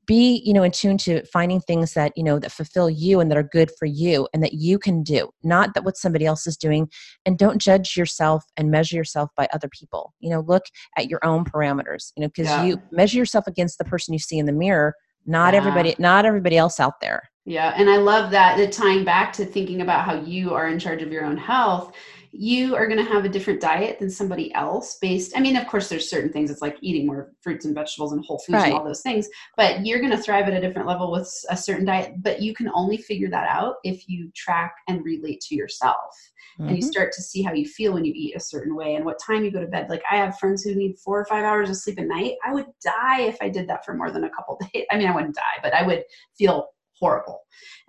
be 0.07 0.43
you 0.45 0.53
know 0.53 0.63
in 0.63 0.71
tune 0.71 0.97
to 0.97 1.25
finding 1.27 1.61
things 1.61 1.93
that 1.95 2.13
you 2.17 2.23
know 2.23 2.39
that 2.39 2.53
fulfill 2.53 2.89
you 2.89 3.21
and 3.21 3.31
that 3.31 3.39
are 3.39 3.43
good 3.43 3.71
for 3.79 3.87
you 3.87 4.29
and 4.33 4.43
that 4.43 4.55
you 4.55 4.79
can 4.79 5.03
do 5.03 5.29
not 5.43 5.75
that 5.75 5.85
what 5.85 5.97
somebody 5.97 6.25
else 6.25 6.47
is 6.47 6.57
doing 6.57 6.89
and 7.25 7.39
don't 7.39 7.61
judge 7.61 7.97
yourself 7.97 8.45
and 8.57 8.71
measure 8.71 8.97
yourself 8.97 9.31
by 9.37 9.49
other 9.53 9.69
people 9.69 10.15
you 10.21 10.31
know 10.31 10.41
look 10.41 10.65
at 10.97 11.09
your 11.09 11.25
own 11.25 11.45
parameters 11.45 12.13
you 12.17 12.23
know 12.23 12.29
because 12.29 12.47
yeah. 12.47 12.65
you 12.65 12.81
measure 12.91 13.19
yourself 13.19 13.47
against 13.47 13.79
the 13.79 13.85
person 13.85 14.13
you 14.13 14.19
see 14.19 14.39
in 14.39 14.47
the 14.47 14.53
mirror 14.53 14.95
not 15.27 15.53
yeah. 15.53 15.59
everybody 15.59 15.95
not 15.99 16.25
everybody 16.25 16.57
else 16.57 16.79
out 16.81 17.01
there 17.01 17.23
yeah 17.45 17.75
and 17.77 17.91
i 17.91 17.97
love 17.97 18.31
that 18.31 18.57
the 18.57 18.67
tying 18.69 19.05
back 19.05 19.33
to 19.33 19.45
thinking 19.45 19.81
about 19.81 20.05
how 20.05 20.15
you 20.23 20.55
are 20.55 20.69
in 20.69 20.79
charge 20.79 21.03
of 21.03 21.13
your 21.13 21.25
own 21.25 21.37
health 21.37 21.93
you 22.39 22.77
are 22.77 22.87
going 22.87 22.99
to 22.99 23.13
have 23.13 23.25
a 23.25 23.29
different 23.29 23.61
diet 23.61 23.99
than 23.99 24.11
somebody 24.11 24.53
else 24.55 24.99
based 25.01 25.33
i 25.37 25.41
mean 25.41 25.57
of 25.57 25.67
course 25.67 25.89
there's 25.89 26.09
certain 26.09 26.33
things 26.33 26.51
it's 26.51 26.63
like 26.63 26.77
eating 26.81 27.07
more 27.07 27.33
fruits 27.41 27.65
and 27.65 27.75
vegetables 27.75 28.13
and 28.13 28.25
whole 28.25 28.39
foods 28.39 28.55
right. 28.55 28.67
and 28.67 28.75
all 28.75 28.85
those 28.85 29.03
things 29.03 29.29
but 29.57 29.85
you're 29.85 30.01
going 30.01 30.11
to 30.11 30.19
thrive 30.19 30.47
at 30.47 30.53
a 30.53 30.61
different 30.61 30.87
level 30.87 31.11
with 31.11 31.31
a 31.51 31.57
certain 31.57 31.85
diet 31.85 32.13
but 32.23 32.41
you 32.43 32.55
can 32.55 32.69
only 32.75 32.97
figure 32.97 33.31
that 33.31 33.49
out 33.49 33.77
if 33.85 34.09
you 34.09 34.31
track 34.35 34.75
and 34.89 35.05
relate 35.05 35.41
to 35.41 35.55
yourself 35.55 36.15
mm-hmm. 36.59 36.69
and 36.69 36.77
you 36.77 36.83
mm-hmm. 36.83 36.91
start 36.91 37.13
to 37.13 37.23
see 37.23 37.43
how 37.43 37.53
you 37.53 37.67
feel 37.67 37.95
when 37.95 38.05
you 38.05 38.13
eat 38.15 38.37
a 38.37 38.41
certain 38.41 38.75
way 38.75 38.95
and 38.95 39.05
what 39.05 39.19
time 39.19 39.45
you 39.45 39.51
go 39.51 39.61
to 39.61 39.67
bed 39.67 39.89
like 39.89 40.03
i 40.11 40.17
have 40.17 40.39
friends 40.39 40.63
who 40.63 40.75
need 40.75 40.99
four 40.99 41.21
or 41.21 41.25
five 41.27 41.45
hours 41.45 41.71
of 41.71 41.77
sleep 41.77 41.99
a 41.99 42.03
night 42.03 42.35
i 42.45 42.53
would 42.53 42.67
die 42.85 43.23
if 43.23 43.37
i 43.41 43.49
did 43.49 43.69
that 43.69 43.85
for 43.85 43.95
more 43.95 44.11
than 44.11 44.25
a 44.25 44.31
couple 44.31 44.59
days 44.73 44.85
i 44.91 44.97
mean 44.97 45.09
i 45.09 45.15
wouldn't 45.15 45.35
die 45.35 45.61
but 45.63 45.75
i 45.75 45.87
would 45.87 46.05
feel 46.37 46.69
horrible. 46.99 47.41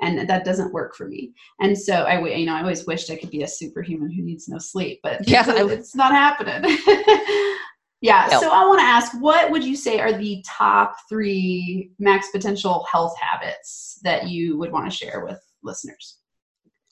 And 0.02 0.30
that 0.30 0.46
doesn't 0.46 0.74
work 0.74 0.96
for 0.96 1.08
me. 1.08 1.34
And 1.60 1.78
so 1.78 2.04
i 2.04 2.20
you 2.36 2.46
know 2.46 2.56
i 2.56 2.62
always 2.62 2.86
wished 2.86 3.10
i 3.12 3.16
could 3.16 3.32
be 3.32 3.44
a 3.44 3.48
superhuman 3.48 4.12
who 4.12 4.22
needs 4.22 4.48
no 4.48 4.58
sleep 4.58 5.00
but 5.04 5.28
yeah 5.28 5.44
it's, 5.48 5.96
not 5.96 6.12
happening. 6.12 6.78
Yeah 8.00 8.28
so 8.28 8.52
i 8.52 8.64
want 8.64 8.80
to 8.80 8.86
ask 8.86 9.12
what 9.20 9.50
would 9.50 9.64
you 9.64 9.76
say 9.76 10.00
are 10.00 10.14
the 10.14 10.44
top 10.48 10.96
three 11.10 11.92
max 11.98 12.30
potential 12.30 12.86
health 12.92 13.16
habits 13.20 14.00
that 14.04 14.28
you 14.28 14.56
would 14.60 14.72
want 14.72 14.86
to 14.90 14.96
share 14.96 15.26
with 15.26 15.40
listeners? 15.64 16.20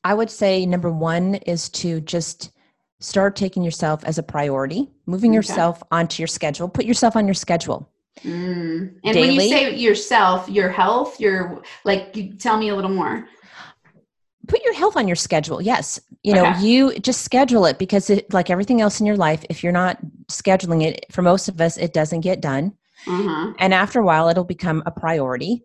I 0.04 0.16
would 0.16 0.32
say 0.32 0.66
number 0.66 0.92
one 0.92 1.36
is 1.36 1.70
to 1.70 2.02
just 2.02 2.52
start 3.00 3.36
taking 3.36 3.62
yourself 3.62 4.04
as 4.04 4.18
a 4.18 4.24
priority 4.24 4.90
moving 5.06 5.32
okay. 5.32 5.36
yourself 5.36 5.84
onto 5.92 6.22
your 6.22 6.28
schedule. 6.28 6.68
Put 6.68 6.86
yourself 6.86 7.16
on 7.16 7.28
your 7.28 7.34
schedule 7.36 7.88
Mm. 8.24 9.00
And 9.04 9.14
Daily. 9.14 9.20
when 9.22 9.32
you 9.34 9.42
say 9.42 9.76
yourself, 9.76 10.50
your 10.50 10.70
health, 10.70 11.20
your 11.20 11.62
like, 11.84 12.16
you 12.16 12.34
tell 12.34 12.58
me 12.58 12.70
a 12.70 12.76
little 12.76 12.92
more. 12.92 13.28
Put 14.48 14.64
your 14.64 14.74
health 14.74 14.96
on 14.96 15.08
your 15.08 15.16
schedule. 15.16 15.62
Yes, 15.62 16.00
you 16.24 16.34
know, 16.34 16.46
okay. 16.46 16.62
you 16.62 17.00
just 17.00 17.22
schedule 17.22 17.66
it 17.66 17.80
because, 17.80 18.10
it, 18.10 18.32
like 18.32 18.50
everything 18.50 18.80
else 18.80 19.00
in 19.00 19.06
your 19.06 19.18
life, 19.18 19.44
if 19.50 19.64
you're 19.64 19.74
not 19.74 19.98
scheduling 20.28 20.84
it, 20.84 21.06
for 21.12 21.22
most 21.24 21.48
of 21.48 21.60
us, 21.60 21.78
it 21.78 21.94
doesn't 21.94 22.22
get 22.22 22.42
done. 22.42 22.74
Mm-hmm. 23.06 23.54
And 23.60 23.74
after 23.74 24.00
a 24.00 24.06
while, 24.06 24.30
it'll 24.30 24.44
become 24.44 24.84
a 24.86 24.92
priority. 24.92 25.64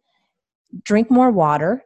Drink 0.83 1.11
more 1.11 1.31
water. 1.31 1.85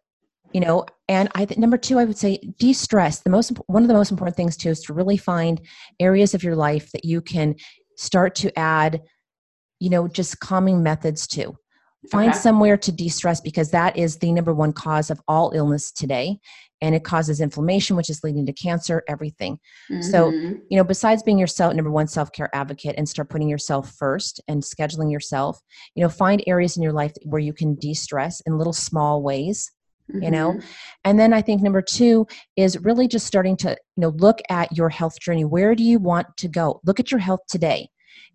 You 0.52 0.60
know, 0.60 0.86
and 1.08 1.28
I 1.34 1.44
think 1.46 1.58
number 1.58 1.76
two, 1.76 1.98
I 1.98 2.04
would 2.04 2.16
say 2.16 2.38
de-stress. 2.58 3.20
The 3.20 3.30
most 3.30 3.58
one 3.66 3.82
of 3.82 3.88
the 3.88 3.94
most 3.94 4.12
important 4.12 4.36
things 4.36 4.56
too 4.56 4.70
is 4.70 4.80
to 4.82 4.94
really 4.94 5.16
find 5.16 5.60
areas 5.98 6.32
of 6.32 6.44
your 6.44 6.54
life 6.54 6.92
that 6.92 7.04
you 7.04 7.20
can 7.20 7.56
start 7.96 8.36
to 8.36 8.56
add 8.56 9.02
you 9.80 9.90
know 9.90 10.08
just 10.08 10.40
calming 10.40 10.82
methods 10.82 11.26
too 11.26 11.56
find 12.10 12.30
okay. 12.30 12.38
somewhere 12.38 12.76
to 12.76 12.92
de-stress 12.92 13.40
because 13.40 13.70
that 13.70 13.96
is 13.96 14.18
the 14.18 14.32
number 14.32 14.54
one 14.54 14.72
cause 14.72 15.10
of 15.10 15.20
all 15.28 15.52
illness 15.54 15.90
today 15.90 16.38
and 16.80 16.94
it 16.94 17.04
causes 17.04 17.40
inflammation 17.40 17.96
which 17.96 18.10
is 18.10 18.22
leading 18.22 18.44
to 18.44 18.52
cancer 18.52 19.02
everything 19.08 19.58
mm-hmm. 19.90 20.02
so 20.02 20.30
you 20.30 20.76
know 20.76 20.84
besides 20.84 21.22
being 21.22 21.38
yourself 21.38 21.74
number 21.74 21.90
one 21.90 22.06
self-care 22.06 22.50
advocate 22.54 22.94
and 22.98 23.08
start 23.08 23.30
putting 23.30 23.48
yourself 23.48 23.92
first 23.92 24.40
and 24.48 24.62
scheduling 24.62 25.10
yourself 25.10 25.58
you 25.94 26.02
know 26.02 26.08
find 26.08 26.42
areas 26.46 26.76
in 26.76 26.82
your 26.82 26.92
life 26.92 27.12
where 27.24 27.40
you 27.40 27.52
can 27.52 27.74
de-stress 27.76 28.40
in 28.42 28.58
little 28.58 28.72
small 28.72 29.22
ways 29.22 29.70
mm-hmm. 30.10 30.22
you 30.22 30.30
know 30.30 30.52
mm-hmm. 30.52 30.66
and 31.04 31.18
then 31.18 31.32
i 31.32 31.40
think 31.40 31.62
number 31.62 31.82
two 31.82 32.26
is 32.56 32.78
really 32.80 33.08
just 33.08 33.26
starting 33.26 33.56
to 33.56 33.70
you 33.70 34.00
know 34.00 34.10
look 34.16 34.40
at 34.50 34.70
your 34.76 34.88
health 34.88 35.18
journey 35.20 35.44
where 35.44 35.74
do 35.74 35.82
you 35.82 35.98
want 35.98 36.26
to 36.36 36.48
go 36.48 36.80
look 36.84 37.00
at 37.00 37.10
your 37.10 37.20
health 37.20 37.40
today 37.48 37.88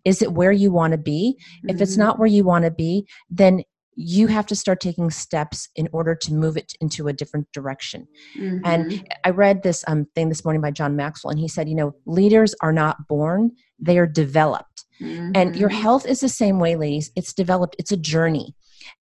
is 0.04 0.22
it 0.22 0.32
where 0.32 0.52
you 0.52 0.70
want 0.70 0.92
to 0.92 0.98
be? 0.98 1.36
Mm-hmm. 1.38 1.70
If 1.70 1.80
it's 1.80 1.92
mm-hmm. 1.92 2.02
not 2.02 2.18
where 2.18 2.28
you 2.28 2.44
want 2.44 2.64
to 2.64 2.70
be, 2.70 3.06
then 3.30 3.62
you 3.96 4.28
have 4.28 4.46
to 4.46 4.56
start 4.56 4.80
taking 4.80 5.10
steps 5.10 5.68
in 5.76 5.88
order 5.92 6.14
to 6.14 6.32
move 6.32 6.56
it 6.56 6.72
into 6.80 7.08
a 7.08 7.12
different 7.12 7.50
direction. 7.52 8.06
Mm-hmm. 8.38 8.64
And 8.64 9.08
I 9.24 9.30
read 9.30 9.62
this 9.62 9.84
um, 9.86 10.06
thing 10.14 10.28
this 10.28 10.44
morning 10.44 10.62
by 10.62 10.70
John 10.70 10.96
Maxwell, 10.96 11.32
and 11.32 11.40
he 11.40 11.48
said, 11.48 11.68
you 11.68 11.74
know, 11.74 11.94
leaders 12.06 12.54
are 12.62 12.72
not 12.72 13.08
born, 13.08 13.52
they 13.78 13.98
are 13.98 14.06
developed. 14.06 14.84
Mm-hmm. 15.00 15.32
And 15.34 15.56
your 15.56 15.68
mm-hmm. 15.68 15.82
health 15.82 16.06
is 16.06 16.20
the 16.20 16.28
same 16.28 16.58
way, 16.58 16.76
ladies. 16.76 17.10
It's 17.16 17.32
developed, 17.32 17.76
it's 17.78 17.92
a 17.92 17.96
journey. 17.96 18.54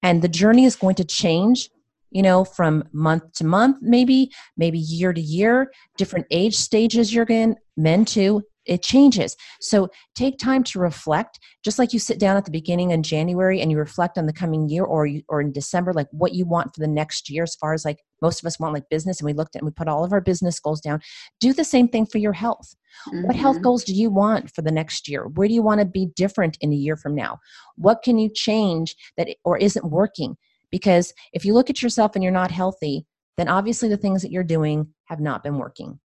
And 0.03 0.21
the 0.21 0.27
journey 0.27 0.65
is 0.65 0.75
going 0.75 0.95
to 0.95 1.05
change 1.05 1.69
you 2.11 2.23
know 2.23 2.43
from 2.43 2.83
month 2.91 3.31
to 3.33 3.45
month 3.45 3.77
maybe 3.81 4.31
maybe 4.57 4.79
year 4.79 5.13
to 5.13 5.21
year 5.21 5.71
different 5.95 6.25
age 6.31 6.55
stages 6.55 7.13
you're 7.13 7.25
in 7.29 7.55
men 7.77 8.03
too 8.03 8.41
it 8.69 8.83
changes. 8.83 9.35
So 9.59 9.89
take 10.15 10.37
time 10.37 10.63
to 10.65 10.79
reflect, 10.79 11.39
just 11.65 11.79
like 11.79 11.91
you 11.91 11.97
sit 11.97 12.19
down 12.19 12.37
at 12.37 12.45
the 12.45 12.51
beginning 12.51 12.91
in 12.91 13.01
January 13.01 13.59
and 13.59 13.71
you 13.71 13.77
reflect 13.77 14.17
on 14.17 14.27
the 14.27 14.33
coming 14.33 14.69
year 14.69 14.83
or 14.83 15.07
you, 15.07 15.23
or 15.27 15.41
in 15.41 15.51
December, 15.51 15.91
like 15.91 16.07
what 16.11 16.35
you 16.35 16.45
want 16.45 16.73
for 16.73 16.79
the 16.79 16.87
next 16.87 17.29
year, 17.29 17.43
as 17.43 17.55
far 17.55 17.73
as 17.73 17.83
like 17.83 17.97
most 18.21 18.41
of 18.41 18.45
us 18.45 18.59
want 18.59 18.75
like 18.75 18.87
business 18.89 19.19
and 19.19 19.25
we 19.25 19.33
looked 19.33 19.55
at 19.55 19.63
and 19.63 19.67
we 19.67 19.73
put 19.73 19.87
all 19.87 20.03
of 20.03 20.13
our 20.13 20.21
business 20.21 20.59
goals 20.59 20.81
down. 20.81 21.01
Do 21.39 21.51
the 21.51 21.63
same 21.63 21.87
thing 21.87 22.05
for 22.05 22.19
your 22.19 22.33
health. 22.33 22.75
Mm-hmm. 23.07 23.23
What 23.23 23.35
health 23.35 23.55
mm-hmm. 23.55 23.63
goals 23.63 23.83
do 23.83 23.93
you 23.93 24.11
want 24.11 24.51
for 24.53 24.61
the 24.61 24.71
next 24.71 25.09
year? 25.09 25.27
Where 25.27 25.47
do 25.47 25.53
you 25.53 25.63
want 25.63 25.79
to 25.79 25.85
be 25.85 26.09
different 26.15 26.57
in 26.61 26.71
a 26.71 26.75
year 26.75 26.95
from 26.95 27.15
now? 27.15 27.39
What 27.75 28.03
can 28.03 28.19
you 28.19 28.29
change 28.31 28.95
that 29.17 29.29
or 29.43 29.57
isn't 29.57 29.89
working? 29.89 30.37
Because 30.69 31.11
if 31.33 31.43
you 31.43 31.55
look 31.55 31.71
at 31.71 31.81
yourself 31.81 32.11
and 32.13 32.23
you're 32.23 32.31
not 32.31 32.51
healthy, 32.51 33.07
then 33.37 33.47
obviously 33.47 33.89
the 33.89 33.97
things 33.97 34.21
that 34.21 34.31
you're 34.31 34.43
doing 34.43 34.93
have 35.05 35.19
not 35.19 35.43
been 35.43 35.57
working. 35.57 35.99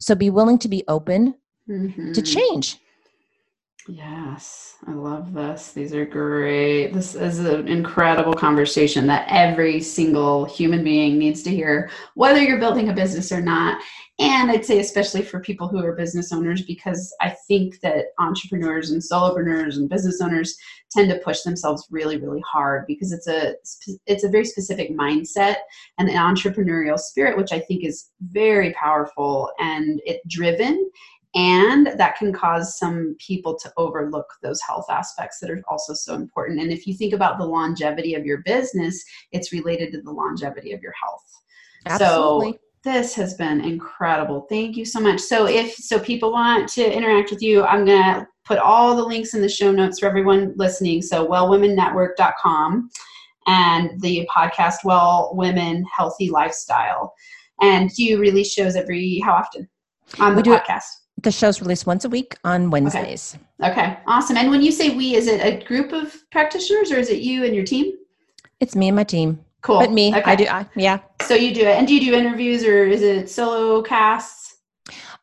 So 0.00 0.14
be 0.14 0.30
willing 0.30 0.58
to 0.60 0.68
be 0.68 0.84
open 0.88 1.34
mm-hmm. 1.68 2.12
to 2.12 2.22
change. 2.22 2.78
Yes, 3.88 4.76
I 4.86 4.92
love 4.92 5.32
this. 5.32 5.72
These 5.72 5.94
are 5.94 6.04
great. 6.04 6.92
This 6.92 7.14
is 7.14 7.38
an 7.38 7.66
incredible 7.68 8.34
conversation 8.34 9.06
that 9.06 9.26
every 9.30 9.80
single 9.80 10.44
human 10.44 10.84
being 10.84 11.16
needs 11.18 11.42
to 11.44 11.50
hear, 11.50 11.90
whether 12.14 12.42
you're 12.42 12.58
building 12.58 12.90
a 12.90 12.94
business 12.94 13.32
or 13.32 13.40
not. 13.40 13.80
And 14.18 14.50
I'd 14.50 14.66
say, 14.66 14.80
especially 14.80 15.22
for 15.22 15.40
people 15.40 15.68
who 15.68 15.78
are 15.78 15.94
business 15.94 16.32
owners, 16.32 16.62
because 16.62 17.14
I 17.22 17.34
think 17.46 17.80
that 17.80 18.06
entrepreneurs 18.18 18.90
and 18.90 19.00
solopreneurs 19.00 19.76
and 19.76 19.88
business 19.88 20.20
owners 20.20 20.54
tend 20.90 21.08
to 21.10 21.20
push 21.20 21.42
themselves 21.42 21.86
really, 21.90 22.18
really 22.18 22.42
hard 22.46 22.84
because 22.86 23.12
it's 23.12 23.28
a 23.28 23.54
it's 24.06 24.24
a 24.24 24.28
very 24.28 24.44
specific 24.44 24.90
mindset 24.90 25.56
and 25.98 26.10
an 26.10 26.16
entrepreneurial 26.16 26.98
spirit, 26.98 27.38
which 27.38 27.52
I 27.52 27.60
think 27.60 27.84
is 27.84 28.10
very 28.20 28.72
powerful 28.74 29.50
and 29.60 30.02
it 30.04 30.20
driven 30.28 30.90
and 31.34 31.88
that 31.98 32.16
can 32.16 32.32
cause 32.32 32.78
some 32.78 33.14
people 33.18 33.58
to 33.58 33.72
overlook 33.76 34.26
those 34.42 34.60
health 34.62 34.86
aspects 34.90 35.38
that 35.40 35.50
are 35.50 35.62
also 35.68 35.92
so 35.92 36.14
important. 36.14 36.60
And 36.60 36.72
if 36.72 36.86
you 36.86 36.94
think 36.94 37.12
about 37.12 37.38
the 37.38 37.44
longevity 37.44 38.14
of 38.14 38.24
your 38.24 38.38
business 38.38 39.04
it's 39.32 39.52
related 39.52 39.92
to 39.92 40.00
the 40.00 40.10
longevity 40.10 40.72
of 40.72 40.82
your 40.82 40.94
health. 41.00 41.24
Absolutely. 41.86 42.52
so 42.52 42.58
this 42.84 43.14
has 43.14 43.34
been 43.34 43.60
incredible. 43.60 44.46
Thank 44.48 44.76
you 44.76 44.84
so 44.84 45.00
much. 45.00 45.20
So 45.20 45.46
if 45.46 45.74
so 45.74 45.98
people 45.98 46.32
want 46.32 46.68
to 46.70 46.96
interact 46.96 47.30
with 47.30 47.42
you 47.42 47.64
i'm 47.64 47.84
going 47.84 48.02
to 48.02 48.26
put 48.48 48.58
all 48.58 48.96
the 48.96 49.04
links 49.04 49.34
in 49.34 49.42
the 49.42 49.48
show 49.48 49.70
notes 49.70 49.98
for 49.98 50.06
everyone 50.06 50.54
listening. 50.56 51.02
So 51.02 51.28
wellwomennetwork.com 51.28 52.88
and 53.46 54.00
the 54.00 54.28
podcast 54.34 54.76
well 54.84 55.32
women 55.34 55.84
healthy 55.94 56.30
lifestyle. 56.30 57.14
And 57.60 57.90
do 57.90 58.02
you 58.02 58.18
release 58.18 58.52
shows 58.52 58.74
every 58.74 59.18
how 59.18 59.32
often? 59.32 59.68
On 60.18 60.34
the 60.34 60.42
podcast 60.42 60.86
the 61.22 61.32
show's 61.32 61.60
released 61.60 61.86
once 61.86 62.04
a 62.04 62.08
week 62.08 62.36
on 62.44 62.70
Wednesdays. 62.70 63.36
Okay. 63.62 63.72
okay, 63.72 63.98
awesome. 64.06 64.36
And 64.36 64.50
when 64.50 64.62
you 64.62 64.72
say 64.72 64.90
we, 64.90 65.14
is 65.14 65.26
it 65.26 65.44
a 65.44 65.64
group 65.64 65.92
of 65.92 66.14
practitioners 66.30 66.92
or 66.92 66.96
is 66.96 67.10
it 67.10 67.20
you 67.20 67.44
and 67.44 67.54
your 67.54 67.64
team? 67.64 67.94
It's 68.60 68.76
me 68.76 68.88
and 68.88 68.96
my 68.96 69.04
team. 69.04 69.44
Cool. 69.62 69.80
But 69.80 69.90
me, 69.90 70.14
okay. 70.14 70.22
I 70.24 70.36
do. 70.36 70.46
I, 70.46 70.66
yeah. 70.76 71.00
So 71.22 71.34
you 71.34 71.52
do 71.52 71.62
it, 71.62 71.76
and 71.76 71.86
do 71.86 71.94
you 71.94 72.00
do 72.00 72.14
interviews 72.14 72.64
or 72.64 72.84
is 72.84 73.02
it 73.02 73.28
solo 73.28 73.82
casts? 73.82 74.56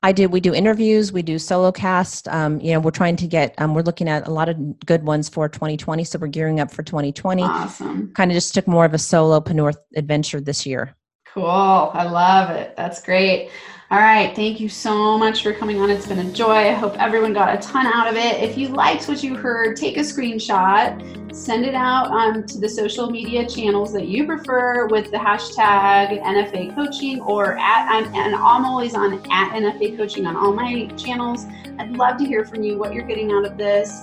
I 0.04 0.12
do. 0.12 0.28
We 0.28 0.39
do 0.39 0.54
interviews. 0.54 1.12
We 1.12 1.24
do 1.24 1.39
solo 1.39 1.72
cast. 1.72 2.28
Um, 2.28 2.60
you 2.60 2.74
know, 2.74 2.80
we're 2.80 2.91
trying 2.91 3.16
to 3.16 3.28
get. 3.28 3.56
Um, 3.58 3.74
we're 3.74 3.82
looking 3.82 4.10
at 4.10 4.28
a 4.28 4.32
lot 4.32 4.50
of 4.50 4.80
good 4.86 5.04
ones 5.04 5.30
for 5.30 5.50
2020. 5.50 6.04
So 6.04 6.20
we're 6.20 6.28
gearing 6.28 6.60
up 6.60 6.70
for 6.70 6.84
2020. 6.84 7.41
Awesome. 7.41 8.12
Kind 8.14 8.30
of 8.30 8.36
just 8.36 8.54
took 8.54 8.68
more 8.68 8.86
of 8.86 8.93
a 8.93 8.98
solopreneur 8.98 9.74
adventure 9.96 10.41
this 10.41 10.66
year. 10.66 10.96
Cool. 11.34 11.46
I 11.46 12.04
love 12.04 12.52
it. 12.52 12.76
That's 12.76 13.02
great. 13.02 13.50
All 13.96 14.02
right. 14.02 14.36
Thank 14.36 14.60
you 14.60 14.68
so 14.68 15.18
much 15.18 15.41
for 15.41 15.54
coming 15.54 15.80
on. 15.80 15.89
It's 15.89 16.06
been 16.06 16.20
a 16.20 16.30
joy. 16.34 16.52
I 16.52 16.74
hope 16.74 17.02
everyone 17.02 17.32
got 17.32 17.56
a 17.56 17.66
ton 17.66 17.86
out 17.86 18.10
of 18.10 18.18
it. 18.18 18.43
If 18.43 18.58
you 18.58 18.68
liked 18.68 19.08
what 19.08 19.24
you 19.24 19.38
heard, 19.38 19.78
take 19.78 19.96
a 19.96 20.02
screenshot, 20.02 21.34
send 21.34 21.64
it 21.64 21.74
out 21.76 22.08
um, 22.12 22.46
to 22.46 22.58
the 22.58 22.68
social 22.68 23.10
media 23.10 23.48
channels 23.48 23.93
that 23.93 24.10
you 24.10 24.26
prefer 24.26 24.88
with 24.88 25.12
the 25.12 25.18
hashtag 25.18 26.22
NFA 26.22 26.76
coaching 26.76 27.22
or 27.22 27.58
at, 27.58 27.88
I'm, 27.89 28.14
and 28.14 28.36
I'm 28.36 28.66
always 28.66 28.96
on 28.96 29.14
at 29.14 29.54
NFA 29.54 29.96
coaching 29.96 30.26
on 30.26 30.36
all 30.36 30.52
my 30.52 30.88
channels. 30.98 31.46
I'd 31.80 31.96
love 31.96 32.18
to 32.18 32.26
hear 32.26 32.43
from 32.43 32.64
you 32.64 32.78
what 32.78 32.93
you're 32.93 33.08
getting 33.08 33.32
out 33.32 33.46
of 33.46 33.58
this. 33.58 34.02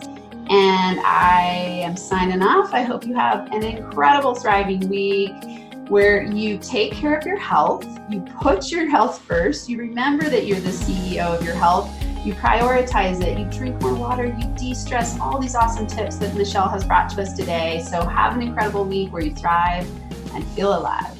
And 0.49 1.01
I 1.01 1.83
am 1.85 1.99
signing 1.99 2.41
off. 2.41 2.73
I 2.73 2.81
hope 2.81 3.07
you 3.07 3.13
have 3.13 3.53
an 3.53 3.63
incredible, 3.63 4.35
thriving 4.35 4.89
week 4.89 5.62
where 5.89 6.23
you 6.23 6.59
take 6.59 6.93
care 6.93 7.17
of 7.17 7.27
your 7.27 7.39
health, 7.39 7.87
you 8.09 8.21
put 8.41 8.71
your 8.71 8.89
health 8.89 9.23
first, 9.23 9.69
you 9.69 9.79
remember 9.79 10.29
that 10.29 10.47
you're 10.47 10.61
the 10.61 10.71
CEO 10.71 11.39
of 11.39 11.45
your 11.45 11.55
health, 11.55 11.91
you 12.25 12.35
prioritize 12.35 13.23
it, 13.23 13.39
you 13.39 13.45
drink 13.47 13.81
more 13.83 13.95
water, 13.95 14.27
you 14.27 14.47
de 14.57 14.75
stress, 14.75 15.19
all 15.19 15.41
these 15.41 15.55
awesome 15.55 15.87
tips 15.87 16.17
that 16.17 16.35
Michelle 16.35 16.69
has 16.69 16.85
brought 16.85 17.11
to 17.11 17.23
us 17.23 17.33
today. 17.33 17.85
So, 17.89 18.07
have 18.07 18.35
an 18.35 18.43
incredible 18.43 18.85
week 18.85 19.13
where 19.13 19.23
you 19.23 19.35
thrive 19.35 19.89
and 20.35 20.47
feel 20.49 20.79
alive. 20.79 21.19